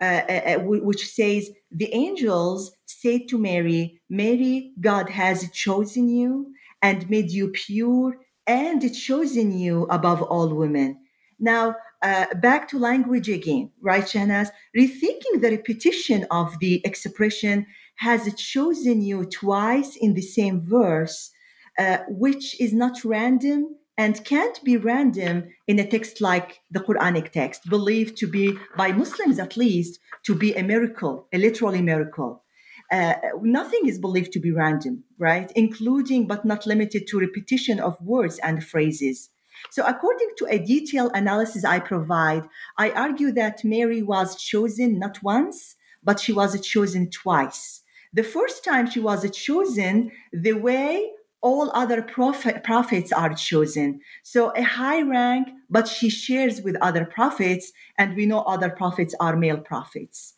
Uh, 0.00 0.04
uh, 0.04 0.32
uh 0.32 0.58
which 0.60 1.04
says 1.04 1.50
the 1.72 1.92
angels 1.92 2.70
said 2.86 3.22
to 3.30 3.38
Mary, 3.38 4.00
Mary, 4.08 4.72
God 4.80 5.10
has 5.10 5.50
chosen 5.50 6.08
you 6.08 6.54
and 6.82 7.08
made 7.10 7.30
you 7.30 7.48
pure 7.48 8.18
and 8.46 8.82
it 8.82 8.94
chosen 8.94 9.56
you 9.56 9.86
above 9.90 10.22
all 10.22 10.54
women. 10.54 10.98
Now, 11.38 11.76
uh, 12.02 12.26
back 12.36 12.68
to 12.68 12.78
language 12.78 13.28
again, 13.28 13.70
right, 13.80 14.04
Shahnaz? 14.04 14.50
Rethinking 14.76 15.40
the 15.40 15.50
repetition 15.50 16.26
of 16.30 16.58
the 16.60 16.80
expression 16.84 17.66
has 17.96 18.32
chosen 18.34 19.02
you 19.02 19.24
twice 19.24 19.96
in 19.96 20.14
the 20.14 20.22
same 20.22 20.60
verse, 20.60 21.30
uh, 21.78 21.98
which 22.08 22.60
is 22.60 22.72
not 22.72 23.04
random 23.04 23.76
and 23.96 24.24
can't 24.24 24.62
be 24.62 24.76
random 24.76 25.48
in 25.66 25.80
a 25.80 25.86
text 25.86 26.20
like 26.20 26.60
the 26.70 26.78
Quranic 26.78 27.32
text, 27.32 27.68
believed 27.68 28.16
to 28.18 28.28
be, 28.28 28.56
by 28.76 28.92
Muslims 28.92 29.40
at 29.40 29.56
least, 29.56 29.98
to 30.24 30.36
be 30.36 30.54
a 30.54 30.62
miracle, 30.62 31.26
a 31.32 31.38
literally 31.38 31.82
miracle. 31.82 32.44
Uh, 32.90 33.14
nothing 33.42 33.86
is 33.86 33.98
believed 33.98 34.32
to 34.32 34.40
be 34.40 34.50
random, 34.50 35.04
right? 35.18 35.52
Including 35.54 36.26
but 36.26 36.44
not 36.44 36.66
limited 36.66 37.06
to 37.06 37.20
repetition 37.20 37.78
of 37.80 38.00
words 38.00 38.38
and 38.38 38.64
phrases. 38.64 39.30
So, 39.70 39.84
according 39.84 40.30
to 40.38 40.46
a 40.48 40.58
detailed 40.58 41.12
analysis 41.14 41.64
I 41.64 41.80
provide, 41.80 42.44
I 42.78 42.90
argue 42.90 43.32
that 43.32 43.64
Mary 43.64 44.02
was 44.02 44.36
chosen 44.36 44.98
not 44.98 45.22
once, 45.22 45.76
but 46.02 46.20
she 46.20 46.32
was 46.32 46.58
chosen 46.60 47.10
twice. 47.10 47.82
The 48.12 48.22
first 48.22 48.64
time 48.64 48.88
she 48.88 49.00
was 49.00 49.28
chosen, 49.36 50.10
the 50.32 50.54
way 50.54 51.10
all 51.40 51.70
other 51.74 52.02
prophet, 52.02 52.64
prophets 52.64 53.12
are 53.12 53.34
chosen. 53.34 54.00
So 54.22 54.52
a 54.56 54.62
high 54.62 55.02
rank, 55.02 55.48
but 55.70 55.86
she 55.86 56.08
shares 56.08 56.62
with 56.62 56.76
other 56.80 57.04
prophets, 57.04 57.72
and 57.96 58.16
we 58.16 58.26
know 58.26 58.40
other 58.40 58.70
prophets 58.70 59.14
are 59.20 59.36
male 59.36 59.58
prophets. 59.58 60.34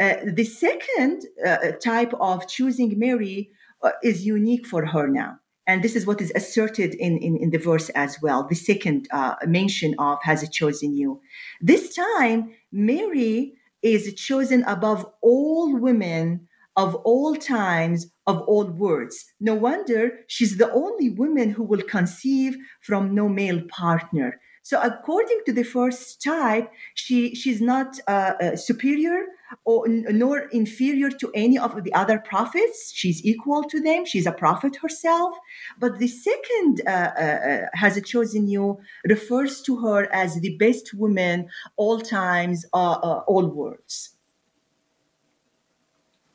Uh, 0.00 0.14
the 0.26 0.44
second 0.44 1.24
uh, 1.46 1.72
type 1.82 2.12
of 2.20 2.48
choosing 2.48 2.98
Mary 2.98 3.50
uh, 3.82 3.90
is 4.02 4.26
unique 4.26 4.66
for 4.66 4.86
her 4.86 5.06
now. 5.06 5.38
And 5.66 5.82
this 5.82 5.96
is 5.96 6.06
what 6.06 6.20
is 6.20 6.32
asserted 6.34 6.94
in, 6.94 7.16
in, 7.18 7.38
in 7.38 7.50
the 7.50 7.58
verse 7.58 7.88
as 7.90 8.20
well. 8.20 8.46
The 8.46 8.54
second 8.54 9.08
uh, 9.10 9.36
mention 9.46 9.94
of 9.98 10.18
has 10.22 10.46
chosen 10.50 10.94
you. 10.94 11.20
This 11.60 11.94
time, 11.94 12.52
Mary 12.70 13.54
is 13.82 14.12
chosen 14.14 14.62
above 14.64 15.06
all 15.22 15.76
women 15.78 16.48
of 16.76 16.94
all 16.96 17.36
times, 17.36 18.08
of 18.26 18.40
all 18.42 18.64
words. 18.64 19.32
No 19.40 19.54
wonder 19.54 20.18
she's 20.26 20.56
the 20.56 20.72
only 20.72 21.10
woman 21.10 21.50
who 21.50 21.62
will 21.62 21.82
conceive 21.82 22.56
from 22.80 23.14
no 23.14 23.28
male 23.28 23.62
partner. 23.68 24.40
So, 24.62 24.80
according 24.80 25.40
to 25.46 25.52
the 25.52 25.62
first 25.62 26.22
type, 26.22 26.70
she, 26.94 27.34
she's 27.34 27.60
not 27.60 27.98
uh, 28.08 28.32
uh, 28.40 28.56
superior 28.56 29.26
or 29.64 29.86
nor 29.88 30.38
inferior 30.52 31.10
to 31.10 31.30
any 31.34 31.58
of 31.58 31.82
the 31.84 31.92
other 31.94 32.18
prophets. 32.18 32.92
She's 32.94 33.24
equal 33.24 33.64
to 33.64 33.80
them. 33.80 34.04
She's 34.04 34.26
a 34.26 34.32
prophet 34.32 34.76
herself. 34.76 35.36
But 35.78 35.98
the 35.98 36.08
second 36.08 36.82
uh, 36.86 36.90
uh, 36.90 37.22
uh 37.22 37.66
has 37.74 38.00
chosen 38.02 38.48
you 38.48 38.78
refers 39.04 39.62
to 39.62 39.76
her 39.80 40.12
as 40.12 40.40
the 40.40 40.56
best 40.56 40.94
woman, 40.94 41.48
all 41.76 42.00
times, 42.00 42.66
uh, 42.72 43.22
all 43.26 43.46
worlds. 43.46 44.10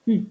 Hmm. 0.05 0.23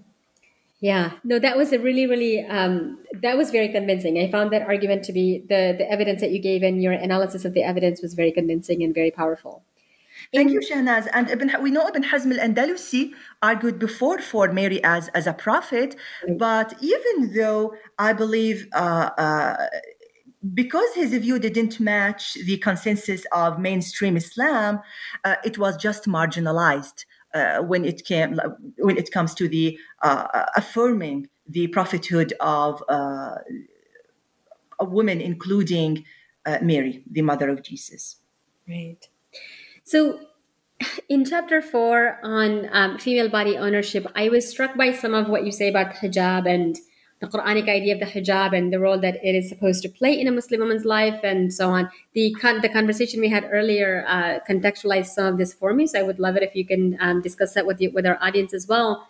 Yeah, 0.81 1.11
no, 1.25 1.39
that 1.39 1.57
was 1.57 1.73
a 1.73 1.79
really, 1.79 2.07
really, 2.07 2.45
um, 2.45 2.99
that 3.21 3.37
was 3.37 3.51
very 3.51 3.67
convincing. 3.67 4.17
I 4.17 4.31
found 4.31 4.51
that 4.51 4.61
argument 4.61 5.03
to 5.05 5.13
be 5.13 5.39
the 5.39 5.75
the 5.77 5.91
evidence 5.91 6.21
that 6.21 6.31
you 6.31 6.39
gave 6.39 6.63
and 6.63 6.81
your 6.81 6.93
analysis 6.93 7.43
of 7.43 7.53
the 7.53 7.63
evidence 7.63 8.01
was 8.01 8.13
very 8.13 8.31
convincing 8.31 8.81
and 8.81 8.93
very 8.95 9.11
powerful. 9.11 9.63
Thank 10.33 10.51
you, 10.51 10.59
Shahnaz. 10.59 11.07
And 11.13 11.29
Ibn, 11.29 11.51
we 11.61 11.71
know 11.71 11.87
Ibn 11.87 12.03
Hazm 12.03 12.37
al-Andalusi 12.37 13.11
argued 13.41 13.79
before 13.79 14.19
for 14.19 14.51
Mary 14.51 14.83
as, 14.83 15.07
as 15.09 15.27
a 15.27 15.33
prophet, 15.33 15.95
but 16.37 16.73
even 16.81 17.33
though 17.33 17.73
I 17.97 18.13
believe 18.13 18.67
uh, 18.73 19.09
uh, 19.17 19.67
because 20.53 20.93
his 20.95 21.11
view 21.11 21.37
didn't 21.37 21.79
match 21.79 22.35
the 22.45 22.57
consensus 22.57 23.25
of 23.33 23.59
mainstream 23.59 24.15
Islam, 24.15 24.79
uh, 25.25 25.35
it 25.43 25.57
was 25.57 25.75
just 25.75 26.05
marginalized 26.05 27.05
uh, 27.33 27.59
when 27.59 27.85
it 27.85 28.05
came 28.05 28.39
when 28.77 28.97
it 28.97 29.11
comes 29.11 29.33
to 29.35 29.47
the 29.47 29.77
uh, 30.01 30.45
affirming 30.55 31.27
the 31.47 31.67
prophethood 31.67 32.33
of 32.39 32.83
uh, 32.89 33.35
a 34.79 34.85
woman, 34.85 35.19
including 35.19 36.05
uh, 36.45 36.59
Mary, 36.61 37.03
the 37.09 37.21
mother 37.21 37.49
of 37.49 37.61
Jesus. 37.61 38.17
Right. 38.67 39.09
So, 39.89 40.19
in 41.09 41.25
chapter 41.25 41.63
four 41.63 42.19
on 42.21 42.69
um, 42.71 42.99
female 42.99 43.27
body 43.27 43.57
ownership, 43.57 44.05
I 44.13 44.29
was 44.29 44.47
struck 44.47 44.77
by 44.77 44.93
some 44.93 45.15
of 45.15 45.29
what 45.29 45.45
you 45.47 45.51
say 45.51 45.67
about 45.67 45.95
hijab 45.95 46.47
and 46.47 46.77
the 47.21 47.25
Quranic 47.25 47.67
idea 47.67 47.95
of 47.95 47.99
the 47.99 48.05
hijab 48.05 48.55
and 48.55 48.71
the 48.71 48.79
role 48.79 48.99
that 48.99 49.15
it 49.23 49.33
is 49.33 49.49
supposed 49.49 49.81
to 49.81 49.89
play 49.89 50.13
in 50.13 50.27
a 50.27 50.31
Muslim 50.31 50.59
woman's 50.59 50.85
life 50.85 51.19
and 51.23 51.51
so 51.51 51.71
on. 51.71 51.89
The 52.13 52.35
con- 52.39 52.61
the 52.61 52.69
conversation 52.69 53.19
we 53.19 53.29
had 53.29 53.49
earlier 53.51 54.05
uh, 54.07 54.41
contextualized 54.47 55.07
some 55.07 55.25
of 55.25 55.39
this 55.39 55.55
for 55.55 55.73
me, 55.73 55.87
so 55.87 55.99
I 55.99 56.03
would 56.03 56.19
love 56.19 56.35
it 56.35 56.43
if 56.43 56.53
you 56.53 56.67
can 56.67 56.95
um, 57.01 57.23
discuss 57.23 57.55
that 57.55 57.65
with 57.65 57.81
you, 57.81 57.89
with 57.91 58.05
our 58.05 58.19
audience 58.21 58.53
as 58.53 58.67
well. 58.67 59.07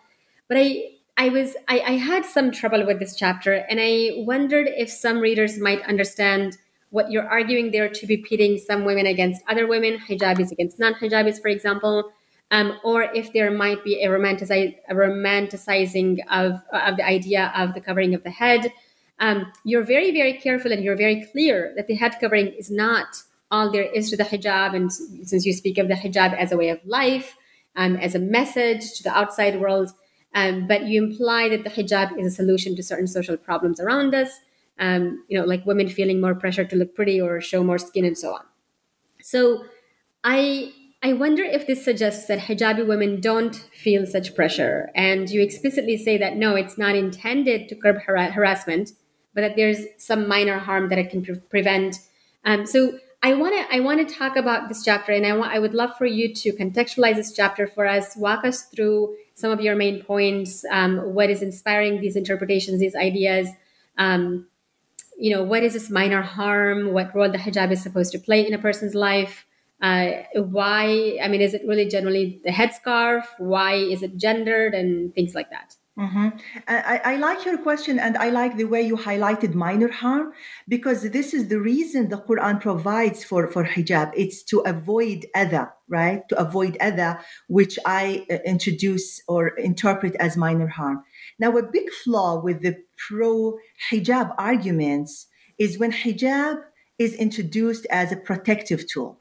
But 0.48 0.56
I 0.60 0.92
I 1.18 1.28
was 1.28 1.58
I, 1.68 1.82
I 1.82 1.96
had 1.98 2.24
some 2.24 2.52
trouble 2.52 2.86
with 2.86 3.00
this 3.00 3.18
chapter, 3.18 3.54
and 3.70 3.82
I 3.82 4.12
wondered 4.32 4.68
if 4.78 4.90
some 4.90 5.20
readers 5.20 5.60
might 5.60 5.82
understand 5.82 6.58
what 6.92 7.12
you're 7.12 7.28
arguing 7.28 7.72
there 7.72 7.90
to 7.90 8.08
be 8.08 8.18
pitting 8.18 8.58
some 8.58 8.86
women 8.86 9.06
against 9.06 9.42
other 9.48 9.68
women, 9.68 10.00
hijabis 10.00 10.52
against 10.52 10.80
non-hijabis, 10.80 11.42
for 11.42 11.50
example 11.50 12.12
um, 12.52 12.80
or 12.84 13.04
if 13.14 13.32
there 13.34 13.52
might 13.52 13.84
be 13.84 14.04
a, 14.04 14.12
a 14.12 14.96
romanticizing 14.96 16.20
of, 16.32 16.54
of 16.74 16.98
the 16.98 17.06
idea 17.06 17.52
of 17.56 17.74
the 17.74 17.82
covering 17.82 18.14
of 18.14 18.24
the 18.24 18.32
head. 18.32 18.72
Um, 19.20 19.52
you're 19.64 19.84
very, 19.84 20.12
very 20.12 20.34
careful 20.34 20.72
and 20.72 20.84
you're 20.84 20.96
very 20.96 21.28
clear 21.32 21.74
that 21.76 21.88
the 21.88 21.96
head 21.96 22.16
covering 22.20 22.48
is 22.48 22.72
not 22.72 23.08
all 23.52 23.72
there 23.72 23.84
is 23.84 24.10
to 24.10 24.18
the 24.18 24.24
hijab. 24.24 24.76
And 24.76 24.92
since 24.92 25.46
you 25.46 25.54
speak 25.54 25.78
of 25.78 25.88
the 25.88 25.94
hijab 25.94 26.36
as 26.38 26.52
a 26.52 26.58
way 26.58 26.70
of 26.70 26.80
life, 26.86 27.36
um, 27.76 27.96
as 27.98 28.16
a 28.16 28.20
message 28.20 28.94
to 28.94 29.04
the 29.04 29.16
outside 29.16 29.60
world, 29.60 29.92
um, 30.34 30.68
but 30.68 30.86
you 30.86 31.04
imply 31.04 31.50
that 31.50 31.64
the 31.64 31.70
hijab 31.70 32.18
is 32.20 32.34
a 32.34 32.36
solution 32.36 32.76
to 32.76 32.84
certain 32.84 33.08
social 33.08 33.38
problems 33.38 33.80
around 33.80 34.16
us, 34.16 34.40
um, 34.80 35.24
you 35.28 35.38
know, 35.38 35.46
like 35.46 35.66
women 35.66 35.90
feeling 35.90 36.22
more 36.22 36.36
pressure 36.36 36.66
to 36.66 36.76
look 36.76 36.96
pretty 36.96 37.20
or 37.20 37.42
show 37.42 37.64
more 37.64 37.78
skin 37.78 38.06
and 38.06 38.18
so 38.18 38.34
on. 38.34 38.42
So 39.22 39.66
I 40.24 40.74
I 41.02 41.14
wonder 41.14 41.44
if 41.44 41.66
this 41.66 41.84
suggests 41.84 42.28
that 42.28 42.40
hijabi 42.40 42.86
women 42.86 43.22
don't 43.22 43.56
feel 43.56 44.06
such 44.06 44.36
pressure. 44.36 44.90
And 44.96 45.30
you 45.30 45.42
explicitly 45.42 45.98
say 45.98 46.18
that 46.18 46.36
no, 46.36 46.56
it's 46.56 46.78
not 46.78 46.96
intended 46.96 47.70
to 47.70 47.76
curb 47.76 48.02
har- 48.06 48.32
harassment, 48.32 48.92
but 49.34 49.42
that 49.42 49.56
there's 49.56 49.86
some 49.98 50.28
minor 50.28 50.60
harm 50.60 50.90
that 50.90 50.98
it 50.98 51.10
can 51.10 51.24
pre- 51.24 51.40
prevent. 51.50 52.00
Um, 52.44 52.66
so 52.66 53.00
I 53.22 53.34
want 53.34 53.54
to 53.54 53.76
I 53.76 53.82
want 53.82 54.08
to 54.08 54.14
talk 54.14 54.36
about 54.36 54.70
this 54.70 54.84
chapter, 54.84 55.12
and 55.12 55.26
I 55.26 55.36
want 55.36 55.52
I 55.52 55.60
would 55.60 55.74
love 55.74 55.92
for 55.98 56.06
you 56.06 56.34
to 56.34 56.52
contextualize 56.54 57.16
this 57.16 57.34
chapter 57.34 57.68
for 57.68 57.86
us. 57.86 58.16
Walk 58.16 58.46
us 58.46 58.64
through 58.64 59.16
some 59.36 59.52
of 59.52 59.62
your 59.62 59.76
main 59.76 60.04
points. 60.04 60.64
Um, 60.72 60.98
what 61.14 61.30
is 61.30 61.42
inspiring 61.42 62.02
these 62.02 62.16
interpretations, 62.16 62.80
these 62.80 62.96
ideas? 62.96 63.50
Um, 63.98 64.48
you 65.20 65.32
know, 65.36 65.43
what 65.43 65.63
is 65.63 65.74
this 65.74 65.89
minor 65.89 66.22
harm? 66.22 66.93
What 66.93 67.13
role 67.13 67.32
the 67.32 67.38
hijab 67.38 67.72
is 67.72 67.84
supposed 67.84 68.11
to 68.13 68.20
play 68.20 68.47
in 68.47 68.53
a 68.53 68.59
person's 68.59 68.95
life? 68.95 69.45
uh, 69.82 70.11
why 70.36 71.17
i 71.24 71.28
mean 71.28 71.41
is 71.41 71.53
it 71.53 71.61
really 71.67 71.88
generally 71.88 72.41
the 72.43 72.51
headscarf 72.51 73.24
why 73.38 73.76
is 73.76 74.03
it 74.03 74.17
gendered 74.17 74.74
and 74.74 75.13
things 75.15 75.34
like 75.34 75.49
that 75.49 75.76
Mm-hmm. 75.97 76.30
I, 76.70 77.01
I, 77.03 77.15
like 77.17 77.43
your 77.43 77.57
question 77.57 77.99
and 77.99 78.15
I 78.15 78.30
like 78.30 78.55
the 78.55 78.63
way 78.63 78.82
you 78.82 78.95
highlighted 78.95 79.53
minor 79.53 79.89
harm 79.89 80.32
because 80.65 81.01
this 81.01 81.34
is 81.34 81.49
the 81.49 81.59
reason 81.59 82.07
the 82.07 82.20
Quran 82.20 82.61
provides 82.61 83.26
for, 83.26 83.49
for 83.51 83.65
hijab. 83.65 84.13
It's 84.15 84.41
to 84.43 84.59
avoid 84.59 85.26
adha, 85.36 85.72
right? 85.89 86.22
To 86.30 86.39
avoid 86.39 86.78
adha, 86.80 87.20
which 87.49 87.78
I 87.86 88.26
uh, 88.32 88.36
introduce 88.45 89.22
or 89.28 89.49
interpret 89.49 90.15
as 90.22 90.38
minor 90.38 90.67
harm. 90.67 91.03
Now, 91.40 91.58
a 91.58 91.64
big 91.64 91.90
flaw 91.92 92.42
with 92.42 92.62
the 92.62 92.84
pro 93.08 93.58
hijab 93.92 94.36
arguments 94.38 95.28
is 95.58 95.80
when 95.80 95.92
hijab 95.92 96.62
is 96.98 97.14
introduced 97.16 97.88
as 97.90 98.12
a 98.12 98.18
protective 98.18 98.88
tool 98.88 99.20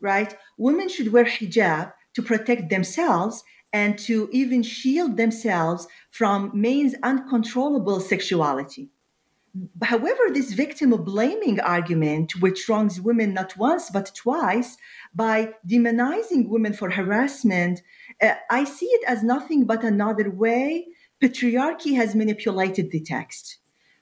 right? 0.00 0.36
Women 0.58 0.88
should 0.88 1.12
wear 1.12 1.24
hijab 1.24 1.92
to 2.14 2.22
protect 2.22 2.70
themselves 2.70 3.44
and 3.72 3.98
to 3.98 4.28
even 4.32 4.62
shield 4.62 5.16
themselves 5.16 5.86
from 6.10 6.50
men's 6.54 6.94
uncontrollable 7.02 8.00
sexuality. 8.00 8.88
However, 9.82 10.24
this 10.32 10.52
victim 10.52 10.90
blaming 10.90 11.60
argument, 11.60 12.40
which 12.40 12.68
wrongs 12.68 13.00
women 13.00 13.32
not 13.32 13.56
once 13.56 13.88
but 13.90 14.14
twice 14.14 14.76
by 15.14 15.54
demonizing 15.66 16.48
women 16.48 16.74
for 16.74 16.90
harassment, 16.90 17.80
uh, 18.20 18.34
I 18.50 18.64
see 18.64 18.86
it 18.86 19.04
as 19.08 19.22
nothing 19.22 19.64
but 19.64 19.82
another 19.82 20.30
way 20.30 20.86
patriarchy 21.22 21.94
has 21.96 22.14
manipulated 22.14 22.90
the 22.90 23.00
text. 23.00 23.58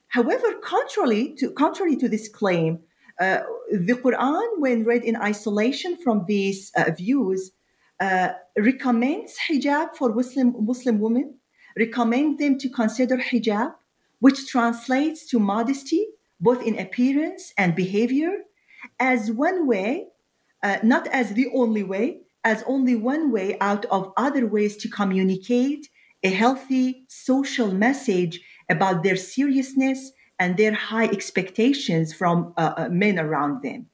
However, 0.07 0.53
contrary 0.63 1.35
to, 1.39 1.51
contrary 1.51 1.95
to 1.97 2.09
this 2.09 2.29
claim, 2.29 2.79
uh, 3.19 3.39
the 3.71 3.93
Quran, 3.93 4.47
when 4.59 4.83
read 4.83 5.03
in 5.03 5.15
isolation 5.15 5.97
from 5.97 6.25
these 6.27 6.71
uh, 6.75 6.91
views, 6.91 7.51
uh, 7.99 8.29
recommends 8.57 9.37
hijab 9.49 9.95
for 9.95 10.13
Muslim, 10.13 10.53
Muslim 10.59 10.99
women, 10.99 11.35
recommend 11.77 12.39
them 12.39 12.57
to 12.57 12.69
consider 12.69 13.17
hijab, 13.17 13.73
which 14.19 14.47
translates 14.47 15.25
to 15.27 15.39
modesty, 15.39 16.07
both 16.39 16.61
in 16.61 16.77
appearance 16.77 17.53
and 17.57 17.75
behavior, 17.75 18.31
as 18.99 19.31
one 19.31 19.65
way, 19.65 20.07
uh, 20.63 20.77
not 20.83 21.07
as 21.07 21.33
the 21.33 21.47
only 21.53 21.83
way, 21.83 22.21
as 22.43 22.63
only 22.67 22.95
one 22.95 23.31
way 23.31 23.57
out 23.59 23.85
of 23.85 24.13
other 24.17 24.45
ways 24.45 24.77
to 24.77 24.89
communicate 24.89 25.89
a 26.25 26.31
healthy 26.31 27.05
social 27.07 27.71
message 27.71 28.41
about 28.67 29.03
their 29.03 29.15
seriousness 29.15 30.11
and 30.39 30.57
their 30.57 30.73
high 30.73 31.05
expectations 31.05 32.15
from 32.15 32.51
uh, 32.57 32.73
uh, 32.77 32.89
men 32.89 33.19
around 33.19 33.61
them. 33.61 33.85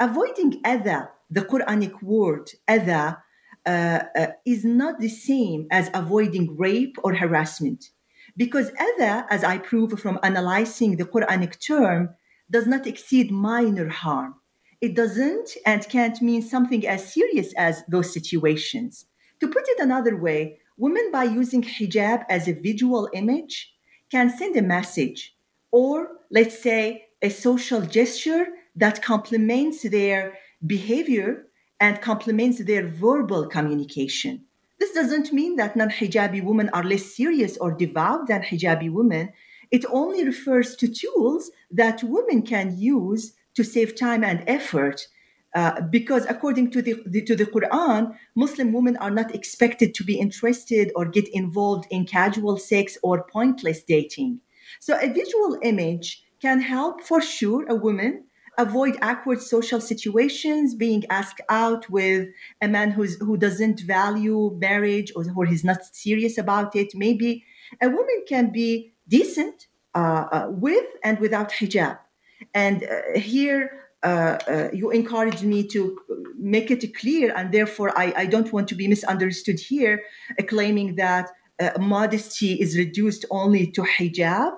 Avoiding 0.00 0.60
adha, 0.64 1.08
the 1.30 1.42
Quranic 1.42 2.02
word 2.02 2.50
adha, 2.68 3.18
uh, 3.64 4.00
uh, 4.18 4.26
is 4.44 4.64
not 4.64 4.98
the 4.98 5.08
same 5.08 5.68
as 5.70 5.88
avoiding 5.94 6.56
rape 6.56 6.96
or 7.04 7.14
harassment. 7.14 7.90
Because 8.36 8.72
adha, 8.72 9.24
as 9.30 9.44
I 9.44 9.58
prove 9.58 9.92
from 10.00 10.18
analyzing 10.24 10.96
the 10.96 11.04
Quranic 11.04 11.54
term, 11.64 12.00
does 12.50 12.66
not 12.66 12.88
exceed 12.88 13.30
minor 13.30 13.88
harm. 13.88 14.34
It 14.80 14.96
doesn't 14.96 15.50
and 15.64 15.88
can't 15.88 16.20
mean 16.20 16.42
something 16.42 16.84
as 16.84 17.12
serious 17.14 17.54
as 17.56 17.84
those 17.88 18.12
situations. 18.12 19.06
To 19.40 19.46
put 19.46 19.64
it 19.68 19.78
another 19.78 20.16
way, 20.16 20.58
women, 20.76 21.10
by 21.12 21.24
using 21.24 21.62
hijab 21.62 22.24
as 22.28 22.48
a 22.48 22.52
visual 22.52 23.08
image, 23.12 23.72
can 24.10 24.30
send 24.30 24.56
a 24.56 24.62
message 24.62 25.34
or, 25.70 26.18
let's 26.30 26.58
say, 26.62 27.06
a 27.22 27.30
social 27.30 27.80
gesture 27.80 28.46
that 28.76 29.02
complements 29.02 29.82
their 29.82 30.38
behavior 30.66 31.46
and 31.80 32.00
complements 32.00 32.64
their 32.64 32.86
verbal 32.86 33.46
communication. 33.46 34.44
This 34.78 34.92
doesn't 34.92 35.32
mean 35.32 35.56
that 35.56 35.76
non 35.76 35.90
hijabi 35.90 36.44
women 36.44 36.68
are 36.70 36.84
less 36.84 37.16
serious 37.16 37.56
or 37.58 37.72
devout 37.72 38.28
than 38.28 38.42
hijabi 38.42 38.90
women. 38.90 39.32
It 39.70 39.84
only 39.90 40.24
refers 40.24 40.76
to 40.76 40.88
tools 40.88 41.50
that 41.70 42.02
women 42.02 42.42
can 42.42 42.78
use 42.78 43.34
to 43.54 43.64
save 43.64 43.96
time 43.96 44.22
and 44.22 44.44
effort. 44.46 45.08
Uh, 45.56 45.80
because 45.80 46.26
according 46.28 46.70
to 46.70 46.82
the, 46.82 46.94
the, 47.06 47.22
to 47.22 47.34
the 47.34 47.46
Quran, 47.46 48.14
Muslim 48.34 48.74
women 48.74 48.96
are 48.98 49.10
not 49.10 49.34
expected 49.34 49.94
to 49.94 50.04
be 50.04 50.20
interested 50.20 50.92
or 50.94 51.06
get 51.06 51.26
involved 51.28 51.86
in 51.90 52.04
casual 52.04 52.58
sex 52.58 52.98
or 53.02 53.24
pointless 53.32 53.82
dating. 53.82 54.38
So 54.80 54.98
a 55.00 55.08
visual 55.08 55.58
image 55.62 56.22
can 56.42 56.60
help 56.60 57.00
for 57.00 57.22
sure 57.22 57.64
a 57.68 57.74
woman 57.74 58.24
avoid 58.58 58.96
awkward 59.02 59.40
social 59.40 59.80
situations, 59.80 60.74
being 60.74 61.04
asked 61.10 61.40
out 61.48 61.88
with 61.90 62.28
a 62.62 62.68
man 62.68 62.90
who's, 62.90 63.16
who 63.20 63.36
doesn't 63.36 63.80
value 63.80 64.56
marriage 64.58 65.12
or, 65.16 65.24
or 65.36 65.44
he's 65.46 65.64
not 65.64 65.84
serious 65.94 66.38
about 66.38 66.74
it. 66.74 66.94
Maybe 66.94 67.44
a 67.82 67.88
woman 67.88 68.24
can 68.28 68.52
be 68.52 68.92
decent 69.08 69.66
uh, 69.94 70.26
uh, 70.32 70.46
with 70.50 70.86
and 71.02 71.18
without 71.18 71.50
hijab. 71.50 71.98
And 72.54 72.84
uh, 72.84 73.18
here, 73.18 73.85
you 74.72 74.90
encouraged 74.90 75.44
me 75.44 75.66
to 75.68 75.98
make 76.38 76.70
it 76.70 76.82
clear, 76.94 77.32
and 77.36 77.52
therefore 77.52 77.90
I, 77.98 78.12
I 78.22 78.26
don't 78.26 78.52
want 78.52 78.68
to 78.68 78.74
be 78.74 78.86
misunderstood 78.88 79.58
here, 79.58 80.02
uh, 80.38 80.42
claiming 80.44 80.96
that 80.96 81.26
modesty 81.78 82.52
is 82.64 82.76
reduced 82.76 83.24
only 83.30 83.64
to 83.72 83.82
hijab. 83.82 84.52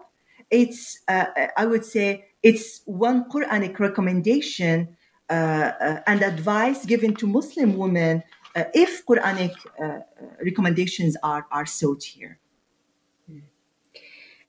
It's, 0.50 1.00
I 1.08 1.64
would 1.70 1.84
say, 1.84 2.08
it's 2.42 2.82
one 2.86 3.28
Quranic 3.30 3.78
recommendation 3.78 4.96
uh, 5.30 5.72
uh, 5.78 6.00
and 6.06 6.22
advice 6.22 6.86
given 6.86 7.14
to 7.16 7.26
Muslim 7.26 7.76
women 7.76 8.22
uh, 8.56 8.64
if 8.72 9.04
Quranic 9.04 9.52
recommendations 10.42 11.16
are, 11.22 11.46
are 11.52 11.66
sought 11.66 12.02
here. 12.02 12.38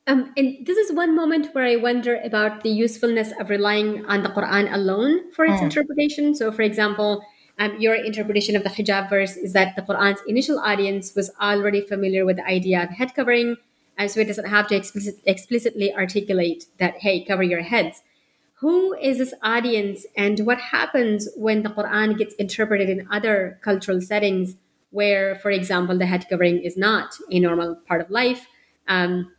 Um, 0.10 0.34
and 0.36 0.66
this 0.66 0.76
is 0.76 0.92
one 0.92 1.16
moment 1.16 1.54
where 1.54 1.66
I 1.66 1.76
wonder 1.76 2.20
about 2.24 2.64
the 2.64 2.70
usefulness 2.70 3.32
of 3.40 3.52
relying 3.52 4.08
on 4.08 4.24
the 4.24 4.30
Quran 4.30 4.74
alone 4.74 5.32
for 5.32 5.46
its 5.46 5.62
mm. 5.62 5.66
interpretation. 5.66 6.34
So, 6.34 6.52
for 6.52 6.64
example, 6.64 7.24
um, 7.60 7.80
your 7.80 7.94
interpretation 7.94 8.56
of 8.56 8.64
the 8.64 8.70
hijab 8.70 9.08
verse 9.08 9.38
is 9.38 9.54
that 9.54 9.76
the 9.76 9.84
Quran's 9.84 10.20
initial 10.28 10.58
audience 10.58 11.14
was 11.14 11.30
already 11.40 11.82
familiar 11.82 12.26
with 12.26 12.38
the 12.38 12.46
idea 12.48 12.82
of 12.82 12.90
head 12.90 13.14
covering, 13.14 13.58
and 14.00 14.10
so 14.10 14.20
it 14.20 14.26
doesn't 14.26 14.48
have 14.48 14.66
to 14.70 14.76
explicit, 14.76 15.16
explicitly 15.26 15.94
articulate 15.94 16.66
that, 16.80 16.96
hey, 17.02 17.24
cover 17.24 17.44
your 17.44 17.62
heads. 17.62 18.02
Who 18.62 18.96
is 18.96 19.20
this 19.20 19.36
audience, 19.44 20.08
and 20.18 20.40
what 20.40 20.60
happens 20.60 21.30
when 21.36 21.62
the 21.62 21.70
Quran 21.70 22.18
gets 22.18 22.34
interpreted 22.36 22.90
in 22.90 23.08
other 23.12 23.60
cultural 23.62 24.02
settings 24.02 24.56
where, 24.90 25.36
for 25.36 25.52
example, 25.52 26.00
the 26.00 26.08
head 26.08 26.26
covering 26.28 26.64
is 26.64 26.76
not 26.76 27.14
a 27.30 27.40
normal 27.40 27.76
part 27.88 28.02
of 28.02 28.10
life? 28.10 28.48
Um, 28.88 29.34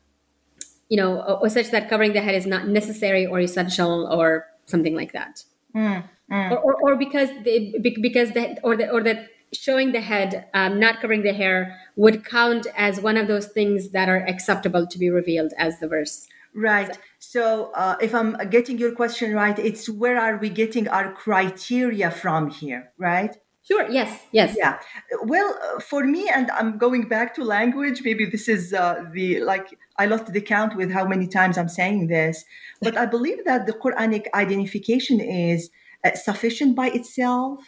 you 0.91 0.97
know, 0.97 1.21
or, 1.23 1.45
or, 1.45 1.49
such 1.49 1.71
that 1.71 1.89
covering 1.89 2.13
the 2.13 2.21
head 2.21 2.35
is 2.35 2.47
not 2.47 2.69
necessary 2.69 3.25
or 3.25 3.41
essential 3.41 4.07
or 4.13 4.45
something 4.67 4.95
like 4.95 5.13
that. 5.13 5.45
Mm, 5.75 6.05
mm. 6.31 6.51
Or, 6.51 6.59
or, 6.59 6.75
or, 6.83 6.97
because 6.97 7.31
the, 7.45 7.79
because 8.03 8.33
the 8.33 8.59
or 8.63 8.77
the 8.77 8.91
or 8.91 9.03
that 9.05 9.29
showing 9.55 9.93
the 9.93 10.01
head, 10.01 10.47
um, 10.53 10.79
not 10.79 11.01
covering 11.01 11.23
the 11.23 11.33
hair, 11.33 11.79
would 11.97 12.25
count 12.25 12.67
as 12.77 13.01
one 13.01 13.17
of 13.17 13.29
those 13.29 13.47
things 13.47 13.91
that 13.91 14.09
are 14.09 14.25
acceptable 14.27 14.87
to 14.87 14.99
be 14.99 15.09
revealed 15.09 15.53
as 15.57 15.79
the 15.81 15.89
verse. 15.89 16.27
Right. 16.55 16.99
So, 17.21 17.71
uh, 17.75 17.97
if 18.01 18.13
I'm 18.13 18.37
getting 18.51 18.77
your 18.77 18.93
question 18.93 19.33
right, 19.33 19.57
it's 19.59 19.89
where 19.89 20.19
are 20.19 20.37
we 20.37 20.51
getting 20.51 20.89
our 20.89 21.13
criteria 21.13 22.11
from 22.11 22.51
here, 22.51 22.93
right? 22.99 23.37
Sure. 23.71 23.89
Yes. 23.89 24.21
Yes. 24.33 24.57
Yeah. 24.59 24.81
Well, 25.23 25.57
uh, 25.63 25.81
for 25.81 26.03
me, 26.03 26.29
and 26.29 26.51
I'm 26.51 26.77
going 26.77 27.07
back 27.09 27.35
to 27.37 27.45
language. 27.45 28.03
Maybe 28.05 28.25
this 28.27 28.49
is 28.49 28.75
uh, 28.75 29.05
the 29.13 29.41
like 29.41 29.79
I 29.97 30.07
lost 30.07 30.27
the 30.33 30.41
count 30.41 30.75
with 30.75 30.91
how 30.91 31.07
many 31.07 31.29
times 31.29 31.57
I'm 31.57 31.69
saying 31.69 32.09
this, 32.09 32.45
but 32.83 32.97
I 32.97 33.07
believe 33.07 33.45
that 33.45 33.67
the 33.67 33.73
Quranic 33.73 34.27
identification 34.35 35.21
is 35.21 35.71
uh, 36.05 36.15
sufficient 36.15 36.75
by 36.75 36.89
itself 36.89 37.61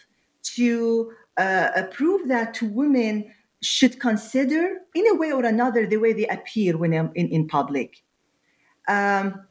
to 0.57 1.13
uh, 1.37 1.83
prove 1.93 2.27
that 2.29 2.61
women 2.61 3.33
should 3.63 4.01
consider, 4.01 4.79
in 4.95 5.07
a 5.07 5.15
way 5.15 5.31
or 5.31 5.45
another, 5.45 5.87
the 5.87 5.99
way 5.99 6.13
they 6.13 6.27
appear 6.27 6.77
when 6.77 6.93
in, 6.93 7.13
in 7.15 7.47
public. 7.47 8.03
Um, 8.89 9.47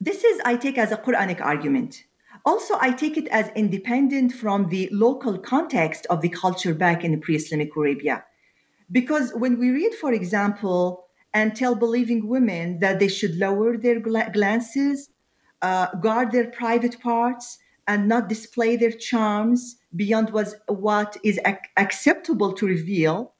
this 0.00 0.22
is, 0.22 0.40
I 0.44 0.56
take 0.56 0.78
as 0.78 0.92
a 0.92 0.96
Quranic 0.96 1.40
argument. 1.40 2.04
Also, 2.46 2.78
I 2.80 2.92
take 2.92 3.16
it 3.16 3.26
as 3.28 3.50
independent 3.56 4.32
from 4.32 4.68
the 4.68 4.88
local 4.92 5.36
context 5.36 6.06
of 6.08 6.22
the 6.22 6.28
culture 6.28 6.74
back 6.74 7.04
in 7.04 7.20
pre 7.20 7.34
Islamic 7.34 7.76
Arabia. 7.76 8.24
Because 8.90 9.32
when 9.34 9.58
we 9.58 9.70
read, 9.70 9.94
for 9.94 10.12
example, 10.12 11.08
and 11.34 11.56
tell 11.56 11.74
believing 11.74 12.28
women 12.28 12.78
that 12.78 13.00
they 13.00 13.08
should 13.08 13.36
lower 13.36 13.76
their 13.76 13.98
glances, 13.98 15.10
uh, 15.60 15.88
guard 15.96 16.30
their 16.30 16.48
private 16.50 17.00
parts, 17.00 17.58
and 17.88 18.08
not 18.08 18.28
display 18.28 18.76
their 18.76 18.92
charms 18.92 19.76
beyond 19.94 20.30
was, 20.30 20.54
what 20.68 21.16
is 21.24 21.40
ac- 21.44 21.58
acceptable 21.76 22.52
to 22.52 22.66
reveal. 22.66 23.34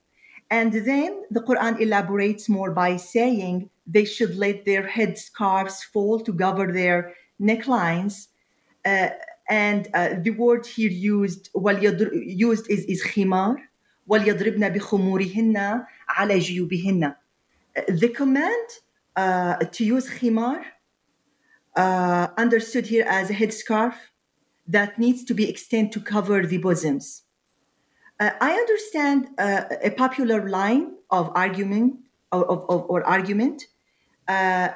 And 0.51 0.73
then 0.73 1.23
the 1.31 1.43
Quran 1.43 1.81
elaborates 1.81 2.49
more 2.49 2.73
by 2.73 2.97
saying 2.97 3.71
they 3.87 4.05
should 4.05 4.37
let 4.37 4.65
their 4.65 4.87
headscarves 4.87 5.83
fall 5.93 6.21
to 6.21 6.33
cover 6.33 6.73
their 6.73 7.15
necklines. 7.41 8.29
Uh, 8.86 9.10
and 9.49 9.88
uh, 9.93 10.16
the 10.22 10.32
word 10.32 10.66
here 10.66 10.89
used 10.89 11.49
used 11.56 12.70
is, 12.70 12.86
is 12.86 13.04
khimar. 13.04 13.58
وَلْيَضْرِبْنَ 14.10 14.76
بِخُمُورِهِنَّ 14.76 15.86
عَلَى 16.18 16.38
جُيُوبِهِنَّ 16.38 17.16
The 17.88 18.10
command 18.10 18.68
uh, 19.16 19.56
to 19.58 19.86
use 19.86 20.10
khimar, 20.10 20.64
uh, 21.76 22.28
understood 22.38 22.88
here 22.88 23.06
as 23.08 23.30
a 23.30 23.34
headscarf, 23.34 23.93
that 24.68 24.97
needs 24.97 25.24
to 25.26 25.34
be 25.34 25.49
extended 25.49 25.91
to 25.93 25.99
cover 25.99 26.45
the 26.45 26.58
bosoms. 26.58 27.24
Uh, 28.20 28.32
I 28.39 28.52
understand 28.54 29.30
uh, 29.38 29.64
a 29.84 29.91
popular 29.91 30.47
line 30.47 30.95
of 31.10 31.32
argument 31.36 31.95
or, 32.32 32.45
of, 32.45 32.66
of, 32.70 32.89
or 32.89 33.04
argument 33.04 33.64
uh, 34.28 34.70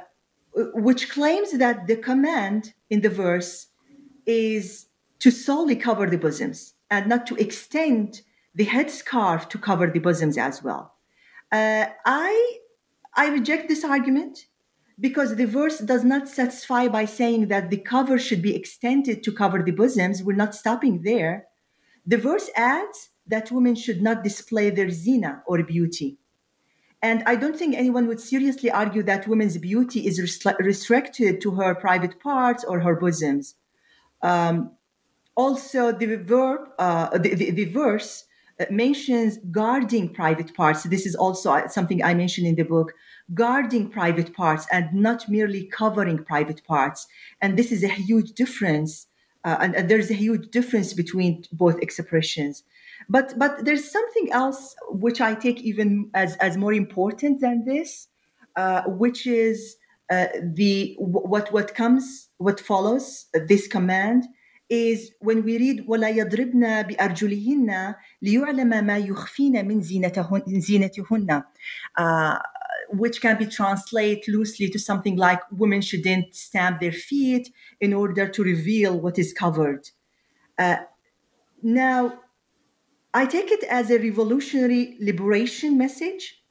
which 0.73 1.09
claims 1.09 1.51
that 1.57 1.87
the 1.87 1.95
command 1.95 2.73
in 2.89 3.01
the 3.01 3.09
verse 3.09 3.67
is 4.30 4.86
to 5.18 5.30
solely 5.30 5.76
cover 5.76 6.06
the 6.06 6.18
bosoms 6.18 6.74
and 6.90 7.06
not 7.06 7.26
to 7.26 7.36
extend 7.36 8.22
the 8.54 8.66
headscarf 8.66 9.48
to 9.48 9.58
cover 9.58 9.86
the 9.86 10.00
bosoms 10.00 10.36
as 10.38 10.62
well. 10.62 10.94
Uh, 11.52 11.86
I 12.06 12.58
I 13.14 13.28
reject 13.28 13.68
this 13.68 13.84
argument 13.84 14.46
because 14.98 15.36
the 15.36 15.46
verse 15.46 15.78
does 15.78 16.04
not 16.04 16.28
satisfy 16.28 16.88
by 16.88 17.04
saying 17.06 17.48
that 17.48 17.70
the 17.70 17.78
cover 17.78 18.18
should 18.18 18.42
be 18.42 18.54
extended 18.54 19.22
to 19.22 19.32
cover 19.32 19.62
the 19.62 19.72
bosoms. 19.72 20.22
We're 20.22 20.44
not 20.44 20.54
stopping 20.54 21.02
there. 21.02 21.46
The 22.06 22.18
verse 22.18 22.50
adds 22.54 23.10
that 23.26 23.50
women 23.50 23.74
should 23.74 24.02
not 24.02 24.24
display 24.24 24.70
their 24.70 24.90
zina 24.90 25.42
or 25.46 25.62
beauty. 25.62 26.18
And 27.02 27.22
I 27.24 27.34
don't 27.36 27.56
think 27.56 27.74
anyone 27.74 28.06
would 28.08 28.20
seriously 28.20 28.70
argue 28.70 29.02
that 29.04 29.26
women's 29.26 29.56
beauty 29.56 30.06
is 30.06 30.20
restricted 30.20 31.40
to 31.40 31.50
her 31.52 31.74
private 31.74 32.20
parts 32.20 32.62
or 32.62 32.80
her 32.80 32.94
bosoms. 32.94 33.54
Um, 34.22 34.72
also, 35.36 35.92
the 35.92 36.16
verb, 36.16 36.68
uh, 36.78 37.16
the, 37.16 37.34
the, 37.34 37.50
the, 37.50 37.64
verse 37.64 38.24
uh, 38.60 38.66
mentions 38.70 39.38
guarding 39.50 40.12
private 40.12 40.54
parts. 40.54 40.82
This 40.82 41.06
is 41.06 41.14
also 41.14 41.66
something 41.68 42.02
I 42.02 42.14
mentioned 42.14 42.46
in 42.46 42.56
the 42.56 42.64
book 42.64 42.92
guarding 43.32 43.88
private 43.88 44.34
parts 44.34 44.66
and 44.72 44.92
not 44.92 45.28
merely 45.28 45.64
covering 45.64 46.24
private 46.24 46.64
parts. 46.64 47.06
And 47.40 47.58
this 47.58 47.72
is 47.72 47.82
a 47.82 47.88
huge 47.88 48.32
difference. 48.32 49.06
Uh, 49.44 49.56
and, 49.60 49.74
and, 49.74 49.88
there's 49.88 50.10
a 50.10 50.14
huge 50.14 50.50
difference 50.50 50.92
between 50.92 51.44
both 51.52 51.78
expressions. 51.80 52.62
But 53.08 53.38
but 53.38 53.64
there's 53.64 53.90
something 53.90 54.30
else 54.32 54.76
which 54.90 55.20
I 55.20 55.34
take 55.34 55.62
even 55.62 56.10
as 56.12 56.36
as 56.36 56.58
more 56.58 56.74
important 56.74 57.40
than 57.40 57.64
this, 57.64 58.08
uh, 58.56 58.82
which 58.82 59.26
is 59.26 59.76
uh, 60.11 60.27
the 60.41 60.95
what 60.99 61.51
what 61.51 61.73
comes 61.75 62.29
what 62.37 62.59
follows 62.59 63.25
uh, 63.35 63.39
this 63.47 63.67
command 63.67 64.25
is 64.69 65.11
when 65.19 65.43
we 65.43 65.57
read 65.57 65.85
ولا 65.87 66.09
يضربن 66.09 66.81
بأرجلهن 66.81 67.95
ليعلم 68.21 68.85
ما 68.85 68.97
يخفين 68.97 69.67
من 69.67 69.81
زينتهن, 69.81 70.43
زينتهن 70.47 71.43
uh, 71.97 72.39
which 72.89 73.21
can 73.21 73.37
be 73.37 73.45
translated 73.45 74.27
loosely 74.27 74.69
to 74.69 74.79
something 74.79 75.15
like 75.15 75.41
women 75.51 75.81
shouldn't 75.81 76.35
stamp 76.35 76.79
their 76.79 76.91
feet 76.91 77.51
in 77.79 77.93
order 77.93 78.27
to 78.27 78.43
reveal 78.43 78.99
what 78.99 79.17
is 79.17 79.33
covered. 79.33 79.89
Uh, 80.57 80.77
now, 81.63 82.19
I 83.13 83.25
take 83.25 83.51
it 83.51 83.63
as 83.63 83.89
a 83.89 83.97
revolutionary 83.97 84.97
liberation 84.99 85.77
message 85.77 86.43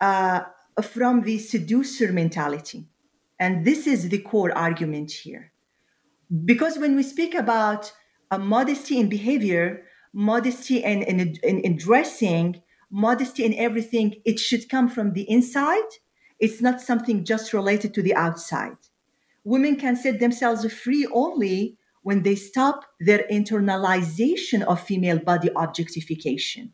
uh, 0.00 0.42
from 0.81 1.21
the 1.23 1.39
seducer 1.39 2.11
mentality. 2.11 2.87
And 3.39 3.65
this 3.65 3.87
is 3.87 4.09
the 4.09 4.19
core 4.19 4.55
argument 4.57 5.11
here. 5.11 5.51
Because 6.45 6.77
when 6.77 6.95
we 6.95 7.03
speak 7.03 7.33
about 7.33 7.93
a 8.31 8.39
modesty 8.39 8.99
in 8.99 9.09
behavior, 9.09 9.83
modesty 10.13 10.83
in, 10.83 11.03
in, 11.03 11.19
in, 11.43 11.59
in 11.59 11.77
dressing, 11.77 12.61
modesty 12.89 13.43
in 13.43 13.53
everything, 13.53 14.15
it 14.25 14.39
should 14.39 14.69
come 14.69 14.89
from 14.89 15.13
the 15.13 15.29
inside. 15.29 15.89
It's 16.39 16.61
not 16.61 16.81
something 16.81 17.23
just 17.23 17.53
related 17.53 17.93
to 17.93 18.01
the 18.01 18.15
outside. 18.15 18.77
Women 19.43 19.77
can 19.77 19.95
set 19.95 20.19
themselves 20.19 20.71
free 20.73 21.07
only 21.13 21.77
when 22.03 22.23
they 22.23 22.35
stop 22.35 22.85
their 22.99 23.25
internalization 23.31 24.61
of 24.63 24.81
female 24.81 25.19
body 25.19 25.49
objectification. 25.55 26.73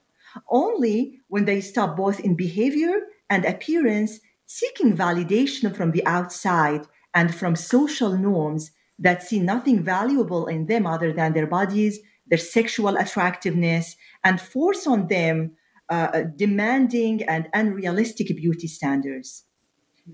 Only 0.49 1.19
when 1.27 1.45
they 1.45 1.61
stop 1.61 1.95
both 1.95 2.19
in 2.19 2.35
behavior 2.35 3.01
and 3.33 3.45
appearance, 3.45 4.19
seeking 4.45 4.95
validation 4.95 5.75
from 5.75 5.89
the 5.91 6.05
outside 6.05 6.83
and 7.13 7.33
from 7.39 7.55
social 7.55 8.13
norms 8.29 8.71
that 8.99 9.23
see 9.27 9.39
nothing 9.39 9.77
valuable 9.95 10.45
in 10.55 10.67
them 10.67 10.85
other 10.85 11.11
than 11.11 11.33
their 11.33 11.47
bodies, 11.47 11.99
their 12.27 12.43
sexual 12.57 12.95
attractiveness, 13.03 13.95
and 14.23 14.39
force 14.39 14.85
on 14.93 15.07
them 15.07 15.37
uh, 15.89 16.23
demanding 16.35 17.23
and 17.23 17.43
unrealistic 17.53 18.27
beauty 18.41 18.67
standards. 18.67 19.45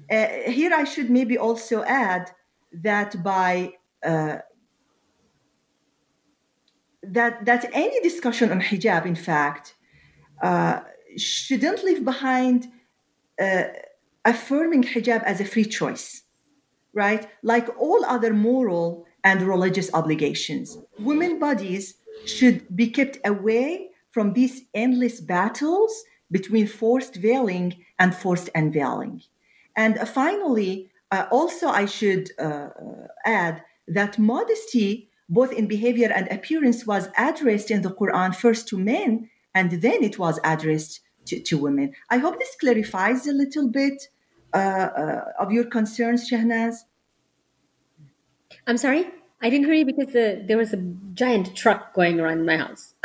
Uh, 0.09 0.27
here, 0.57 0.73
I 0.73 0.85
should 0.85 1.09
maybe 1.09 1.37
also 1.37 1.83
add 1.83 2.31
that 2.71 3.21
by 3.23 3.73
uh, 4.11 4.37
that 7.03 7.33
that 7.45 7.63
any 7.73 7.99
discussion 8.09 8.51
on 8.51 8.61
hijab, 8.61 9.05
in 9.05 9.15
fact, 9.15 9.75
uh, 10.41 10.81
shouldn't 11.17 11.83
leave 11.83 12.03
behind 12.05 12.67
uh, 13.39 13.63
affirming 14.25 14.83
hijab 14.83 15.23
as 15.23 15.39
a 15.39 15.45
free 15.45 15.65
choice, 15.65 16.23
right? 16.93 17.27
Like 17.43 17.69
all 17.79 18.03
other 18.05 18.33
moral 18.33 19.05
and 19.23 19.41
religious 19.41 19.93
obligations, 19.93 20.77
women 20.99 21.39
bodies 21.39 21.95
should 22.25 22.75
be 22.75 22.87
kept 22.89 23.17
away 23.25 23.89
from 24.11 24.33
these 24.33 24.63
endless 24.73 25.21
battles 25.21 26.03
between 26.31 26.67
forced 26.67 27.15
veiling 27.15 27.83
and 27.97 28.15
forced 28.15 28.49
unveiling. 28.55 29.21
And 29.75 29.97
uh, 29.97 30.05
finally, 30.05 30.91
uh, 31.11 31.25
also, 31.31 31.67
I 31.67 31.85
should 31.85 32.29
uh, 32.39 32.69
add 33.25 33.63
that 33.87 34.19
modesty 34.19 35.09
both 35.29 35.53
in 35.53 35.67
behavior 35.67 36.11
and 36.13 36.27
appearance, 36.29 36.85
was 36.87 37.07
addressed 37.15 37.69
in 37.69 37.83
the 37.83 37.91
Quran 37.91 38.35
first 38.35 38.67
to 38.69 38.77
men 38.77 39.29
and 39.53 39.71
then 39.83 40.03
it 40.03 40.17
was 40.17 40.39
addressed 40.43 41.01
to, 41.29 41.39
to 41.39 41.57
women. 41.57 41.93
I 42.09 42.17
hope 42.17 42.39
this 42.39 42.55
clarifies 42.59 43.27
a 43.27 43.33
little 43.33 43.67
bit 43.67 44.09
uh, 44.53 44.57
uh, 44.57 45.25
of 45.39 45.51
your 45.51 45.65
concerns, 45.65 46.29
Shahnaz. 46.29 46.75
I'm 48.67 48.77
sorry? 48.77 49.07
I 49.41 49.49
didn't 49.49 49.67
hear 49.67 49.75
you 49.75 49.85
because 49.85 50.11
the, 50.11 50.43
there 50.45 50.57
was 50.57 50.73
a 50.73 50.77
giant 51.13 51.55
truck 51.55 51.93
going 51.93 52.19
around 52.19 52.45
my 52.45 52.57
house. 52.57 52.93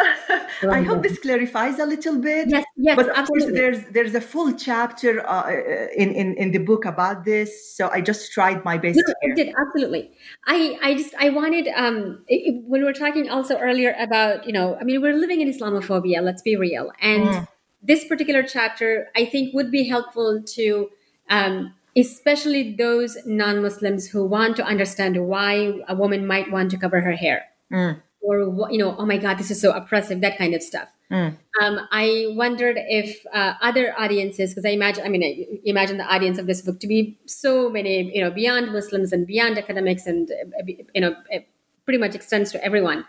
I 0.69 0.83
hope 0.83 1.05
this 1.05 1.17
clarifies 1.19 1.79
a 1.79 1.87
little 1.87 2.19
bit. 2.19 2.49
Yes, 2.49 2.65
yes, 2.77 2.97
but 2.97 3.09
of 3.09 3.17
absolutely. 3.17 3.47
course, 3.47 3.55
there's 3.55 3.93
there's 3.93 4.15
a 4.17 4.21
full 4.21 4.53
chapter 4.55 5.25
uh, 5.29 5.49
in, 5.97 6.13
in 6.13 6.35
in 6.35 6.51
the 6.51 6.59
book 6.59 6.87
about 6.87 7.25
this. 7.25 7.77
So 7.77 7.89
I 7.89 8.01
just 8.01 8.33
tried 8.33 8.65
my 8.65 8.79
best. 8.79 9.01
No, 9.07 9.15
it 9.23 9.37
did 9.37 9.55
absolutely. 9.57 10.11
I 10.47 10.77
I 10.83 10.95
just 10.95 11.15
I 11.21 11.31
wanted 11.31 11.69
um 11.69 12.25
it, 12.27 12.65
when 12.67 12.81
we 12.81 12.85
were 12.85 12.93
talking 12.93 13.29
also 13.31 13.57
earlier 13.59 13.95
about 14.01 14.45
you 14.45 14.53
know 14.53 14.77
I 14.81 14.85
mean 14.85 15.03
we're 15.03 15.17
living 15.17 15.41
in 15.41 15.49
Islamophobia. 15.49 16.21
Let's 16.21 16.43
be 16.43 16.57
real, 16.57 16.91
and 17.01 17.29
mm. 17.29 17.49
This 17.85 18.05
particular 18.05 18.43
chapter 18.43 19.09
I 19.15 19.27
think 19.27 19.55
would 19.55 19.71
be 19.71 19.89
helpful 19.89 20.43
to. 20.57 20.91
Um, 21.31 21.75
especially 21.97 22.75
those 22.75 23.17
non-Muslims 23.25 24.09
who 24.09 24.25
want 24.25 24.57
to 24.57 24.65
understand 24.65 25.29
why 25.29 25.81
a 25.89 25.95
woman 25.95 26.27
might 26.27 26.51
want 26.51 26.71
to 26.71 26.77
cover 26.77 27.01
her 27.01 27.13
hair. 27.13 27.45
Mm. 27.73 28.01
Or 28.21 28.41
you 28.71 28.79
know, 28.79 28.97
oh 28.99 29.07
my 29.07 29.19
God, 29.19 29.39
this 29.39 29.51
is 29.51 29.61
so 29.61 29.71
oppressive, 29.71 30.21
that 30.23 30.39
kind 30.39 30.55
of 30.55 30.63
stuff. 30.63 30.89
Mm. 31.13 31.37
Um, 31.61 31.79
I 31.93 32.27
wondered 32.31 32.77
if 32.79 33.25
uh, 33.33 33.55
other 33.61 33.95
audiences, 33.99 34.51
because 34.51 34.65
I 34.65 34.71
imagine, 34.71 35.05
I 35.05 35.09
mean, 35.09 35.23
I 35.23 35.61
imagine 35.65 35.99
the 35.99 36.13
audience 36.13 36.39
of 36.39 36.47
this 36.47 36.63
book 36.63 36.81
to 36.81 36.87
be 36.87 37.19
so 37.27 37.69
many, 37.69 38.11
you 38.15 38.23
know, 38.23 38.31
beyond 38.31 38.73
Muslims 38.73 39.13
and 39.13 39.27
beyond 39.27 39.59
academics, 39.59 40.07
and 40.07 40.31
uh, 40.31 40.63
you 40.67 41.01
know, 41.01 41.15
it 41.29 41.47
pretty 41.85 41.99
much 41.99 42.15
extends 42.15 42.51
to 42.53 42.65
everyone. 42.65 43.05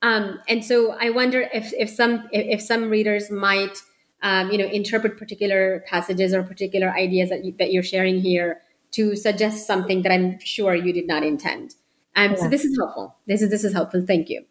Um, 0.00 0.38
and 0.48 0.64
so 0.64 0.92
I 0.92 1.10
wonder 1.10 1.48
if 1.52 1.72
if 1.74 1.90
some 1.90 2.28
if 2.32 2.62
some 2.62 2.88
readers 2.88 3.30
might 3.30 3.76
um, 4.22 4.50
you 4.50 4.58
know 4.58 4.66
interpret 4.66 5.18
particular 5.18 5.84
passages 5.86 6.32
or 6.32 6.42
particular 6.42 6.90
ideas 6.90 7.28
that, 7.30 7.44
you, 7.44 7.54
that 7.58 7.72
you're 7.72 7.82
sharing 7.82 8.20
here 8.20 8.60
to 8.92 9.16
suggest 9.16 9.66
something 9.66 10.02
that 10.02 10.12
i'm 10.12 10.38
sure 10.40 10.74
you 10.74 10.92
did 10.92 11.06
not 11.06 11.22
intend. 11.22 11.74
Um, 12.14 12.32
yeah. 12.32 12.36
so 12.36 12.48
this 12.48 12.64
is 12.64 12.76
helpful. 12.78 13.16
This 13.26 13.42
is 13.42 13.50
this 13.50 13.64
is 13.64 13.72
helpful. 13.72 14.04
Thank 14.06 14.28
you. 14.28 14.44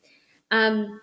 Um, 0.49 0.99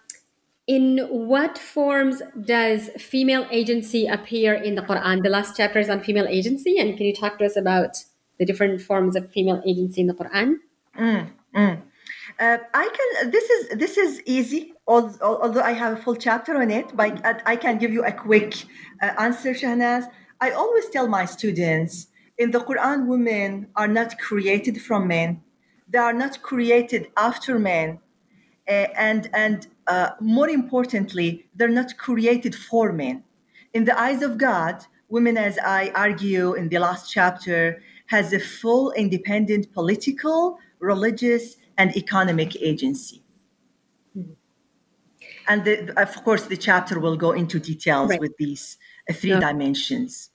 in 0.67 0.99
what 1.09 1.57
forms 1.57 2.21
does 2.45 2.91
female 2.99 3.47
agency 3.51 4.07
appear 4.07 4.55
in 4.55 4.75
the 4.75 4.83
quran? 4.83 5.23
The 5.23 5.31
last 5.31 5.57
chapter 5.57 5.79
is 5.79 5.89
on 5.89 6.03
female 6.03 6.27
agency 6.29 6.79
and 6.79 6.97
can 6.97 7.07
you 7.07 7.15
talk 7.15 7.39
to 7.39 7.47
us 7.47 7.57
about 7.57 7.97
the 8.39 8.45
different 8.45 8.83
forms 8.83 9.17
of 9.17 9.31
female 9.33 9.63
agency 9.67 10.03
in 10.03 10.09
the 10.09 10.15
quran? 10.15 10.57
Mm, 10.99 11.31
mm. 11.57 11.83
Uh, 12.39 12.59
I 12.73 12.89
can. 12.97 13.31
This 13.31 13.51
is 13.51 13.69
this 13.79 13.99
is 13.99 14.23
easy. 14.25 14.73
Although 14.87 15.61
I 15.61 15.73
have 15.73 15.99
a 15.99 16.03
full 16.03 16.17
chapter 16.17 16.57
on 16.57 16.71
it, 16.71 16.97
but 16.97 17.21
I 17.45 17.57
can 17.57 17.79
give 17.79 17.93
you 17.93 18.05
a 18.05 18.13
quick 18.13 18.65
uh, 19.03 19.13
answer, 19.19 19.53
Shahnaz. 19.53 20.05
I 20.41 20.53
always 20.53 20.89
tell 20.89 21.09
my 21.09 21.25
students 21.25 22.07
in 22.39 22.53
the 22.53 22.61
Quran, 22.61 23.07
women 23.07 23.69
are 23.75 23.89
not 23.89 24.19
created 24.19 24.81
from 24.81 25.09
men; 25.09 25.43
they 25.89 25.99
are 25.99 26.13
not 26.13 26.41
created 26.43 27.09
after 27.17 27.59
men, 27.59 27.99
uh, 28.69 28.87
and 28.97 29.29
and 29.35 29.67
uh, 29.89 30.11
more 30.21 30.49
importantly, 30.49 31.47
they're 31.57 31.69
not 31.69 31.99
created 31.99 32.55
for 32.55 32.93
men. 32.93 33.25
In 33.75 33.85
the 33.85 33.99
eyes 33.99 34.23
of 34.23 34.39
God, 34.39 34.85
women, 35.09 35.37
as 35.37 35.59
I 35.59 35.91
argue 35.95 36.55
in 36.55 36.69
the 36.69 36.79
last 36.79 37.11
chapter, 37.11 37.83
has 38.07 38.33
a 38.33 38.39
full 38.39 38.93
independent 38.93 39.73
political, 39.73 40.59
religious, 40.79 41.57
and 41.79 41.97
economic 41.97 42.61
agency. 42.61 43.23
And 45.47 45.65
the, 45.65 45.99
of 45.99 46.23
course, 46.25 46.45
the 46.45 46.57
chapter 46.59 47.01
will 47.01 47.17
go 47.17 47.33
into 47.33 47.59
details 47.59 48.11
right. 48.11 48.21
with 48.21 48.37
these 48.37 48.77
uh, 49.09 49.15
three 49.15 49.33
okay. 49.33 49.41
dimensions. 49.41 50.31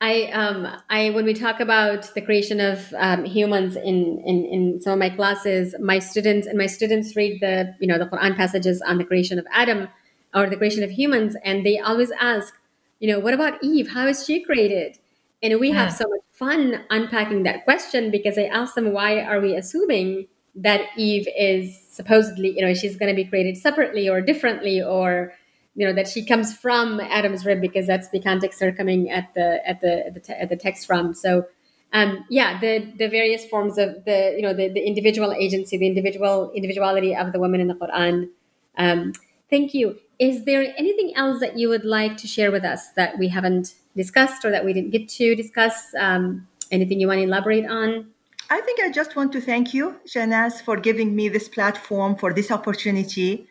I, 0.00 0.24
um, 0.24 0.68
I, 0.90 1.10
when 1.10 1.24
we 1.24 1.32
talk 1.32 1.58
about 1.58 2.14
the 2.14 2.20
creation 2.20 2.60
of 2.60 2.92
um, 2.98 3.24
humans 3.24 3.76
in, 3.76 4.22
in, 4.24 4.44
in 4.44 4.80
some 4.80 4.92
of 4.92 4.98
my 4.98 5.08
classes, 5.08 5.74
my 5.80 5.98
students 5.98 6.46
and 6.46 6.58
my 6.58 6.66
students 6.66 7.16
read 7.16 7.40
the, 7.40 7.74
you 7.80 7.88
know, 7.88 7.98
the 7.98 8.04
Quran 8.04 8.36
passages 8.36 8.82
on 8.86 8.98
the 8.98 9.04
creation 9.04 9.38
of 9.38 9.46
Adam 9.52 9.88
or 10.34 10.48
the 10.48 10.56
creation 10.56 10.84
of 10.84 10.90
humans, 10.90 11.34
and 11.42 11.64
they 11.64 11.78
always 11.78 12.12
ask, 12.20 12.54
you 13.00 13.08
know, 13.10 13.18
what 13.18 13.32
about 13.32 13.54
Eve? 13.62 13.88
How 13.88 14.06
is 14.06 14.24
she 14.26 14.44
created? 14.44 14.98
And 15.42 15.58
we 15.58 15.70
have 15.70 15.92
so 15.92 16.06
much 16.08 16.20
fun 16.32 16.84
unpacking 16.90 17.42
that 17.44 17.64
question 17.64 18.10
because 18.10 18.36
I 18.36 18.44
ask 18.44 18.74
them, 18.74 18.92
why 18.92 19.20
are 19.20 19.40
we 19.40 19.56
assuming 19.56 20.26
that 20.56 20.82
Eve 20.96 21.28
is 21.36 21.78
supposedly, 21.90 22.50
you 22.56 22.62
know, 22.64 22.74
she's 22.74 22.96
going 22.96 23.14
to 23.14 23.16
be 23.16 23.28
created 23.28 23.56
separately 23.56 24.08
or 24.08 24.20
differently 24.20 24.82
or 24.82 25.32
you 25.76 25.86
know 25.86 25.92
that 25.92 26.08
she 26.08 26.24
comes 26.24 26.56
from 26.56 27.00
Adam's 27.00 27.44
rib 27.44 27.60
because 27.60 27.86
that's 27.86 28.08
the 28.08 28.20
context 28.20 28.58
they're 28.58 28.72
coming 28.72 29.10
at 29.10 29.32
the 29.34 29.60
at 29.68 29.80
the 29.82 30.06
at 30.06 30.14
the, 30.14 30.20
te- 30.20 30.32
at 30.32 30.48
the 30.48 30.56
text 30.56 30.86
from. 30.86 31.12
So 31.12 31.46
um, 31.92 32.24
yeah, 32.30 32.58
the 32.58 32.92
the 32.98 33.08
various 33.08 33.46
forms 33.46 33.76
of 33.78 34.04
the 34.06 34.34
you 34.36 34.42
know 34.42 34.54
the, 34.54 34.68
the 34.68 34.80
individual 34.80 35.32
agency, 35.32 35.76
the 35.76 35.86
individual 35.86 36.50
individuality 36.54 37.14
of 37.14 37.32
the 37.32 37.38
women 37.38 37.60
in 37.60 37.68
the 37.68 37.74
Quran. 37.74 38.30
Um, 38.78 39.12
thank 39.50 39.74
you. 39.74 39.98
Is 40.18 40.46
there 40.46 40.74
anything 40.78 41.14
else 41.14 41.40
that 41.40 41.58
you 41.58 41.68
would 41.68 41.84
like 41.84 42.16
to 42.18 42.26
share 42.26 42.50
with 42.50 42.64
us 42.64 42.88
that 42.92 43.18
we 43.18 43.28
haven't 43.28 43.74
discussed 43.94 44.46
or 44.46 44.50
that 44.50 44.64
we 44.64 44.72
didn't 44.72 44.90
get 44.90 45.08
to 45.10 45.36
discuss? 45.36 45.94
Um, 45.98 46.48
anything 46.70 47.00
you 47.00 47.06
want 47.06 47.18
to 47.18 47.24
elaborate 47.24 47.66
on? 47.66 48.08
I 48.48 48.60
think 48.60 48.80
I 48.80 48.90
just 48.90 49.16
want 49.16 49.32
to 49.32 49.40
thank 49.40 49.74
you, 49.74 49.96
Shahnaz, 50.06 50.62
for 50.62 50.76
giving 50.76 51.16
me 51.16 51.28
this 51.28 51.48
platform, 51.48 52.16
for 52.16 52.32
this 52.32 52.50
opportunity. 52.50 53.48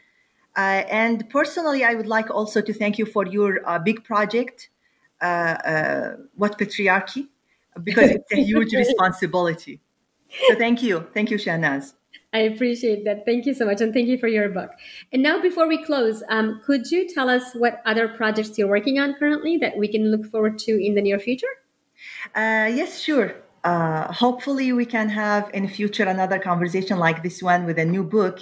Uh, 0.55 0.83
and 0.89 1.29
personally, 1.29 1.83
I 1.83 1.95
would 1.95 2.07
like 2.07 2.29
also 2.29 2.61
to 2.61 2.73
thank 2.73 2.97
you 2.97 3.05
for 3.05 3.25
your 3.25 3.67
uh, 3.67 3.79
big 3.79 4.03
project, 4.03 4.69
uh, 5.21 5.25
uh 5.25 6.15
What 6.35 6.57
Patriarchy, 6.57 7.27
because 7.83 8.11
it's 8.11 8.31
a 8.31 8.41
huge 8.41 8.73
responsibility. 8.83 9.81
So 10.47 10.55
thank 10.55 10.81
you. 10.81 11.05
Thank 11.13 11.29
you, 11.29 11.37
Shahnaz. 11.37 11.93
I 12.33 12.39
appreciate 12.39 13.05
that. 13.05 13.25
Thank 13.25 13.45
you 13.45 13.53
so 13.53 13.65
much. 13.65 13.81
And 13.81 13.93
thank 13.93 14.07
you 14.07 14.17
for 14.17 14.27
your 14.27 14.49
book. 14.49 14.71
And 15.13 15.23
now, 15.23 15.41
before 15.41 15.67
we 15.67 15.83
close, 15.83 16.23
um, 16.29 16.61
could 16.65 16.89
you 16.91 17.07
tell 17.07 17.29
us 17.29 17.53
what 17.53 17.81
other 17.85 18.07
projects 18.07 18.57
you're 18.57 18.67
working 18.67 18.99
on 18.99 19.15
currently 19.15 19.57
that 19.57 19.77
we 19.77 19.87
can 19.87 20.11
look 20.11 20.25
forward 20.25 20.57
to 20.59 20.71
in 20.71 20.95
the 20.95 21.01
near 21.01 21.19
future? 21.19 21.53
Uh, 22.33 22.67
yes, 22.73 22.99
sure. 22.99 23.35
Uh, 23.65 24.13
hopefully, 24.13 24.71
we 24.71 24.85
can 24.85 25.09
have 25.09 25.49
in 25.53 25.67
future 25.67 26.03
another 26.03 26.37
conversation 26.37 26.99
like 26.99 27.23
this 27.23 27.41
one 27.41 27.65
with 27.65 27.79
a 27.79 27.85
new 27.85 28.03
book. 28.03 28.39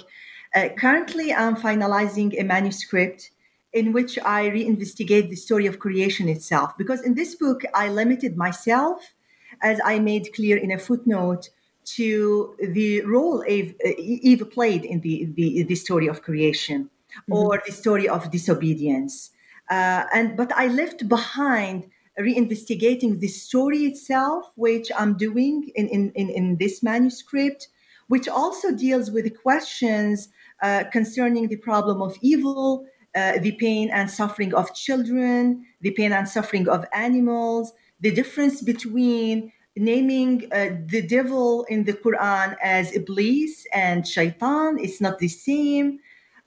Uh, 0.54 0.68
currently, 0.78 1.32
I'm 1.32 1.56
finalizing 1.56 2.38
a 2.38 2.44
manuscript 2.44 3.30
in 3.72 3.92
which 3.92 4.18
I 4.18 4.50
reinvestigate 4.50 5.30
the 5.30 5.36
story 5.36 5.66
of 5.66 5.78
creation 5.78 6.28
itself. 6.28 6.76
Because 6.76 7.00
in 7.00 7.14
this 7.14 7.34
book, 7.34 7.62
I 7.74 7.88
limited 7.88 8.36
myself, 8.36 9.14
as 9.62 9.80
I 9.82 9.98
made 9.98 10.32
clear 10.34 10.58
in 10.58 10.70
a 10.70 10.78
footnote, 10.78 11.48
to 11.96 12.54
the 12.62 13.02
role 13.02 13.44
Eve, 13.46 13.74
Eve 13.98 14.50
played 14.50 14.84
in 14.84 15.00
the, 15.00 15.28
the, 15.34 15.62
the, 15.64 15.74
story 15.74 16.06
of 16.06 16.22
creation 16.22 16.84
mm-hmm. 16.84 17.32
or 17.32 17.62
the 17.66 17.72
story 17.72 18.08
of 18.08 18.30
disobedience. 18.30 19.30
Uh, 19.70 20.04
and 20.12 20.36
but 20.36 20.52
I 20.52 20.68
left 20.68 21.08
behind 21.08 21.90
reinvestigating 22.18 23.20
the 23.20 23.28
story 23.28 23.84
itself, 23.84 24.50
which 24.56 24.90
I'm 24.96 25.16
doing 25.16 25.70
in, 25.74 25.88
in, 25.88 26.12
in, 26.14 26.30
in 26.30 26.56
this 26.58 26.82
manuscript, 26.82 27.68
which 28.08 28.28
also 28.28 28.72
deals 28.72 29.10
with 29.10 29.40
questions 29.42 30.28
uh, 30.62 30.84
concerning 30.92 31.48
the 31.48 31.56
problem 31.56 32.00
of 32.02 32.16
evil, 32.20 32.86
uh, 33.14 33.38
the 33.38 33.52
pain 33.52 33.90
and 33.90 34.10
suffering 34.10 34.54
of 34.54 34.74
children, 34.74 35.64
the 35.80 35.90
pain 35.92 36.12
and 36.12 36.28
suffering 36.28 36.68
of 36.68 36.84
animals, 36.92 37.72
the 38.00 38.10
difference 38.10 38.60
between 38.62 39.52
naming 39.76 40.44
uh, 40.52 40.70
the 40.86 41.02
devil 41.02 41.64
in 41.64 41.84
the 41.84 41.92
Quran 41.92 42.56
as 42.62 42.94
Iblis 42.94 43.66
and 43.72 44.06
Shaitan 44.06 44.78
is 44.78 45.00
not 45.00 45.18
the 45.18 45.28
same. 45.28 45.98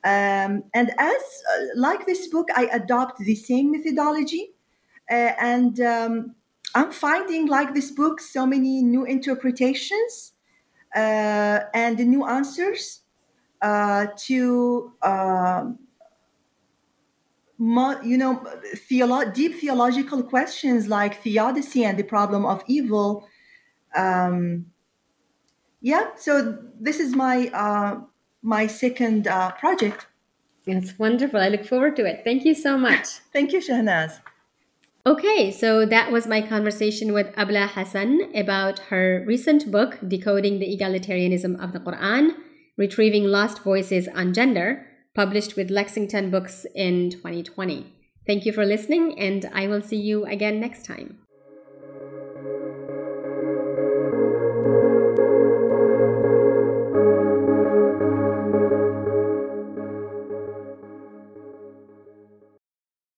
Um, 0.04 0.64
and 0.74 0.92
as 0.98 1.22
uh, 1.54 1.66
like 1.76 2.06
this 2.06 2.28
book, 2.28 2.48
I 2.56 2.70
adopt 2.72 3.20
the 3.20 3.36
same 3.36 3.72
methodology, 3.72 4.52
and 5.10 5.80
um, 5.80 6.36
I'm 6.76 6.92
finding 6.92 7.48
like 7.48 7.74
this 7.74 7.92
book 7.92 8.20
so 8.20 8.46
many 8.46 8.82
new 8.82 9.06
interpretations 9.06 10.34
uh, 10.96 11.60
and 11.74 11.98
new 12.00 12.26
answers 12.26 13.02
uh, 13.62 14.08
to. 14.26 14.94
Um, 15.02 15.80
you 17.60 18.18
know, 18.18 18.44
theolo- 18.76 19.34
deep 19.34 19.60
theological 19.60 20.22
questions 20.22 20.88
like 20.88 21.24
theodicy 21.24 21.84
and 21.84 21.98
the 21.98 22.04
problem 22.04 22.46
of 22.46 22.64
evil. 22.68 23.28
Um, 23.96 24.68
yeah, 25.82 26.10
so 26.16 26.58
this 26.80 27.00
is 27.00 27.16
my 27.16 27.48
uh, 27.54 28.02
my 28.42 28.68
second 28.68 29.28
uh, 29.28 29.52
project. 29.54 30.08
It's 30.66 31.00
wonderful. 31.00 31.40
I 31.40 31.48
look 31.48 31.66
forward 31.66 31.96
to 31.96 32.06
it. 32.06 32.22
Thank 32.24 32.46
you 32.46 32.54
so 32.54 32.78
much. 32.78 33.08
Thank 33.34 33.54
you, 33.54 33.60
Shahnaz. 33.60 34.20
Okay, 35.08 35.52
so 35.52 35.86
that 35.86 36.12
was 36.12 36.28
my 36.28 36.42
conversation 36.42 37.14
with 37.14 37.34
Abla 37.38 37.68
Hassan 37.68 38.30
about 38.36 38.80
her 38.92 39.24
recent 39.26 39.72
book, 39.72 39.98
Decoding 40.06 40.60
the 40.60 40.68
Egalitarianism 40.68 41.58
of 41.64 41.72
the 41.72 41.80
Quran 41.80 42.36
Retrieving 42.76 43.24
Lost 43.24 43.64
Voices 43.64 44.10
on 44.10 44.34
Gender 44.34 44.86
published 45.16 45.56
with 45.56 45.72
Lexington 45.72 46.30
Books 46.30 46.66
in 46.76 47.10
2020. 47.10 47.86
Thank 48.28 48.46
you 48.46 48.52
for 48.52 48.66
listening, 48.66 49.18
and 49.18 49.50
I 49.54 49.68
will 49.68 49.82
see 49.82 49.96
you 49.96 50.26
again 50.26 50.60
next 50.60 50.84
time. 50.84 51.20